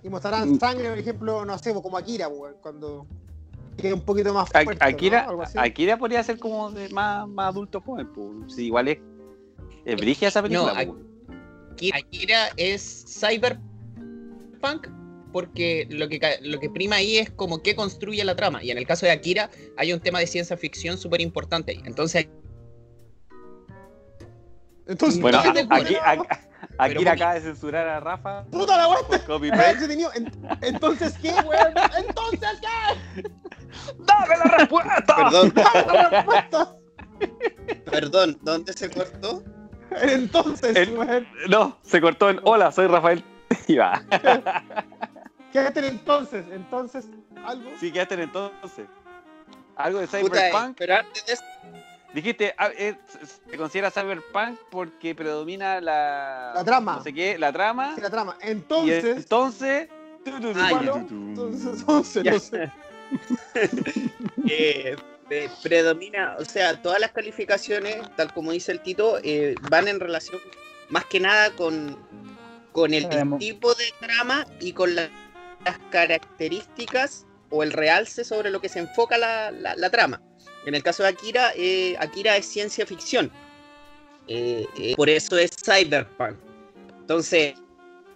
Y 0.03 0.09
mostrarán 0.09 0.59
sangre, 0.59 0.89
por 0.89 0.97
ejemplo, 0.97 1.45
no 1.45 1.57
sé, 1.57 1.71
pues, 1.71 1.81
como 1.83 1.97
Akira, 1.97 2.27
weón, 2.27 2.55
cuando 2.61 3.05
queda 3.77 3.93
un 3.95 4.01
poquito 4.01 4.33
más 4.33 4.49
A- 4.53 4.63
fuerte, 4.63 4.83
Akira, 4.83 5.23
¿no? 5.23 5.29
Algo 5.29 5.41
así. 5.43 5.57
Akira 5.57 5.97
podría 5.97 6.21
ser 6.23 6.39
como 6.39 6.71
de 6.71 6.89
más, 6.89 7.27
más 7.27 7.47
adulto 7.49 7.79
joven, 7.81 8.07
pues. 8.13 8.53
Sí, 8.55 8.65
igual 8.65 8.87
es. 8.89 8.99
Es 9.85 9.95
brígida 9.97 10.27
esa 10.29 10.41
película, 10.41 10.83
No, 10.85 10.93
pues. 10.93 11.93
Akira 11.93 12.49
es 12.57 13.05
cyberpunk 13.19 14.87
porque 15.33 15.85
lo 15.89 16.07
que, 16.07 16.21
lo 16.41 16.59
que 16.61 16.69
prima 16.69 16.95
ahí 16.97 17.17
es 17.17 17.29
como 17.31 17.61
que 17.61 17.75
construye 17.75 18.23
la 18.23 18.35
trama. 18.37 18.63
Y 18.63 18.71
en 18.71 18.77
el 18.77 18.87
caso 18.87 19.05
de 19.05 19.11
Akira 19.11 19.49
hay 19.75 19.91
un 19.91 19.99
tema 19.99 20.19
de 20.19 20.27
ciencia 20.27 20.55
ficción 20.55 20.97
súper 20.97 21.19
importante. 21.19 21.73
ahí. 21.73 21.81
Entonces, 21.85 22.29
Entonces, 24.87 25.19
Bueno, 25.21 25.39
aquí, 25.39 25.95
a- 25.95 26.11
Akira 26.77 26.99
Pero- 26.99 27.11
acaba 27.11 27.33
de 27.35 27.41
censurar 27.41 27.87
a 27.87 27.99
Rafa 27.99 28.45
puta 28.45 28.77
la. 28.77 28.87
En- 30.15 30.31
Entonces, 30.61 31.13
¿qué, 31.21 31.29
weón? 31.31 31.73
Entonces, 31.97 32.49
¿qué? 32.61 33.23
¡Dame 33.99 34.37
la 34.37 34.57
respuesta! 34.57 35.15
Perdón, 35.15 35.53
La 35.93 36.09
respuesta. 36.09 36.75
perdón, 37.89 38.37
¿dónde 38.41 38.73
se 38.73 38.89
cortó? 38.89 39.43
Entonces, 40.01 40.75
El-. 40.75 40.95
No, 41.49 41.77
se 41.83 42.01
cortó 42.01 42.29
en 42.29 42.39
Hola, 42.43 42.71
soy 42.71 42.87
Rafael. 42.87 43.23
Y 43.67 43.75
va. 43.77 44.01
Quédate 45.53 45.79
en 45.79 45.85
entonces, 45.85 46.43
entonces, 46.51 47.05
algo. 47.45 47.69
Sí, 47.79 47.91
quedaste 47.91 48.15
en 48.15 48.21
entonces. 48.21 48.85
Algo 49.75 49.99
de 49.99 50.07
Cyberpunk. 50.07 50.75
pero 50.77 50.95
antes 50.97 51.25
de 51.25 51.33
eso, 51.33 51.43
Dijiste, 52.13 52.53
ah, 52.59 52.69
eh, 52.77 52.95
se 53.49 53.57
considera 53.57 53.89
Cyberpunk 53.89 54.59
porque 54.69 55.15
predomina 55.15 55.81
la. 55.81 56.51
La 56.55 56.63
trama. 56.63 56.97
No 56.97 57.03
sé 57.03 57.11
qué, 57.13 57.39
la 57.39 57.51
trama. 57.51 57.95
Sí, 57.95 58.01
la 58.01 58.09
trama. 58.11 58.37
Y 58.43 58.49
Entonces, 58.51 59.03
entonces. 59.17 59.87
tu, 60.23 60.31
Ah, 60.55 60.69
entonces, 60.79 61.79
entonces, 61.79 62.23
Ya. 62.23 62.31
no 62.33 62.39
sé. 62.39 62.71
eh, 64.47 64.95
pre- 65.27 65.49
predomina, 65.61 66.35
o 66.39 66.45
sea, 66.45 66.81
todas 66.81 66.99
las 66.99 67.11
calificaciones, 67.11 67.97
tal 68.15 68.33
como 68.33 68.51
dice 68.51 68.71
el 68.71 68.81
Tito, 68.81 69.19
eh, 69.23 69.55
van 69.69 69.87
en 69.87 69.99
relación 69.99 70.39
más 70.89 71.05
que 71.05 71.19
nada 71.19 71.49
con, 71.51 71.97
con 72.71 72.93
el 72.93 73.03
Sabemos. 73.03 73.39
tipo 73.39 73.73
de 73.73 73.85
trama 73.99 74.45
y 74.59 74.73
con 74.73 74.95
la- 74.95 75.09
las 75.65 75.77
características 75.91 77.25
o 77.49 77.63
el 77.63 77.71
realce 77.71 78.23
sobre 78.23 78.49
lo 78.49 78.59
que 78.61 78.69
se 78.69 78.79
enfoca 78.79 79.17
la, 79.17 79.51
la- 79.51 79.75
la 79.75 79.89
trama. 79.89 80.21
En 80.65 80.75
el 80.75 80.83
caso 80.83 81.03
de 81.03 81.09
Akira, 81.09 81.51
eh, 81.55 81.95
Akira 81.99 82.35
es 82.37 82.45
ciencia 82.45 82.85
ficción. 82.85 83.31
Eh, 84.27 84.65
eh, 84.79 84.93
por 84.95 85.09
eso 85.09 85.37
es 85.37 85.51
cyberpunk. 85.63 86.37
Entonces, 87.01 87.55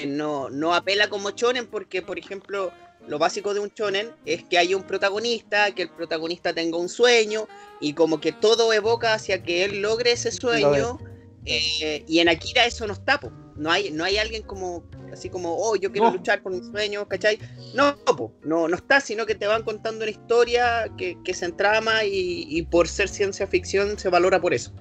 no, 0.05 0.49
no 0.49 0.73
apela 0.73 1.09
como 1.09 1.31
shonen 1.31 1.67
porque, 1.67 2.01
por 2.01 2.17
ejemplo, 2.17 2.71
lo 3.07 3.19
básico 3.19 3.53
de 3.53 3.59
un 3.59 3.69
shonen 3.69 4.11
es 4.25 4.43
que 4.43 4.57
haya 4.57 4.75
un 4.77 4.83
protagonista, 4.83 5.71
que 5.71 5.83
el 5.83 5.89
protagonista 5.89 6.53
tenga 6.53 6.77
un 6.77 6.89
sueño 6.89 7.47
y 7.81 7.93
como 7.93 8.19
que 8.21 8.31
todo 8.31 8.71
evoca 8.73 9.13
hacia 9.13 9.43
que 9.43 9.63
él 9.65 9.81
logre 9.81 10.13
ese 10.13 10.31
sueño. 10.31 10.99
y 11.45 12.19
en 12.19 12.29
Akira 12.29 12.65
eso 12.65 12.87
no 12.87 12.93
está, 12.93 13.19
po. 13.19 13.31
No 13.58 13.72
hay, 13.72 13.91
no 13.91 14.03
hay 14.03 14.18
alguien 14.18 14.43
como 14.43 14.84
así 15.12 15.30
como, 15.30 15.55
oh, 15.58 15.76
yo 15.76 15.91
quiero 15.91 16.08
No. 16.08 16.14
luchar 16.18 16.41
por 16.43 16.51
mis 16.51 16.66
sueños, 16.68 17.05
¿cachai? 17.08 17.39
No, 17.74 17.95
po, 18.16 18.34
no, 18.43 18.68
no 18.68 18.76
está, 18.76 18.99
sino 19.01 19.26
que 19.26 19.36
te 19.36 19.47
van 19.47 19.64
contando 19.64 20.03
una 20.03 20.12
historia 20.12 20.91
que, 20.97 21.18
que 21.24 21.34
se 21.34 21.45
entrama 21.45 22.03
y, 22.03 22.45
y 22.47 22.62
por 22.64 22.88
ser 22.88 23.08
ciencia 23.10 23.47
ficción 23.47 23.97
se 23.97 24.10
valora 24.10 24.39
por 24.39 24.53
eso. 24.53 24.72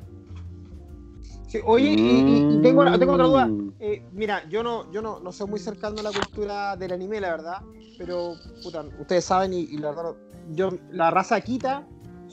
Sí, 1.49 1.59
oye, 1.65 1.91
y, 1.91 1.95
y- 1.95 2.57
y 2.59 2.61
tengo, 2.63 2.85
tengo 2.99 3.13
otra 3.13 3.27
duda. 3.27 3.47
Mm. 3.47 3.75
Eh, 3.79 4.03
mira, 4.13 4.49
yo 4.49 4.63
no, 4.63 4.91
yo 4.93 5.01
no, 5.01 5.21
no 5.21 5.33
soy 5.33 5.47
muy 5.49 5.61
cercano 5.61 6.01
a 6.01 6.03
la 6.03 6.13
cultura 6.13 6.77
del 6.77 6.93
anime, 6.93 7.21
la 7.21 7.31
verdad. 7.31 7.63
Pero, 7.97 8.35
puta, 8.63 8.85
ustedes 8.99 9.25
saben 9.25 9.55
y, 9.55 9.61
y 9.61 9.79
la 9.79 9.91
verdad, 9.91 10.15
yo, 10.51 10.71
la 10.91 11.11
raza 11.11 11.41
Kita 11.41 11.87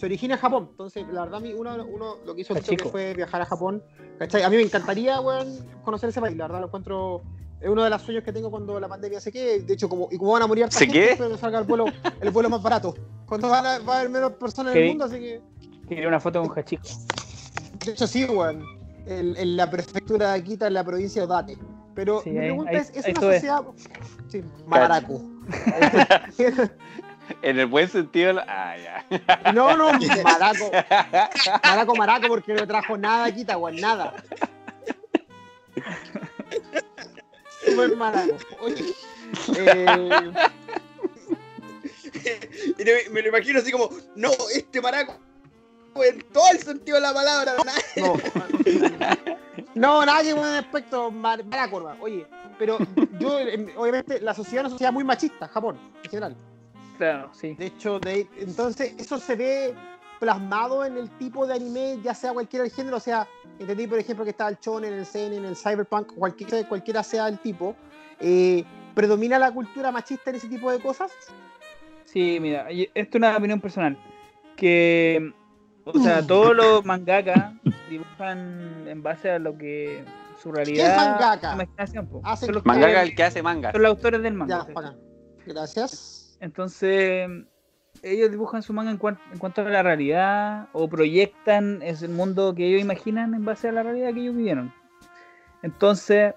se 0.03 0.07
origina 0.07 0.33
en 0.35 0.41
Japón. 0.41 0.67
Entonces, 0.71 1.05
la 1.13 1.21
verdad, 1.21 1.37
a 1.37 1.39
mí, 1.39 1.53
uno, 1.53 1.73
uno 1.85 2.17
lo 2.25 2.35
que 2.35 2.41
hizo 2.41 2.53
chico. 2.59 2.89
fue 2.89 3.13
viajar 3.13 3.41
a 3.41 3.45
Japón. 3.45 3.81
¿cachai? 4.19 4.43
A 4.43 4.49
mí 4.49 4.57
me 4.57 4.61
encantaría, 4.63 5.21
weón, 5.21 5.65
conocer 5.85 6.09
ese 6.09 6.19
país. 6.19 6.35
La 6.35 6.43
verdad, 6.45 6.59
lo 6.59 6.65
encuentro. 6.67 7.21
Es 7.61 7.69
uno 7.69 7.85
de 7.85 7.89
los 7.89 8.01
sueños 8.01 8.21
que 8.25 8.33
tengo 8.33 8.51
cuando 8.51 8.77
la 8.81 8.89
pandemia 8.89 9.21
se 9.21 9.31
quede. 9.31 9.61
De 9.61 9.73
hecho, 9.75 9.87
como, 9.87 10.09
y 10.11 10.17
como 10.17 10.33
van 10.33 10.41
a 10.41 10.47
morir 10.47 10.67
¿Se 10.71 10.85
quede? 10.89 11.11
espero 11.11 11.29
que 11.29 11.37
salga 11.37 11.59
el 11.59 11.63
vuelo, 11.63 11.85
el 12.19 12.29
vuelo 12.31 12.49
más 12.49 12.61
barato. 12.61 12.93
Cuando 13.25 13.47
van 13.47 13.65
a, 13.65 13.79
va 13.79 13.93
a 13.95 13.99
haber 13.99 14.09
menos 14.09 14.33
personas 14.33 14.75
en 14.75 14.81
el 14.83 14.89
mundo, 14.89 15.05
así 15.05 15.19
que. 15.19 15.41
Quería 15.87 16.09
una 16.09 16.19
foto 16.19 16.41
con 16.43 16.51
Hachiko. 16.59 16.83
De 17.85 17.91
hecho, 17.93 18.05
sí, 18.05 18.25
weón. 18.25 18.61
En, 19.05 19.37
en 19.37 19.55
la 19.55 19.69
prefectura 19.71 20.33
de 20.33 20.39
Akita, 20.39 20.67
en 20.67 20.73
la 20.73 20.83
provincia 20.83 21.21
de 21.21 21.25
Odate. 21.27 21.57
Pero 21.95 22.21
Sí, 22.23 22.31
mi 22.31 22.39
pregunta 22.39 22.71
ahí- 22.71 22.77
es: 22.77 22.89
¿es 22.93 23.05
ahí 23.05 23.11
una 23.11 23.21
sociedad. 23.21 23.61
Sí, 24.27 24.43
maraco. 24.67 25.21
En 27.41 27.59
el 27.59 27.65
buen 27.67 27.87
sentido. 27.89 28.41
Ah, 28.47 28.75
ya. 28.77 29.51
no, 29.53 29.75
no, 29.77 29.91
maraco. 30.23 30.71
Maraco, 31.63 31.95
maraco, 31.95 32.27
porque 32.27 32.53
no 32.53 32.67
trajo 32.67 32.97
nada 32.97 33.25
a 33.25 33.27
Akita, 33.27 33.57
weón, 33.57 33.77
nada. 33.79 34.13
Super 37.65 37.95
maraco. 37.95 38.35
Oye. 38.61 38.93
Eh, 39.57 40.31
me, 42.77 43.09
me 43.11 43.21
lo 43.21 43.29
imagino 43.29 43.59
así 43.59 43.71
como, 43.71 43.89
no, 44.15 44.29
este 44.53 44.81
maraco, 44.81 45.17
en 45.95 46.21
todo 46.31 46.45
el 46.51 46.59
sentido 46.59 46.95
de 46.95 47.01
la 47.01 47.13
palabra, 47.13 47.53
¿no? 47.57 47.63
no. 48.03 48.13
No, 49.75 50.05
nadie 50.05 50.35
con 50.35 50.43
aspecto 50.45 51.09
mar- 51.09 51.43
maraco, 51.45 51.77
hermano. 51.77 51.97
Oye, 52.03 52.27
pero 52.59 52.77
yo, 53.19 53.39
em, 53.39 53.67
obviamente, 53.75 54.21
la 54.21 54.33
sociedad 54.33 54.61
es 54.61 54.65
una 54.67 54.69
sociedad 54.75 54.91
muy 54.93 55.03
machista, 55.03 55.47
Japón, 55.47 55.79
en 56.03 56.09
general. 56.09 56.35
Claro, 57.11 57.29
sí. 57.33 57.53
De 57.55 57.65
hecho, 57.65 57.99
de, 57.99 58.27
entonces 58.37 58.95
eso 58.97 59.17
se 59.19 59.35
ve 59.35 59.73
plasmado 60.19 60.85
en 60.85 60.97
el 60.97 61.09
tipo 61.17 61.45
de 61.45 61.55
anime, 61.55 61.99
ya 62.01 62.13
sea 62.13 62.31
cualquiera 62.31 62.63
el 62.65 62.71
género, 62.71 62.95
o 62.97 62.99
sea, 63.01 63.27
entendí 63.59 63.87
por 63.87 63.99
ejemplo 63.99 64.23
que 64.23 64.31
está 64.31 64.47
el 64.47 64.57
shonen, 64.57 64.93
el 64.93 65.05
seinen, 65.05 65.43
el 65.43 65.55
cyberpunk, 65.57 66.13
cualquiera, 66.15 66.65
cualquiera 66.67 67.03
sea 67.03 67.27
el 67.27 67.39
tipo, 67.39 67.75
eh, 68.21 68.63
¿predomina 68.95 69.37
la 69.37 69.51
cultura 69.51 69.91
machista 69.91 70.29
en 70.29 70.37
ese 70.37 70.47
tipo 70.47 70.71
de 70.71 70.79
cosas? 70.79 71.11
Sí, 72.05 72.37
mira, 72.39 72.67
esto 72.69 72.91
es 72.93 73.15
una 73.15 73.35
opinión 73.35 73.59
personal. 73.59 73.97
Que, 74.55 75.33
o 75.83 75.99
sea, 75.99 76.25
todos 76.25 76.55
los 76.55 76.85
mangaka 76.85 77.53
dibujan 77.89 78.85
en 78.87 79.03
base 79.03 79.29
a 79.31 79.39
lo 79.39 79.57
que 79.57 80.05
su 80.41 80.51
realidad. 80.53 80.95
mangaka? 80.95 81.49
su 81.49 81.55
imaginación, 81.55 82.07
po. 82.07 82.21
Hacen 82.23 82.45
Son 82.47 82.55
los, 82.55 82.65
Mangaka 82.65 82.93
que- 83.01 83.09
el 83.09 83.15
que 83.15 83.23
hace 83.23 83.43
manga. 83.43 83.71
son 83.73 83.81
los 83.81 83.89
autores 83.89 84.21
del 84.21 84.33
manga. 84.35 84.65
Ya, 84.73 84.81
¿sí? 84.91 84.97
Gracias. 85.45 86.19
Entonces, 86.43 87.29
ellos 88.01 88.29
dibujan 88.29 88.61
su 88.61 88.73
manga 88.73 88.91
en, 88.91 88.97
cuan- 88.97 89.17
en 89.31 89.39
cuanto 89.39 89.61
a 89.61 89.63
la 89.69 89.81
realidad 89.81 90.67
o 90.73 90.89
proyectan 90.89 91.81
ese 91.81 92.09
mundo 92.09 92.53
que 92.53 92.67
ellos 92.67 92.81
imaginan 92.81 93.33
en 93.33 93.45
base 93.45 93.69
a 93.69 93.71
la 93.71 93.81
realidad 93.81 94.13
que 94.13 94.19
ellos 94.19 94.35
vivieron. 94.35 94.73
Entonces, 95.61 96.33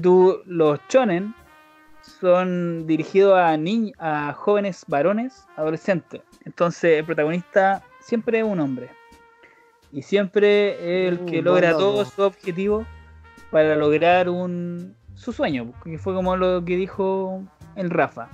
tú, 0.00 0.38
los 0.46 0.78
shonen 0.88 1.34
son 2.02 2.86
dirigidos 2.86 3.36
a 3.36 3.56
niños, 3.56 3.94
a 3.98 4.32
jóvenes 4.32 4.84
varones, 4.86 5.44
adolescentes. 5.56 6.22
Entonces, 6.44 7.00
el 7.00 7.04
protagonista 7.04 7.82
siempre 7.98 8.38
es 8.38 8.44
un 8.44 8.60
hombre. 8.60 8.90
Y 9.90 10.02
siempre 10.02 11.06
es 11.06 11.12
el 11.12 11.26
que 11.26 11.42
Mm, 11.42 11.44
logra 11.46 11.72
todo 11.72 11.98
dato. 11.98 12.10
su 12.10 12.22
objetivo 12.22 12.86
para 13.50 13.74
lograr 13.74 14.28
un 14.28 14.94
su 15.14 15.32
sueño, 15.32 15.72
que 15.82 15.98
fue 15.98 16.14
como 16.14 16.36
lo 16.36 16.64
que 16.64 16.76
dijo 16.76 17.42
el 17.74 17.90
Rafa. 17.90 18.28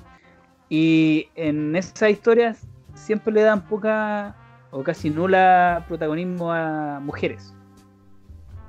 Y 0.74 1.28
en 1.34 1.76
esas 1.76 2.08
historias 2.08 2.66
siempre 2.94 3.30
le 3.30 3.42
dan 3.42 3.60
poca 3.66 4.34
o 4.70 4.82
casi 4.82 5.10
nula 5.10 5.84
protagonismo 5.86 6.50
a 6.50 6.98
mujeres. 6.98 7.54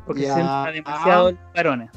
Porque 0.06 0.24
Ya. 0.24 0.34
se 0.34 0.41
centra 0.41 0.72
demasiado 0.74 1.30
en 1.30 1.39
varones. 1.56 1.91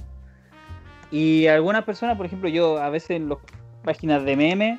Y 1.10 1.48
algunas 1.48 1.82
personas, 1.82 2.16
por 2.16 2.24
ejemplo, 2.24 2.48
yo 2.48 2.78
a 2.78 2.88
veces 2.88 3.10
en 3.16 3.28
las 3.28 3.38
páginas 3.82 4.22
de 4.24 4.36
memes 4.36 4.78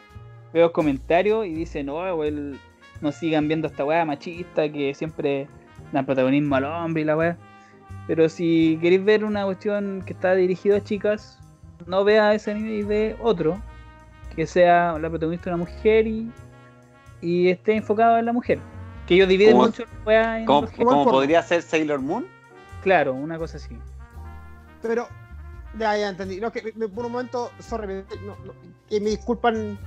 veo 0.54 0.72
comentarios 0.72 1.46
y 1.46 1.54
dicen, 1.56 1.88
no, 1.88 2.24
el, 2.24 2.58
no 3.02 3.12
sigan 3.12 3.50
viendo 3.50 3.68
esta 3.68 3.84
weá 3.84 4.06
machista 4.06 4.72
que 4.72 4.94
siempre 4.94 5.50
dan 5.92 6.06
protagonismo 6.06 6.56
al 6.56 6.64
hombre 6.64 7.02
y 7.02 7.06
la 7.06 7.18
weá. 7.18 7.38
Pero 8.08 8.30
si 8.30 8.80
queréis 8.82 9.04
ver 9.04 9.26
una 9.26 9.44
cuestión 9.44 10.04
que 10.06 10.14
está 10.14 10.36
dirigida 10.36 10.78
a 10.78 10.84
chicas, 10.86 11.38
no 11.86 12.06
vea 12.06 12.34
ese 12.34 12.52
anime 12.52 12.76
y 12.76 12.84
ve 12.84 13.18
otro 13.22 13.62
que 14.38 14.46
sea 14.48 14.98
la 15.00 15.10
protagonista 15.10 15.50
una 15.50 15.58
mujer 15.58 16.08
y, 16.08 16.32
y 17.22 17.50
esté 17.50 17.76
enfocado 17.76 18.18
en 18.20 18.26
la 18.26 18.32
mujer. 18.32 18.60
Que 19.08 19.16
ellos 19.16 19.28
dividen 19.28 19.54
¿Cómo- 19.54 19.66
mucho 19.66 19.84
la 20.06 20.40
en 20.40 20.46
¿Cómo 20.46 20.68
porno? 20.68 21.04
podría 21.06 21.42
ser 21.44 21.62
Sailor 21.64 22.00
Moon. 22.00 22.26
Claro, 22.84 23.14
una 23.14 23.38
cosa 23.40 23.58
así. 23.58 23.76
Pero, 24.82 25.08
ya, 25.80 25.98
ya 25.98 26.10
entendí. 26.10 26.40
No, 26.40 26.52
que 26.52 26.72
me- 26.76 26.88
por 26.88 27.06
un 27.08 27.12
momento, 27.14 27.52
sorry, 27.60 27.88
me, 27.88 27.96
no, 28.26 28.36
no, 28.46 28.54
que 28.88 29.02
me 29.02 29.10
disculpan 29.10 29.78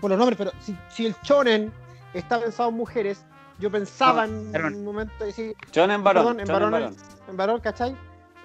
por 0.00 0.10
los 0.10 0.18
nombres, 0.18 0.36
pero 0.36 0.50
si, 0.60 0.76
si 0.88 1.06
el 1.06 1.14
shonen 1.22 1.72
está 2.14 2.40
pensado 2.40 2.70
en 2.70 2.74
mujeres, 2.76 3.24
yo 3.60 3.70
pensaba 3.70 4.24
en 4.24 4.50
varón. 4.50 4.74
un 4.74 4.84
momento 4.84 5.24
decir, 5.24 5.54
Shonen 5.70 6.02
varón. 6.02 6.36
Perdón, 6.36 6.40
en 6.40 6.46
varones. 6.72 6.96
en 7.28 7.36
varón, 7.36 7.60
¿cachai? 7.60 7.96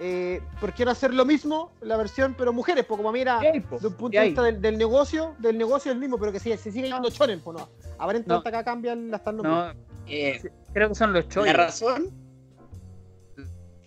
Eh, 0.01 0.41
¿Por 0.61 0.73
qué 0.73 0.85
no 0.85 0.91
hacer 0.91 1.13
lo 1.13 1.25
mismo, 1.25 1.71
la 1.81 1.97
versión, 1.97 2.33
pero 2.37 2.53
mujeres? 2.53 2.85
Porque 2.85 2.99
como 3.03 3.11
mira, 3.11 3.39
¿Qué 3.41 3.49
hay, 3.49 3.59
po? 3.59 3.79
de 3.79 3.87
un 3.87 3.93
punto 3.95 4.11
¿Qué 4.11 4.19
de 4.19 4.25
vista 4.27 4.43
del, 4.43 4.61
del 4.61 4.77
negocio, 4.77 5.35
del 5.39 5.57
negocio 5.57 5.91
es 5.91 5.95
el 5.95 5.99
mismo, 5.99 6.17
pero 6.17 6.31
que 6.31 6.39
se, 6.39 6.55
se 6.57 6.71
sigue 6.71 6.87
llamando 6.87 7.09
shonen, 7.09 7.41
pues 7.41 7.57
no. 7.57 7.69
Aparentemente 7.97 8.47
acá 8.47 8.63
cambian 8.63 9.11
las 9.11 9.25
nombres. 9.25 9.43
No, 9.51 9.71
Eh, 10.07 10.41
creo 10.73 10.89
que 10.89 10.95
son 10.95 11.11
los 11.13 11.25
la 11.25 11.29
choyos. 11.29 11.53
razón. 11.55 12.11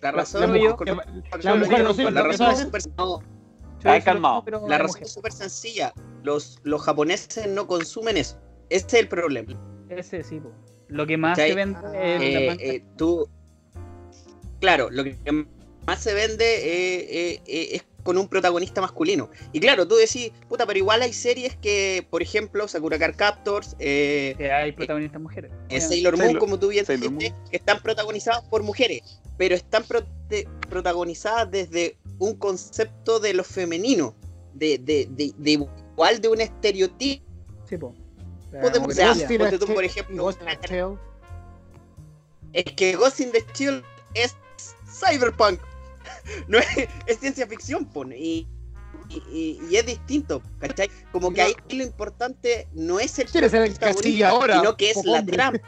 La 0.01 0.11
razón. 0.11 0.41
la 0.41 0.47
la- 0.47 0.55
la 0.55 1.55
no 1.55 1.65
la 1.65 2.21
no 2.21 2.23
razón 2.27 2.51
es 2.51 2.59
súper- 2.59 2.87
no, 2.97 3.19
calmado. 4.03 4.43
La 4.67 4.77
razón 4.77 5.01
es 5.01 5.13
súper 5.13 5.31
sencilla. 5.31 5.93
Los, 6.23 6.59
los 6.63 6.81
japoneses 6.83 7.47
no 7.47 7.65
consumen 7.67 8.17
eso. 8.17 8.37
Ese 8.69 8.85
es 8.87 8.93
el 8.93 9.07
problema. 9.07 9.53
Ese 9.89 10.23
sí, 10.23 10.39
po. 10.39 10.51
Lo 10.89 11.07
que 11.07 11.17
más 11.17 11.37
¿Cachai? 11.37 11.49
se 11.49 11.55
vende 11.55 11.79
Ah. 11.83 11.91
es 11.93 12.33
la 12.33 12.39
Eh, 12.53 12.57
eh, 12.59 12.85
tú. 12.97 13.27
Claro, 14.59 14.89
lo 14.91 15.03
que 15.03 15.17
más 15.85 16.01
se 16.01 16.13
vende 16.13 16.43
eh, 16.45 17.07
eh, 17.33 17.41
eh, 17.45 17.67
es 17.73 17.83
con 18.03 18.17
un 18.17 18.27
protagonista 18.27 18.81
masculino. 18.81 19.29
Y 19.53 19.59
claro, 19.61 19.87
tú 19.87 19.95
decís, 19.95 20.31
puta, 20.49 20.65
pero 20.65 20.77
igual 20.77 21.01
hay 21.01 21.13
series 21.13 21.55
que, 21.55 22.05
por 22.09 22.21
ejemplo, 22.21 22.67
Sakura 22.67 22.99
Card 22.99 23.15
Captors, 23.15 23.75
eh, 23.79 24.35
que 24.37 24.51
hay 24.51 24.73
protagonistas 24.73 25.21
mujeres. 25.21 25.51
eh. 25.69 25.79
Sailor 25.79 26.17
Moon, 26.17 26.27
Sailor- 26.27 26.39
como 26.39 26.59
tú 26.59 26.67
bien 26.67 26.85
dijiste, 26.85 27.33
que 27.49 27.55
están 27.57 27.81
protagonizadas 27.81 28.43
por 28.49 28.61
mujeres, 28.61 29.21
pero 29.37 29.55
están 29.55 29.85
protagonizadas 30.69 31.49
desde 31.49 31.97
un 32.19 32.35
concepto 32.35 33.19
de 33.21 33.33
lo 33.33 33.43
femenino, 33.45 34.15
de, 34.53 34.77
de, 34.79 35.07
de, 35.09 35.31
de 35.37 35.51
igual 35.51 36.19
de 36.21 36.27
un 36.27 36.41
estereotipo. 36.41 37.23
Sí, 37.69 37.77
po. 37.77 37.95
Podemos- 38.51 38.89
o 38.89 38.91
sea, 38.91 39.13
tú, 39.59 39.65
por 39.73 39.83
ejemplo, 39.85 40.23
Ghost. 40.23 40.41
Es 42.51 42.65
que 42.75 42.95
Ghost 42.95 43.19
in 43.21 43.31
the 43.31 43.43
Shield 43.53 43.83
es 44.13 44.35
cyberpunk. 44.85 45.59
No 46.47 46.57
es, 46.59 46.67
es 47.07 47.19
ciencia 47.19 47.47
ficción, 47.47 47.85
pone. 47.85 48.17
Y, 48.17 48.47
y, 49.09 49.59
y- 49.69 49.75
es 49.75 49.85
distinto, 49.85 50.41
¿cachai? 50.59 50.89
Como 51.11 51.33
que 51.33 51.41
ahí 51.41 51.55
lo 51.71 51.83
importante 51.83 52.67
no 52.73 52.99
es 52.99 53.17
el 53.19 53.27
¿Quieres 53.29 53.51
ser 53.51 53.61
el 53.63 53.69
protagonista, 53.71 54.01
Castilla 54.01 54.29
ahora? 54.29 54.55
sino 54.59 54.77
que 54.77 54.89
es 54.91 55.05
la 55.05 55.19
hombre? 55.19 55.35
trama. 55.35 55.59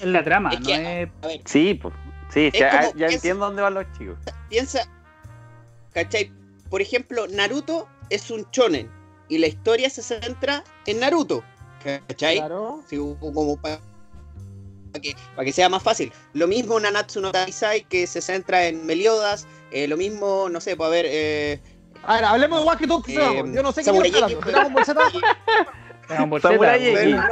Es 0.00 0.06
la 0.06 0.24
trama, 0.24 0.50
Es 0.54 0.60
no 0.60 0.70
es. 0.70 1.08
A 1.22 1.26
ver, 1.26 1.40
Sí, 1.44 1.74
pues. 1.74 1.94
Sí, 2.32 2.50
Es 2.52 2.58
ya 2.60 3.06
es- 3.06 3.14
entiendo 3.14 3.46
dónde 3.46 3.62
van 3.62 3.74
los 3.74 3.84
chicos. 3.98 4.18
piensa, 4.48 4.88
¿cachai? 5.92 6.32
Por 6.70 6.80
ejemplo, 6.80 7.26
Naruto 7.28 7.88
es 8.08 8.30
un 8.30 8.46
shonen 8.52 8.88
y 9.28 9.38
la 9.38 9.48
historia 9.48 9.90
se 9.90 10.02
centra 10.02 10.62
en 10.86 11.00
Naruto, 11.00 11.42
¿cachai? 11.82 12.36
Claro. 12.36 12.82
Sí, 12.88 12.96
como 13.20 13.56
para 13.60 13.80
que, 14.98 15.14
para 15.36 15.44
que 15.44 15.52
sea 15.52 15.68
más 15.68 15.82
fácil. 15.82 16.12
Lo 16.32 16.48
mismo 16.48 16.80
Nanatsu 16.80 17.20
no 17.20 17.30
Taisai 17.30 17.84
que 17.84 18.06
se 18.06 18.20
centra 18.20 18.66
en 18.66 18.84
Meliodas, 18.86 19.46
eh, 19.70 19.86
lo 19.86 19.96
mismo, 19.96 20.48
no 20.50 20.60
sé, 20.60 20.74
pues 20.76 20.86
a 20.88 20.90
ver, 20.90 21.06
eh, 21.08 21.60
A 22.02 22.14
ver, 22.16 22.24
hablemos 22.24 22.60
de 22.60 22.66
Wacky 22.66 22.86
Talk 22.86 23.08
Eh, 23.08 23.42
Yo 23.54 23.62
no 23.62 23.72
sé 23.72 23.82
qué 23.82 23.90
Z, 23.90 23.92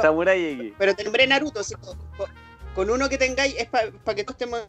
Samurai 0.01 0.73
pero 0.77 0.95
te 0.95 1.03
nombré 1.03 1.27
Naruto, 1.27 1.59
así, 1.59 1.75
con, 1.75 1.97
con- 2.75 2.89
uno 2.89 3.09
que 3.09 3.17
tengáis 3.17 3.55
es 3.57 3.67
para 3.67 3.91
que 4.15 4.23
todos 4.23 4.35
estemos... 4.39 4.61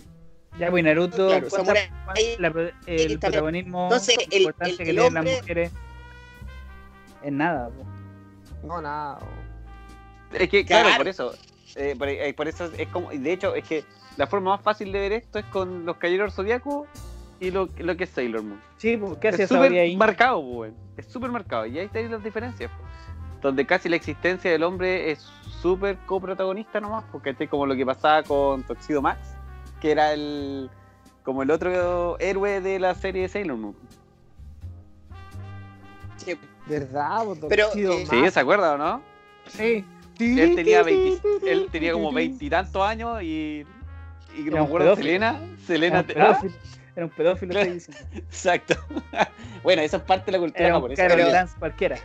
Ya, 0.58 0.68
pues 0.68 0.82
Naruto, 0.82 1.28
Claro, 1.28 1.48
Samurai 1.48 1.88
la 2.38 2.48
el 2.48 2.54
también. 2.54 3.20
protagonismo 3.20 3.84
Entonces, 3.84 4.16
el- 4.30 4.40
importante 4.42 4.82
el- 4.82 4.86
que 4.88 4.92
las 4.94 5.12
mujeres 5.12 5.70
en 7.22 7.36
nada. 7.36 7.68
po. 7.68 7.86
No, 8.66 8.80
nada. 8.82 9.18
Es 10.32 10.48
que, 10.48 10.64
claro, 10.64 10.86
Claro. 10.86 10.98
por 10.98 11.08
eso. 11.08 11.34
Eh, 11.76 11.94
por, 11.98 12.08
eh, 12.08 12.34
por 12.34 12.48
eso 12.48 12.70
es 12.76 12.88
como. 12.88 13.12
y 13.12 13.18
De 13.18 13.32
hecho, 13.32 13.54
es 13.54 13.64
que 13.64 13.84
la 14.16 14.26
forma 14.26 14.50
más 14.52 14.60
fácil 14.62 14.92
de 14.92 14.98
ver 15.00 15.12
esto 15.12 15.38
es 15.38 15.44
con 15.46 15.84
los 15.86 15.96
Caballeros 15.96 16.34
Zodiaco 16.34 16.86
y 17.40 17.50
lo, 17.50 17.68
lo 17.78 17.96
que 17.96 18.04
es 18.04 18.10
Sailor 18.10 18.42
Moon. 18.42 18.60
Sí, 18.76 18.96
pues, 18.96 19.16
¿qué 19.18 19.28
hacía 19.28 19.44
es 19.44 19.48
súper 19.48 19.72
ahí? 19.72 19.96
marcado, 19.96 20.42
pues. 20.42 20.72
Es 20.96 21.06
súper 21.06 21.30
marcado. 21.30 21.66
Y 21.66 21.78
ahí 21.78 21.86
están 21.86 22.10
las 22.10 22.22
diferencias. 22.22 22.70
pues. 22.78 23.40
Donde 23.42 23.64
casi 23.66 23.88
la 23.88 23.96
existencia 23.96 24.50
del 24.50 24.62
hombre 24.62 25.10
es 25.12 25.20
súper 25.62 25.96
coprotagonista 26.06 26.80
nomás, 26.80 27.04
porque 27.10 27.30
este 27.30 27.44
es 27.44 27.50
como 27.50 27.64
lo 27.66 27.74
que 27.74 27.86
pasaba 27.86 28.22
con 28.22 28.62
Toxido 28.64 29.00
Max, 29.00 29.18
que 29.80 29.92
era 29.92 30.12
el 30.12 30.70
como 31.24 31.42
el 31.42 31.50
otro 31.50 32.18
héroe 32.18 32.60
de 32.60 32.78
la 32.78 32.94
serie 32.94 33.22
de 33.22 33.28
Sailor 33.28 33.56
Moon. 33.56 33.76
Sí, 36.16 36.38
¿Verdad? 36.66 37.22
Pero, 37.48 37.66
eh, 37.74 38.04
Sí. 38.08 38.30
¿se 38.30 38.40
acuerda 38.40 38.74
o 38.74 38.78
no? 38.78 39.02
Sí, 39.46 39.84
Él 40.20 40.54
tenía, 40.54 40.82
20 40.84 41.20
él 41.46 41.68
tenía 41.70 41.92
como 41.92 42.12
veintitantos 42.12 42.82
años 42.82 43.22
y, 43.22 43.64
y 44.36 44.40
no 44.42 44.52
Era 44.52 44.60
me 44.60 44.66
acuerdo, 44.66 44.86
pedófilo. 44.94 45.04
Selena, 45.04 45.28
era 45.38 45.66
Selena 45.66 46.00
un 46.00 46.06
pedófilo. 46.06 46.54
Era 46.96 47.04
un 47.06 47.10
pedófilo, 47.12 47.52
Claro. 47.52 47.70
Exacto. 48.14 48.74
bueno, 49.62 49.82
eso 49.82 49.96
es 49.98 50.02
parte 50.02 50.26
de 50.26 50.32
la 50.32 50.38
cultura 50.38 50.64
Era 50.66 50.74
un 50.76 50.80
japonesa. 50.82 51.02
caro 51.02 51.14
pero- 51.16 51.30
trans 51.30 51.54
cualquiera. 51.58 51.98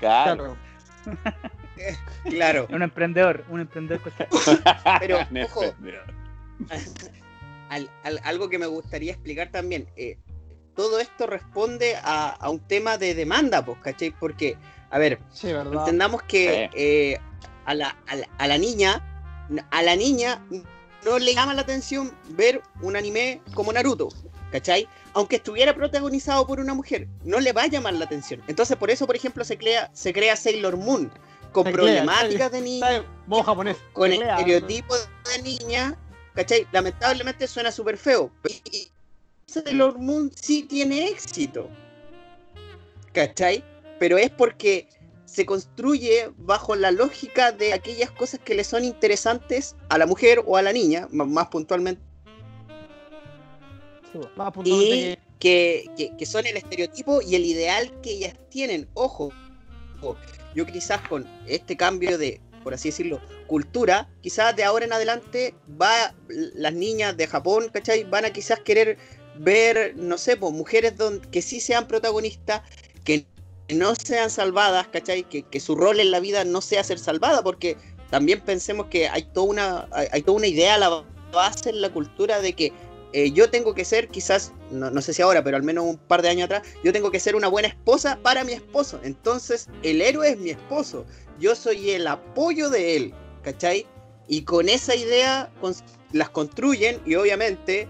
Claro. 0.00 0.56
Claro. 1.04 1.36
claro. 2.24 2.66
Un 2.70 2.82
emprendedor, 2.82 3.44
un 3.48 3.60
emprendedor 3.60 4.00
cualquiera. 4.02 4.98
Pero, 5.00 5.18
ojo. 5.44 5.62
al- 7.68 7.90
al- 8.02 8.20
algo 8.24 8.48
que 8.48 8.58
me 8.58 8.66
gustaría 8.66 9.12
explicar 9.12 9.50
también. 9.50 9.88
eh, 9.96 10.18
todo 10.76 11.00
esto 11.00 11.26
responde 11.26 11.96
a, 12.02 12.30
a 12.30 12.48
un 12.48 12.60
tema 12.60 12.96
de 12.96 13.14
demanda, 13.14 13.62
pues, 13.64 13.78
¿cachai? 13.82 14.12
Porque, 14.18 14.56
a 14.90 14.98
ver, 14.98 15.18
entendamos 15.72 16.22
que 16.22 16.70
eh, 16.72 17.20
a, 17.70 17.74
la, 17.74 17.96
a, 18.06 18.16
la, 18.16 18.28
a 18.38 18.46
la 18.48 18.58
niña, 18.58 19.02
a 19.70 19.82
la 19.82 19.96
niña 19.96 20.44
no 21.04 21.18
le 21.18 21.34
llama 21.34 21.54
la 21.54 21.62
atención 21.62 22.12
ver 22.30 22.60
un 22.82 22.96
anime 22.96 23.40
como 23.54 23.72
Naruto, 23.72 24.08
¿cachai? 24.50 24.88
Aunque 25.14 25.36
estuviera 25.36 25.74
protagonizado 25.74 26.46
por 26.46 26.60
una 26.60 26.74
mujer, 26.74 27.08
no 27.24 27.40
le 27.40 27.52
va 27.52 27.62
a 27.62 27.66
llamar 27.68 27.94
la 27.94 28.04
atención. 28.04 28.42
Entonces, 28.48 28.76
por 28.76 28.90
eso, 28.90 29.06
por 29.06 29.16
ejemplo, 29.16 29.44
se 29.44 29.56
crea, 29.56 29.90
se 29.92 30.12
crea 30.12 30.36
Sailor 30.36 30.76
Moon, 30.76 31.10
con 31.52 31.64
Se 31.64 31.72
crea, 31.72 32.02
problemáticas 32.04 32.52
de 32.52 32.60
niña, 32.60 33.04
japonés. 33.44 33.76
con 33.92 34.12
estereotipos 34.12 35.08
de 35.34 35.42
niña, 35.42 35.96
¿cachai? 36.34 36.66
Lamentablemente 36.72 37.46
suena 37.46 37.72
súper 37.72 37.96
feo. 37.96 38.30
Y 38.70 38.90
Sailor 39.46 39.98
Moon 39.98 40.30
sí 40.34 40.64
tiene 40.64 41.08
éxito, 41.08 41.68
¿cachai? 43.12 43.64
Pero 43.98 44.16
es 44.16 44.30
porque 44.30 44.88
se 45.30 45.46
construye 45.46 46.30
bajo 46.38 46.74
la 46.74 46.90
lógica 46.90 47.52
de 47.52 47.72
aquellas 47.72 48.10
cosas 48.10 48.40
que 48.40 48.54
le 48.54 48.64
son 48.64 48.84
interesantes 48.84 49.76
a 49.88 49.96
la 49.96 50.06
mujer 50.06 50.42
o 50.44 50.56
a 50.56 50.62
la 50.62 50.72
niña, 50.72 51.06
más 51.12 51.46
puntualmente, 51.48 52.02
Sí, 54.12 54.18
po. 54.18 54.28
Más 54.34 54.52
puntualmente 54.52 55.12
y 55.12 55.38
que- 55.38 56.10
que, 56.18 56.26
son 56.26 56.44
el 56.46 56.56
estereotipo 56.56 57.22
y 57.22 57.36
el 57.36 57.44
ideal 57.46 57.92
que 58.02 58.10
ellas 58.10 58.34
tienen. 58.50 58.88
Ojo, 58.94 59.32
yo 60.54 60.66
quizás 60.66 61.00
con 61.08 61.26
este 61.46 61.76
cambio 61.76 62.18
de, 62.18 62.40
por 62.64 62.74
así 62.74 62.88
decirlo, 62.88 63.20
cultura, 63.46 64.08
quizás 64.20 64.54
de 64.56 64.64
ahora 64.64 64.84
en 64.84 64.92
adelante 64.92 65.54
va 65.80 66.12
las 66.28 66.72
niñas 66.74 67.16
de 67.16 67.26
Japón, 67.28 67.70
¿cachai? 67.72 68.02
Van 68.04 68.24
a 68.24 68.30
quizás 68.32 68.58
querer 68.60 68.98
ver, 69.36 69.94
no 69.96 70.18
sé, 70.18 70.36
pues, 70.36 70.52
mujeres 70.52 70.96
don- 70.96 71.20
que 71.20 71.40
sí 71.40 71.60
sean 71.60 71.86
protagonistas, 71.86 72.62
no 73.74 73.94
sean 73.94 74.30
salvadas, 74.30 74.88
¿cachai? 74.88 75.24
Que, 75.24 75.42
que 75.42 75.60
su 75.60 75.74
rol 75.74 76.00
en 76.00 76.10
la 76.10 76.20
vida 76.20 76.44
no 76.44 76.60
sea 76.60 76.84
ser 76.84 76.98
salvada, 76.98 77.42
porque 77.42 77.76
también 78.10 78.40
pensemos 78.40 78.86
que 78.86 79.08
hay 79.08 79.22
toda 79.22 79.46
una, 79.46 79.88
hay, 79.92 80.22
toda 80.22 80.36
una 80.36 80.48
idea 80.48 80.74
a 80.74 80.78
la 80.78 81.04
base 81.32 81.70
en 81.70 81.80
la 81.80 81.90
cultura 81.90 82.40
de 82.40 82.52
que 82.54 82.72
eh, 83.12 83.30
yo 83.30 83.50
tengo 83.50 83.74
que 83.74 83.84
ser, 83.84 84.08
quizás, 84.08 84.52
no, 84.70 84.90
no 84.90 85.00
sé 85.00 85.12
si 85.12 85.22
ahora, 85.22 85.42
pero 85.42 85.56
al 85.56 85.62
menos 85.62 85.84
un 85.84 85.96
par 85.96 86.22
de 86.22 86.28
años 86.28 86.44
atrás, 86.46 86.62
yo 86.84 86.92
tengo 86.92 87.10
que 87.10 87.20
ser 87.20 87.36
una 87.36 87.48
buena 87.48 87.68
esposa 87.68 88.18
para 88.22 88.44
mi 88.44 88.52
esposo. 88.52 89.00
Entonces, 89.02 89.68
el 89.82 90.02
héroe 90.02 90.30
es 90.30 90.38
mi 90.38 90.50
esposo. 90.50 91.04
Yo 91.38 91.54
soy 91.54 91.90
el 91.90 92.06
apoyo 92.06 92.68
de 92.68 92.96
él, 92.96 93.14
¿cachai? 93.42 93.86
Y 94.28 94.42
con 94.42 94.68
esa 94.68 94.94
idea 94.94 95.50
las 96.12 96.30
construyen 96.30 97.00
y 97.06 97.14
obviamente 97.14 97.88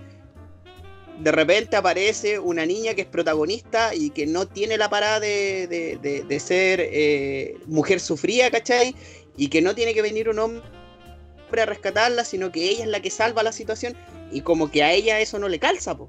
de 1.23 1.33
repente 1.33 1.77
aparece 1.77 2.39
una 2.39 2.65
niña 2.67 2.95
que 2.95 3.03
es 3.03 3.07
protagonista 3.07 3.95
y 3.95 4.11
que 4.11 4.27
no 4.27 4.47
tiene 4.47 4.77
la 4.79 4.89
parada 4.89 5.21
de, 5.21 5.67
de- 5.67 5.99
de- 6.01 6.23
de 6.25 6.41
ser 6.41 6.81
eh, 6.83 7.57
mujer 7.67 8.01
sufrida, 8.01 8.51
¿cachai? 8.51 8.95
Y 9.37 9.49
que 9.49 9.61
no 9.63 9.75
tiene 9.75 9.95
que 9.95 10.03
venir 10.03 10.29
un 10.29 10.39
hombre 10.39 10.63
a 11.63 11.67
rescatarla, 11.67 12.25
sino 12.25 12.51
que 12.53 12.69
ella 12.71 12.85
es 12.85 12.91
la 12.91 13.01
que 13.03 13.11
salva 13.11 13.43
la 13.43 13.53
situación 13.53 13.97
y 14.33 14.41
como 14.43 14.71
que 14.71 14.83
a 14.83 14.93
ella 14.93 15.21
eso 15.21 15.39
no 15.39 15.49
le 15.49 15.59
calza, 15.59 15.97
po. 15.97 16.09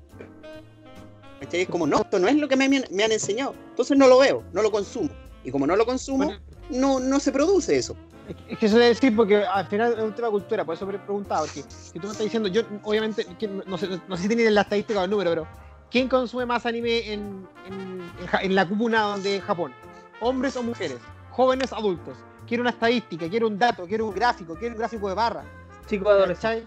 ¿Cachai? 1.40 1.62
Es 1.62 1.70
como, 1.70 1.88
no, 1.88 2.02
esto 2.02 2.20
no 2.20 2.28
es 2.28 2.36
lo 2.36 2.48
que 2.48 2.56
me, 2.56 2.70
me 2.70 2.78
han- 3.04 3.12
enseñado. 3.12 3.56
Entonces 3.70 3.98
no 3.98 4.08
lo 4.08 4.20
veo, 4.20 4.44
no 4.54 4.62
lo 4.62 4.72
consumo. 4.72 5.10
Y 5.44 5.50
como 5.52 5.66
no 5.66 5.76
lo 5.76 5.86
consumo, 5.86 6.26
Bueno, 6.26 6.40
no, 6.70 7.00
no 7.00 7.20
se 7.20 7.32
produce 7.32 7.76
eso. 7.78 7.96
Es 8.28 8.36
que- 8.36 8.54
es 8.54 8.64
eso 8.64 8.76
debe 8.76 8.90
decir 8.90 9.16
porque 9.16 9.44
al 9.44 9.66
final 9.68 9.94
es 9.94 10.00
un 10.04 10.14
tema 10.14 10.28
de 10.28 10.32
cultura, 10.32 10.64
por 10.66 10.76
eso 10.76 10.86
me 10.86 10.96
he 10.96 11.00
preguntado. 11.00 11.46
Porque 11.46 11.64
si 11.70 12.00
tú 12.00 12.08
me 12.08 12.12
estás 12.12 12.24
diciendo, 12.26 12.48
yo 12.50 12.62
obviamente, 12.84 13.26
no 13.66 13.78
sé, 13.78 13.88
no 14.08 14.16
sé 14.16 14.24
si 14.24 14.28
tienes 14.30 14.52
la 14.54 14.62
estadística 14.62 15.00
o 15.00 15.04
el 15.04 15.10
número, 15.10 15.32
pero 15.32 15.48
¿quién 15.90 16.08
consume 16.08 16.46
más 16.46 16.66
anime 16.66 17.12
en, 17.14 17.48
en, 17.68 18.12
en 18.42 18.56
la 18.56 18.68
cuna 18.68 19.02
donde 19.02 19.42
Japón? 19.42 19.74
¿Hombres 20.20 20.56
o 20.56 20.64
mujeres? 20.64 21.00
¿Jóvenes 21.32 21.74
adultos? 21.74 22.18
Quiero 22.48 22.62
una 22.62 22.72
estadística, 22.72 23.28
quiero 23.30 23.48
un 23.48 23.58
dato, 23.58 23.86
quiero 23.88 24.06
un 24.08 24.14
gráfico, 24.14 24.56
quiero 24.56 24.76
un 24.76 24.80
gráfico 24.80 25.08
de 25.10 25.16
barra. 25.16 25.44
Chico 25.88 26.10
adolescente. 26.10 26.66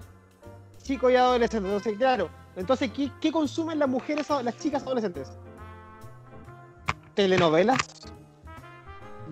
Chicos 0.82 1.12
y 1.12 1.16
adolescentes, 1.16 1.66
entonces, 1.70 1.96
claro. 1.96 2.28
Entonces, 2.56 2.90
¿qué, 2.90 3.10
qué 3.20 3.32
consumen 3.32 3.78
las 3.78 3.88
mujeres, 3.88 4.28
las 4.42 4.56
chicas 4.58 4.82
adolescentes? 4.82 5.32
¿Telenovelas? 7.14 7.90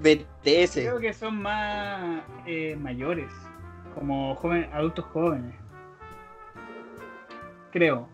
BTS. 0.03 0.73
Creo 0.75 0.99
que 0.99 1.13
son 1.13 1.41
más 1.41 2.23
eh, 2.47 2.77
mayores, 2.81 3.31
como 3.95 4.35
joven, 4.37 4.69
adultos 4.73 5.05
jóvenes. 5.13 5.55
Creo. 7.73 8.09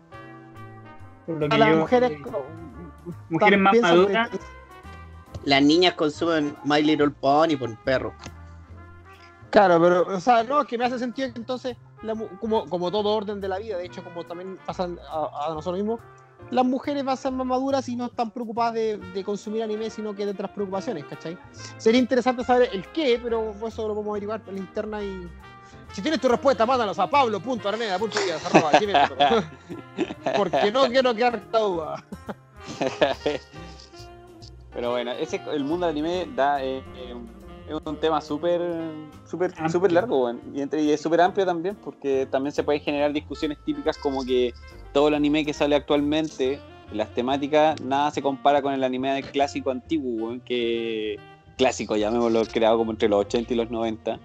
Por 1.25 1.37
lo 1.37 1.49
que 1.49 1.55
A 1.55 1.57
las 1.57 1.69
yo- 1.71 1.77
mujeres. 1.77 2.11
eh, 2.11 2.23
mujeres 3.29 3.59
más 3.59 3.79
maduras. 3.81 4.29
Las 5.45 5.61
niñas 5.63 5.93
consumen 5.93 6.55
My 6.65 6.81
Little 6.81 7.09
Pony 7.11 7.55
por 7.57 7.75
perro. 7.83 8.13
Claro, 9.49 9.81
pero, 9.81 10.07
o 10.15 10.19
sea, 10.19 10.43
no, 10.43 10.63
que 10.65 10.77
me 10.77 10.85
hace 10.85 10.99
sentido 10.99 11.31
que 11.33 11.39
entonces, 11.39 11.75
la 12.03 12.13
como, 12.39 12.65
como 12.69 12.91
todo 12.91 13.09
orden 13.15 13.41
de 13.41 13.47
la 13.47 13.57
vida, 13.57 13.77
de 13.77 13.85
hecho, 13.85 14.03
como 14.03 14.23
también 14.23 14.57
pasa 14.65 14.83
a, 14.83 15.47
a 15.47 15.53
nosotros 15.53 15.77
mismos, 15.77 15.99
las 16.51 16.65
mujeres 16.65 17.03
van 17.03 17.13
a 17.13 17.17
ser 17.17 17.31
más 17.31 17.45
maduras 17.45 17.87
y 17.89 17.95
no 17.95 18.05
están 18.07 18.31
preocupadas 18.31 18.73
de, 18.73 18.97
de 18.97 19.23
consumir 19.23 19.61
anime, 19.63 19.89
sino 19.89 20.15
que 20.15 20.25
de 20.25 20.31
otras 20.31 20.51
preocupaciones, 20.51 21.05
¿cachai? 21.05 21.37
Sería 21.77 21.99
interesante 21.99 22.43
saber 22.43 22.69
el 22.73 22.87
qué, 22.87 23.19
pero 23.21 23.53
eso 23.67 23.87
lo 23.87 23.93
podemos 23.93 24.11
averiguar 24.13 24.41
por 24.41 24.53
la 24.53 24.59
interna 24.59 25.03
y. 25.03 25.29
Si 25.93 26.01
tienes 26.03 26.21
tu 26.21 26.27
respuesta, 26.27 26.65
mándanos 26.67 26.99
a 26.99 27.09
pablo.araneda.díaz, 27.09 28.45
arroba 28.45 28.71
gmail.com. 28.79 29.43
Porque 30.37 30.71
no 30.71 30.87
quiero 30.87 31.15
quedar 31.15 31.41
con 31.49 31.61
duda. 31.61 32.03
Pero 34.73 34.91
bueno, 34.91 35.11
ese, 35.13 35.41
el 35.51 35.63
mundo 35.63 35.87
del 35.87 35.93
anime 35.95 36.27
da, 36.35 36.63
eh, 36.63 36.83
eh, 36.95 37.15
es 37.69 37.75
un 37.83 37.97
tema 37.99 38.21
súper 38.21 38.61
Amplio. 38.61 39.69
súper 39.69 39.91
largo 39.91 40.25
weón. 40.25 40.41
y, 40.53 40.61
entre- 40.61 40.81
y 40.83 40.91
es 40.91 41.01
súper 41.01 41.21
amplio 41.21 41.45
también 41.45 41.75
porque 41.75 42.27
también 42.29 42.53
se 42.53 42.63
pueden 42.63 42.81
generar 42.81 43.11
discusiones 43.11 43.57
típicas 43.65 43.97
como 43.97 44.23
que 44.23 44.53
todo 44.93 45.07
el 45.09 45.13
anime 45.13 45.45
que 45.45 45.53
sale 45.53 45.75
actualmente, 45.75 46.59
las 46.91 47.13
temáticas, 47.13 47.79
nada 47.81 48.11
se 48.11 48.21
compara 48.21 48.61
con 48.61 48.73
el 48.73 48.83
anime 48.83 49.21
clásico 49.23 49.71
antiguo, 49.71 50.37
que 50.43 51.17
clásico, 51.57 51.95
llamémoslo, 51.95 52.45
creado 52.45 52.77
como 52.77 52.91
entre 52.91 53.09
los 53.09 53.19
80 53.25 53.53
y 53.53 53.57
los 53.57 53.69
90, 53.69 54.19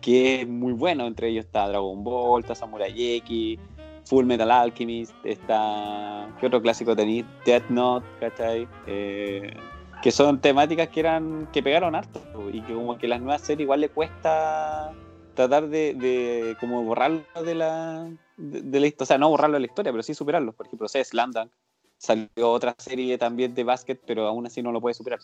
que 0.00 0.40
es 0.40 0.48
muy 0.48 0.72
bueno, 0.72 1.06
entre 1.06 1.28
ellos 1.28 1.44
está 1.44 1.68
Dragon 1.68 2.02
Ball, 2.02 2.40
está 2.42 2.54
Samurai 2.54 2.92
X, 2.96 3.58
Full 4.06 4.24
Metal 4.24 4.50
Alchemist, 4.50 5.12
está. 5.22 6.28
¿Qué 6.40 6.46
otro 6.46 6.62
clásico 6.62 6.96
tenéis? 6.96 7.26
Death 7.44 7.68
Note, 7.68 8.06
¿cachai? 8.18 8.66
Eh, 8.86 9.54
que 10.00 10.10
son 10.10 10.40
temáticas 10.40 10.88
que 10.88 11.00
eran 11.00 11.48
que 11.52 11.62
pegaron 11.62 11.94
harto 11.94 12.20
y 12.52 12.62
que 12.62 12.72
como 12.72 12.96
que 12.96 13.06
las 13.06 13.20
nuevas 13.20 13.42
series 13.42 13.64
igual 13.64 13.80
le 13.80 13.88
cuesta 13.90 14.92
tratar 15.38 15.68
de, 15.68 15.94
de 15.94 16.56
como 16.58 16.82
borrarlo 16.82 17.22
de 17.44 17.54
la, 17.54 18.10
de, 18.36 18.60
de 18.60 18.80
la 18.80 18.86
historia. 18.88 19.04
O 19.04 19.06
sea, 19.06 19.18
no 19.18 19.28
borrarlo 19.30 19.54
de 19.54 19.60
la 19.60 19.66
historia, 19.66 19.92
pero 19.92 20.02
sí 20.02 20.12
superarlo. 20.12 20.52
Por 20.52 20.66
ejemplo, 20.66 20.88
sé, 20.88 21.04
Slam 21.04 21.30
Dunk. 21.30 21.52
Salió 21.96 22.50
otra 22.50 22.74
serie 22.76 23.16
también 23.18 23.54
de 23.54 23.62
básquet, 23.62 24.00
pero 24.04 24.26
aún 24.26 24.46
así 24.46 24.62
no 24.62 24.72
lo 24.72 24.80
puede 24.80 24.94
superar. 24.94 25.20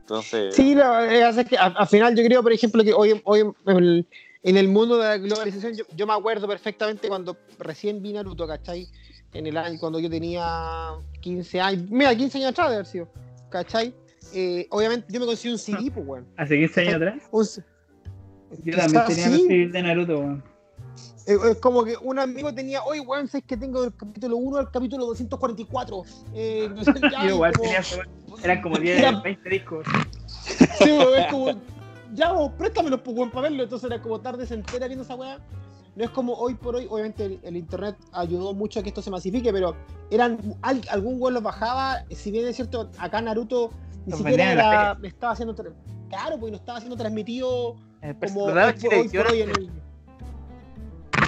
Entonces, 0.00 0.54
Sí, 0.54 0.74
la 0.74 1.00
verdad 1.00 1.38
es 1.38 1.46
que 1.48 1.56
al, 1.56 1.74
al 1.76 1.86
final 1.86 2.14
yo 2.14 2.22
creo, 2.24 2.42
por 2.42 2.52
ejemplo, 2.52 2.84
que 2.84 2.92
hoy, 2.92 3.20
hoy 3.24 3.40
en, 3.40 3.76
el, 3.76 4.06
en 4.42 4.56
el 4.58 4.68
mundo 4.68 4.98
de 4.98 5.04
la 5.04 5.16
globalización, 5.16 5.74
yo, 5.74 5.84
yo 5.96 6.06
me 6.06 6.12
acuerdo 6.12 6.46
perfectamente 6.46 7.08
cuando 7.08 7.36
recién 7.58 8.02
vi 8.02 8.12
Naruto, 8.12 8.46
¿cachai? 8.46 8.86
En 9.32 9.46
el 9.46 9.56
año, 9.56 9.78
cuando 9.78 9.98
yo 9.98 10.10
tenía 10.10 10.92
15 11.20 11.60
años, 11.60 11.90
mira, 11.90 12.14
15 12.14 12.38
años 12.38 12.50
atrás 12.50 12.68
de 12.68 12.74
haber 12.74 12.86
sido, 12.86 13.08
¿cachai? 13.50 13.94
Eh, 14.34 14.66
obviamente 14.70 15.06
yo 15.10 15.20
me 15.20 15.26
conseguí 15.26 15.52
un 15.52 15.58
CD, 15.58 15.90
pues, 15.90 16.06
weón. 16.06 16.26
Hace 16.36 16.56
15 16.56 16.80
años 16.82 16.94
atrás. 16.94 17.22
Un 17.30 17.46
Yo 18.64 18.76
también 18.76 19.04
tenía 19.06 19.24
sí. 19.26 19.30
que 19.30 19.36
escribir 19.42 19.72
de 19.72 19.82
Naruto, 19.82 20.18
weón. 20.18 20.44
Eh, 21.26 21.36
Es 21.50 21.56
como 21.58 21.84
que 21.84 21.94
un 22.00 22.18
amigo 22.18 22.52
tenía, 22.54 22.82
oye, 22.84 23.00
weón, 23.00 23.28
sabes 23.28 23.44
que 23.46 23.56
tengo 23.56 23.82
del 23.82 23.94
capítulo 23.94 24.36
1 24.36 24.56
al 24.58 24.70
capítulo 24.70 25.06
244. 25.06 26.02
Eh, 26.34 26.70
no 26.74 26.84
sé, 26.84 26.92
ya, 27.12 27.22
Yo 27.28 27.34
igual 27.34 27.52
como- 27.52 27.64
tenía, 27.64 27.82
eran 28.44 28.62
como 28.62 28.76
10, 28.78 28.98
Era- 28.98 29.20
20 29.20 29.48
discos. 29.50 29.86
Sí, 30.78 30.90
weón, 30.90 31.18
es 31.18 31.26
como, 31.30 31.50
ya 32.14 32.32
vos, 32.32 32.52
préstamelos, 32.56 33.00
pues, 33.02 33.16
weón, 33.16 33.30
para 33.30 33.42
verlo. 33.42 33.62
Entonces 33.64 33.90
era 33.90 34.00
como 34.00 34.20
tarde 34.20 34.46
se 34.46 34.54
entera 34.54 34.86
viendo 34.86 35.04
esa 35.04 35.14
weá. 35.14 35.38
No 35.96 36.04
es 36.04 36.10
como 36.10 36.32
hoy 36.34 36.54
por 36.54 36.76
hoy, 36.76 36.86
obviamente 36.88 37.24
el, 37.24 37.40
el 37.42 37.56
internet 37.56 37.96
ayudó 38.12 38.54
mucho 38.54 38.78
a 38.78 38.82
que 38.84 38.90
esto 38.90 39.02
se 39.02 39.10
masifique, 39.10 39.52
pero 39.52 39.74
eran 40.10 40.38
al- 40.62 40.80
algún 40.90 41.20
weón 41.20 41.34
los 41.34 41.42
bajaba, 41.42 42.04
si 42.10 42.30
bien 42.30 42.46
es 42.46 42.54
cierto, 42.56 42.88
acá 42.98 43.20
Naruto 43.20 43.72
ni 44.06 44.12
siquiera 44.16 44.52
era, 44.52 44.98
estaba 45.02 45.32
haciendo, 45.32 45.56
claro, 46.08 46.38
pues 46.38 46.52
no 46.52 46.56
estaba 46.56 46.78
siendo 46.78 46.96
transmitido 46.96 47.74
El 48.02 48.16
hoy, 48.22 48.30
hoy 48.32 49.18
hoy 49.18 49.42
en 49.42 49.48
antes. 49.50 49.58
el... 49.58 49.70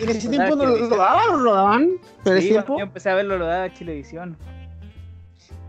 En 0.03 0.09
ese 0.17 0.29
tiempo 0.29 0.57
no 0.57 0.65
lo, 0.67 0.77
lo 0.77 0.97
daban 0.97 1.29
o 1.31 1.37
lo 1.39 1.53
daban, 1.55 1.91
pero 2.25 2.37
ese 2.37 2.49
tiempo, 2.51 2.77
yo 2.79 2.85
empecé 2.85 3.11
a 3.11 3.15
verlo, 3.17 3.37
lo 3.37 3.47
daba 3.47 3.73
Chilevisión. 3.75 4.37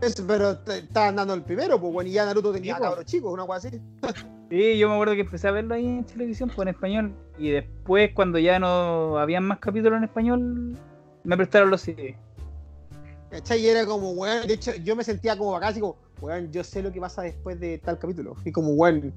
es- 0.00 0.20
pero 0.26 0.56
te- 0.58 0.78
estaban 0.78 1.16
dando 1.16 1.34
el 1.34 1.42
primero, 1.42 1.78
pues 1.80 1.92
bueno, 1.92 2.08
y 2.08 2.12
ya 2.14 2.24
Naruto 2.24 2.52
tenía 2.52 2.74
Sí, 2.74 2.78
pues. 2.80 2.88
cabros 2.90 3.04
chicos, 3.06 3.32
una 3.32 3.44
cosa 3.46 3.68
así. 3.68 3.80
Sí, 4.48 4.78
yo 4.78 4.88
me 4.88 4.94
acuerdo 4.94 5.14
que 5.14 5.20
empecé 5.22 5.48
a 5.48 5.50
verlo 5.50 5.74
ahí 5.74 5.86
en 5.86 6.04
televisión, 6.04 6.50
pues 6.54 6.66
en 6.66 6.74
español. 6.74 7.12
Y 7.38 7.50
después, 7.50 8.10
cuando 8.14 8.38
ya 8.38 8.58
no 8.58 9.18
habían 9.18 9.44
más 9.44 9.58
capítulos 9.58 9.98
en 9.98 10.04
español, 10.04 10.76
me 11.24 11.36
prestaron 11.36 11.70
los 11.70 11.80
CD. 11.82 12.16
¿Cachai? 13.30 13.60
Y 13.60 13.66
era 13.68 13.84
como, 13.86 14.12
weón, 14.12 14.46
de 14.46 14.54
hecho, 14.54 14.72
yo 14.76 14.94
me 14.96 15.04
sentía 15.04 15.36
como 15.36 15.56
acá, 15.56 15.68
así 15.68 15.80
como, 15.80 15.96
weón, 16.20 16.50
yo 16.52 16.62
sé 16.64 16.82
lo 16.82 16.92
que 16.92 17.00
pasa 17.00 17.22
después 17.22 17.58
de 17.60 17.78
tal 17.78 17.98
capítulo. 17.98 18.36
Y 18.44 18.52
como, 18.52 18.70
weón, 18.72 19.12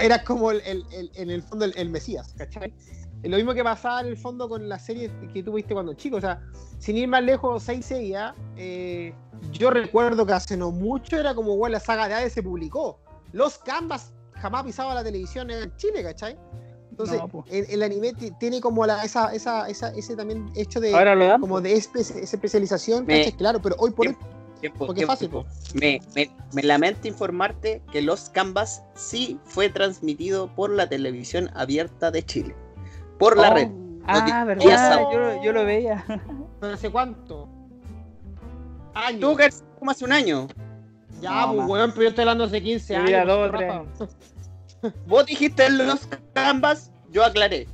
era 0.00 0.22
como 0.24 0.50
el, 0.50 0.60
el- 0.64 0.84
el- 0.92 1.10
en 1.14 1.30
el 1.30 1.42
fondo 1.42 1.64
el, 1.64 1.74
el 1.76 1.90
Mesías, 1.90 2.34
¿cachai? 2.36 2.72
Lo 3.24 3.36
mismo 3.36 3.52
que 3.52 3.64
pasaba 3.64 4.00
en 4.00 4.06
el 4.06 4.16
fondo 4.16 4.48
con 4.48 4.68
las 4.68 4.84
series 4.84 5.10
que 5.32 5.42
tú 5.42 5.52
viste 5.54 5.74
cuando 5.74 5.92
chico, 5.94 6.16
o 6.18 6.20
sea, 6.20 6.40
sin 6.78 6.96
ir 6.96 7.08
más 7.08 7.22
lejos, 7.22 7.62
Saint 7.64 7.82
Seiya, 7.82 8.34
eh, 8.56 9.12
yo 9.50 9.70
recuerdo 9.70 10.24
que 10.24 10.32
hace 10.32 10.56
no 10.56 10.70
mucho 10.70 11.18
era 11.18 11.34
como, 11.34 11.54
weón, 11.54 11.72
la 11.72 11.80
saga 11.80 12.06
de 12.06 12.14
Hades 12.14 12.32
se 12.32 12.42
publicó. 12.44 13.00
Los 13.32 13.58
Canvas 13.58 14.12
jamás 14.34 14.62
pisaba 14.62 14.94
la 14.94 15.02
televisión 15.02 15.50
en 15.50 15.74
Chile, 15.76 16.02
¿cachai? 16.04 16.38
Entonces, 16.90 17.20
No, 17.32 17.44
el, 17.48 17.66
el 17.68 17.82
anime 17.82 18.12
ti- 18.12 18.32
tiene 18.38 18.60
como 18.60 18.86
la, 18.86 19.04
esa, 19.04 19.32
esa, 19.34 19.68
esa, 19.68 19.90
ese 19.90 20.16
también 20.16 20.50
hecho 20.54 20.80
de 20.80 20.94
Ahora 20.94 21.14
lo 21.16 21.26
dan. 21.26 21.40
como 21.40 21.60
de 21.60 21.76
espe- 21.76 22.22
especialización, 22.22 23.04
Me- 23.04 23.18
¿cachai? 23.18 23.36
Claro, 23.36 23.60
pero 23.60 23.74
hoy 23.78 23.90
por 23.90 24.06
hoy, 24.08 24.16
Tiempo, 24.60 24.86
porque 24.86 25.04
es 25.04 25.18
tiempo, 25.18 25.44
fácil. 25.44 25.80
Me, 25.80 26.00
me, 26.14 26.30
me 26.52 26.62
lamento 26.62 27.06
informarte 27.08 27.82
que 27.92 28.02
Los 28.02 28.28
Canvas 28.30 28.82
sí 28.94 29.38
fue 29.44 29.68
transmitido 29.68 30.48
por 30.54 30.70
la 30.70 30.88
televisión 30.88 31.50
abierta 31.54 32.10
de 32.10 32.24
Chile. 32.24 32.54
Por 33.18 33.36
la 33.36 33.50
Oh, 33.50 33.54
red. 33.54 33.68
Ah, 34.06 34.44
verdad, 34.44 35.00
yo, 35.12 35.18
lo- 35.18 35.42
yo 35.44 35.52
lo 35.52 35.64
veía. 35.64 36.04
¿Pero 36.60 36.72
hace 36.74 36.90
cuánto? 36.90 37.48
Años. 38.94 39.20
Tú, 39.20 39.34
García, 39.36 39.64
como 39.78 39.90
hace 39.90 40.04
un 40.04 40.12
año. 40.12 40.48
Ya, 41.20 41.46
No, 41.46 41.54
pues, 41.54 41.68
weón, 41.68 41.90
pero 41.90 42.02
yo 42.04 42.08
estoy 42.08 42.22
hablando 42.22 42.44
hace 42.44 42.62
15 42.62 42.94
Yo 42.94 42.98
años. 43.00 43.10
era 43.10 43.24
dos 43.24 43.50
tres 43.52 44.94
Vos 45.06 45.26
dijiste 45.26 45.68
Los 45.70 46.08
Canvas, 46.32 46.90
yo 47.10 47.24
aclaré. 47.24 47.66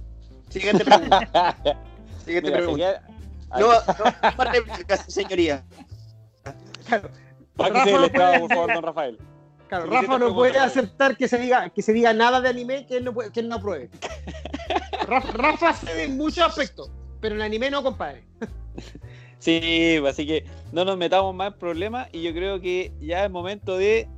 Siguiente 0.49 0.85
pregunta. 0.85 1.57
Siguiente 2.24 2.51
mira, 2.51 2.57
pregunta. 2.59 2.87
seguía- 2.87 3.09
No, 3.59 4.35
no, 4.39 4.45
réplica, 4.51 4.97
señoría. 4.97 5.62
Claro, 6.87 7.09
Rafa 7.57 7.91
no 7.91 8.09
puede- 8.09 8.41
por 8.41 8.49
favor, 8.49 8.72
don 8.74 8.82
Rafael. 8.82 9.18
claro, 9.68 9.87
Rafa 9.87 10.18
no 10.18 10.35
puede 10.35 10.59
aceptar 10.59 11.16
que 11.16 11.28
se 11.28 11.39
diga 11.39 11.68
que 11.70 11.82
se 11.82 11.93
diga 11.93 12.12
nada 12.12 12.41
de 12.41 12.49
anime 12.49 12.87
que 12.87 12.97
él 12.99 13.05
no, 13.05 13.12
puede- 13.14 13.30
que 13.32 13.41
él 13.41 13.49
no 13.49 13.57
apruebe. 13.57 13.91
Rafa, 15.09 15.32
Rafa 15.32 15.72
cede 15.74 16.05
en 16.05 16.16
muchos 16.16 16.45
aspectos, 16.45 16.91
pero 17.20 17.35
en 17.35 17.43
anime 17.43 17.70
no, 17.70 17.82
compadre. 17.82 18.24
Sí, 19.39 20.01
así 20.09 20.26
que 20.26 20.45
no 20.72 20.85
nos 20.85 20.97
metamos 20.97 21.35
más 21.35 21.53
en 21.53 21.59
problemas 21.59 22.09
y 22.12 22.22
yo 22.22 22.32
creo 22.32 22.61
que 22.61 22.93
ya 23.01 23.24
es 23.24 23.30
momento 23.30 23.76
de, 23.76 24.09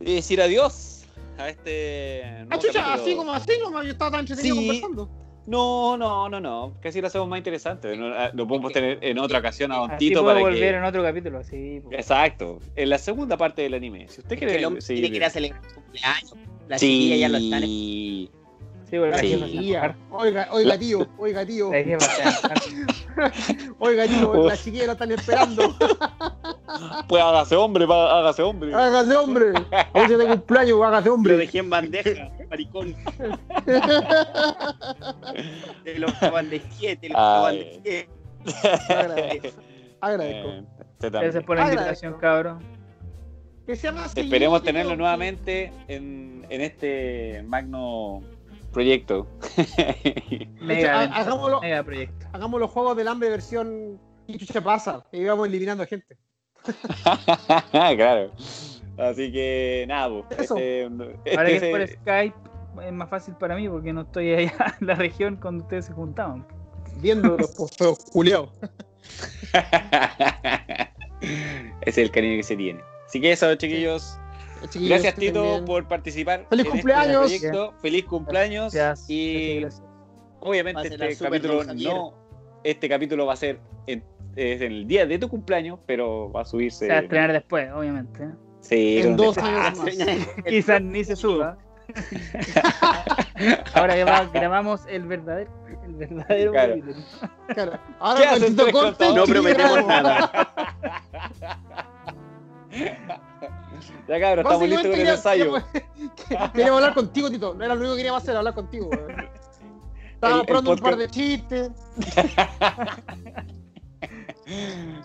de 0.00 0.12
decir 0.14 0.40
adiós 0.42 1.04
a 1.38 1.48
este. 1.48 2.24
Ah, 2.50 2.58
chucha, 2.58 2.94
así 2.94 3.14
como 3.16 3.32
así 3.32 3.52
nomás, 3.60 3.84
yo 3.86 3.92
estaba 3.92 4.10
tan 4.10 4.20
entretenido 4.20 4.56
Sí. 4.56 4.66
conversando. 4.66 5.08
No, 5.46 5.96
no, 5.96 6.28
no, 6.28 6.40
no. 6.40 6.74
Casi 6.80 7.00
lo 7.00 7.08
hacemos 7.08 7.28
más 7.28 7.38
interesante. 7.38 7.96
No, 7.96 8.06
ah, 8.14 8.30
Lo 8.32 8.46
podemos 8.46 8.72
tener 8.72 8.98
en 9.02 9.18
otra 9.18 9.40
ocasión 9.40 9.72
a 9.72 9.76
Don 9.76 9.90
Así 9.90 10.08
Tito 10.08 10.24
para 10.24 10.40
volver 10.40 10.58
que. 10.58 10.78
en 10.78 10.84
otro 10.84 11.02
capítulo, 11.02 11.38
así. 11.38 11.80
po. 11.82 11.92
Exacto. 11.92 12.60
En 12.76 12.88
la 12.88 12.98
segunda 12.98 13.36
parte 13.36 13.62
del 13.62 13.74
anime. 13.74 14.08
Si 14.08 14.20
usted 14.20 14.32
Es 14.32 14.40
que 14.40 14.46
quiere 14.46 14.58
el 14.58 14.64
hombre 14.64 14.80
seguir 14.80 15.02
tiene 15.02 15.12
que 15.12 15.16
ir 15.18 15.24
a 15.24 15.30
celebrar 15.30 15.62
su 15.64 15.74
cumpleaños. 15.74 16.34
La 16.68 16.78
chiquilla 16.78 17.16
ya 17.16 17.28
lo 17.28 17.38
están 17.38 17.62
Sí. 18.88 18.96
La 18.98 19.18
Sí. 19.18 19.74
Oiga, 20.10 20.48
oiga, 20.52 20.78
tío, 20.78 21.06
oiga, 21.18 21.44
tío, 21.46 21.70
oiga, 23.78 24.06
tío, 24.06 24.46
la 24.48 24.56
chiquilla 24.56 24.86
la 24.86 24.92
están 24.92 25.12
esperando. 25.12 25.74
Pues 27.08 27.22
hágase 27.22 27.54
hombre, 27.54 27.84
hágase 27.84 28.42
hombre. 28.42 28.74
Hágase 28.74 29.16
hombre. 29.16 29.52
Hoy 29.92 30.08
se 30.08 30.16
de 30.16 30.26
cumpleaños, 30.26 30.82
hágase 30.82 31.08
Lo 31.08 31.14
hombre. 31.14 31.36
dejé 31.36 31.58
en 31.58 31.70
bandeja, 31.70 32.30
maricón. 32.50 32.96
Te 35.84 35.98
lo 35.98 36.06
bandejé, 36.32 36.96
te 36.96 37.08
lo 37.10 37.14
bandejé. 37.16 38.08
Agradezco. 38.88 39.60
Agradezco. 40.00 40.48
Eh. 40.48 40.64
Gracias 41.00 41.44
por 41.44 41.56
la 41.56 41.66
Agradezco. 41.66 42.06
invitación, 42.06 42.14
cabrón. 42.20 42.58
Que 43.66 43.76
sea 43.76 43.92
más 43.92 44.16
Esperemos 44.16 44.62
tenerlo 44.62 44.96
nuevamente 44.96 45.72
en, 45.88 46.46
en 46.50 46.60
este 46.60 47.42
magno 47.46 48.22
proyecto. 48.74 49.26
Mega, 50.60 51.00
ha- 51.00 51.24
hagámoslo- 51.24 51.60
mega 51.62 51.82
proyecto. 51.82 52.26
Hagamos 52.32 52.60
los 52.60 52.70
juegos 52.70 52.96
del 52.96 53.08
hambre 53.08 53.30
versión 53.30 53.98
¿Qué 54.26 54.38
chucha 54.38 54.60
pasa? 54.62 55.04
Y 55.12 55.24
vamos 55.24 55.46
eliminando 55.48 55.86
gente. 55.86 56.16
claro. 57.70 58.30
Así 58.98 59.30
que 59.32 59.84
nada, 59.88 60.08
pues, 60.28 60.40
Eso. 60.40 60.56
este, 60.56 60.84
Ahora 61.36 61.48
que 61.48 61.54
este 61.56 61.66
es 61.66 61.70
por 61.76 61.86
se- 61.88 61.94
Skype 61.96 62.36
es 62.86 62.92
más 62.92 63.08
fácil 63.10 63.34
para 63.36 63.54
mí 63.56 63.68
porque 63.68 63.92
no 63.92 64.02
estoy 64.02 64.32
allá 64.34 64.76
en 64.80 64.86
la 64.86 64.94
región 64.94 65.36
cuando 65.36 65.64
ustedes 65.64 65.86
se 65.86 65.92
juntaban. 65.92 66.46
Viendo 67.00 67.36
los 67.36 67.50
posteos 67.52 67.98
culiados. 68.12 68.50
Ese 71.20 71.70
es 71.86 71.98
el 71.98 72.10
cariño 72.10 72.36
que 72.36 72.42
se 72.42 72.56
tiene. 72.56 72.80
Así 73.06 73.20
que 73.20 73.32
eso, 73.32 73.54
chiquillos. 73.56 74.18
Chiquillos, 74.68 74.90
Gracias, 74.90 75.14
Tito, 75.14 75.64
por 75.64 75.86
participar. 75.88 76.46
¡Feliz 76.50 76.64
en 76.66 76.70
cumpleaños! 76.72 77.30
Este 77.32 77.48
proyecto. 77.48 77.74
Feliz 77.80 78.04
cumpleaños. 78.04 78.74
Gracias, 78.74 79.10
y 79.10 79.60
gracias, 79.60 79.82
obviamente 80.40 80.88
este 80.94 81.24
capítulo 81.24 81.64
no. 81.64 82.14
Este 82.64 82.88
capítulo 82.88 83.26
va 83.26 83.34
a 83.34 83.36
ser 83.36 83.60
en, 83.86 84.02
es 84.36 84.60
en 84.62 84.72
el 84.72 84.86
día 84.86 85.04
de 85.06 85.18
tu 85.18 85.28
cumpleaños, 85.28 85.78
pero 85.86 86.32
va 86.32 86.42
a 86.42 86.44
subirse. 86.44 86.86
Se 86.86 86.92
va 86.92 86.98
a 86.98 87.02
estrenar 87.02 87.32
después, 87.32 87.70
obviamente. 87.72 88.26
Sí, 88.60 88.98
En 89.02 89.16
dos 89.16 89.36
Ah, 89.38 89.66
años 89.68 89.78
más. 89.80 89.94
Quizás 90.48 90.80
ni 90.80 91.04
se 91.04 91.14
suba. 91.16 91.58
Ahora 93.74 93.94
que 93.94 94.04
va- 94.04 94.24
grabamos 94.32 94.80
el 94.88 95.02
verdadero, 95.06 95.50
el 95.84 95.94
verdadero 95.96 96.52
Claro. 96.52 96.68
capítulo. 96.80 96.96
Claro. 97.48 97.72
¿Qué 97.72 97.78
Ahora 97.98 98.20
tres 98.38 98.72
Corte? 98.72 99.14
No 99.14 99.24
prometemos 99.24 99.86
nada. 99.86 100.30
Ya 104.08 104.20
cabrón, 104.20 104.46
estamos 104.46 104.68
listos 104.68 104.86
con 104.90 105.00
el 105.00 105.08
ensayo. 105.08 105.44
Queríamos, 106.28 106.50
queríamos 106.52 106.76
hablar 106.80 106.94
contigo, 106.94 107.30
Tito. 107.30 107.54
No 107.54 107.64
era 107.64 107.74
lo 107.74 107.80
único 107.80 107.94
que 107.94 107.98
queríamos 107.98 108.22
hacer, 108.22 108.36
hablar 108.36 108.54
contigo. 108.54 108.90
Estábamos 110.14 110.40
el 110.42 110.46
probando 110.46 110.70
un 110.72 110.78
par 110.78 110.96
de 110.96 111.08
chistes. 111.08 111.70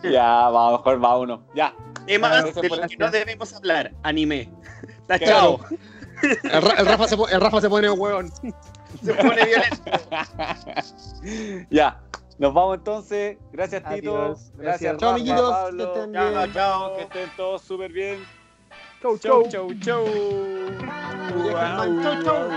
Ya, 0.03 0.49
va, 0.49 0.71
mejor 0.73 1.03
va 1.03 1.17
uno. 1.17 1.43
Ya. 1.55 1.73
Temas 2.05 2.45
Eso 2.45 2.61
de 2.61 2.69
los 2.69 2.79
que 2.87 2.97
no 2.97 3.09
debemos 3.11 3.53
hablar. 3.53 3.93
Anime. 4.03 4.49
Está 5.01 5.17
Claro. 5.19 5.59
chao. 5.59 5.77
El, 6.43 6.61
Ra- 6.61 6.73
el 6.77 6.85
Rafa 6.85 7.07
se, 7.07 7.15
el 7.15 7.41
Rafa 7.41 7.61
se 7.61 7.69
pone 7.69 7.89
hueón. 7.89 8.29
Se 9.01 9.13
pone 9.13 9.45
violento. 9.45 9.81
ya. 11.69 12.01
Nos 12.37 12.53
vamos 12.53 12.77
entonces. 12.77 13.37
Gracias, 13.51 13.83
Tito. 13.83 14.13
Gracias, 14.13 14.51
Gracias. 14.57 14.97
Chao, 14.97 15.11
Rafa, 15.11 15.15
amiguitos. 15.15 15.51
Pablo. 15.51 15.93
Que 15.93 15.99
estén 15.99 16.13
Chao, 16.13 16.47
chao. 16.53 16.95
Que 16.97 17.01
estén 17.03 17.29
todos 17.37 17.61
súper 17.61 17.91
bien. 17.91 18.19
Chau, 19.01 19.17
chau. 19.17 19.43
Chau, 19.51 19.51
chau, 19.51 19.71
chau. 19.85 20.05
Wow. 21.35 22.01
Chau, 22.03 22.15
chau. 22.25 22.49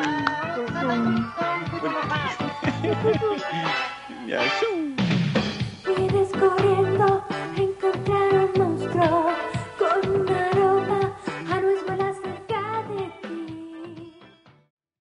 Ya, 4.27 4.41
chau. 4.61 4.77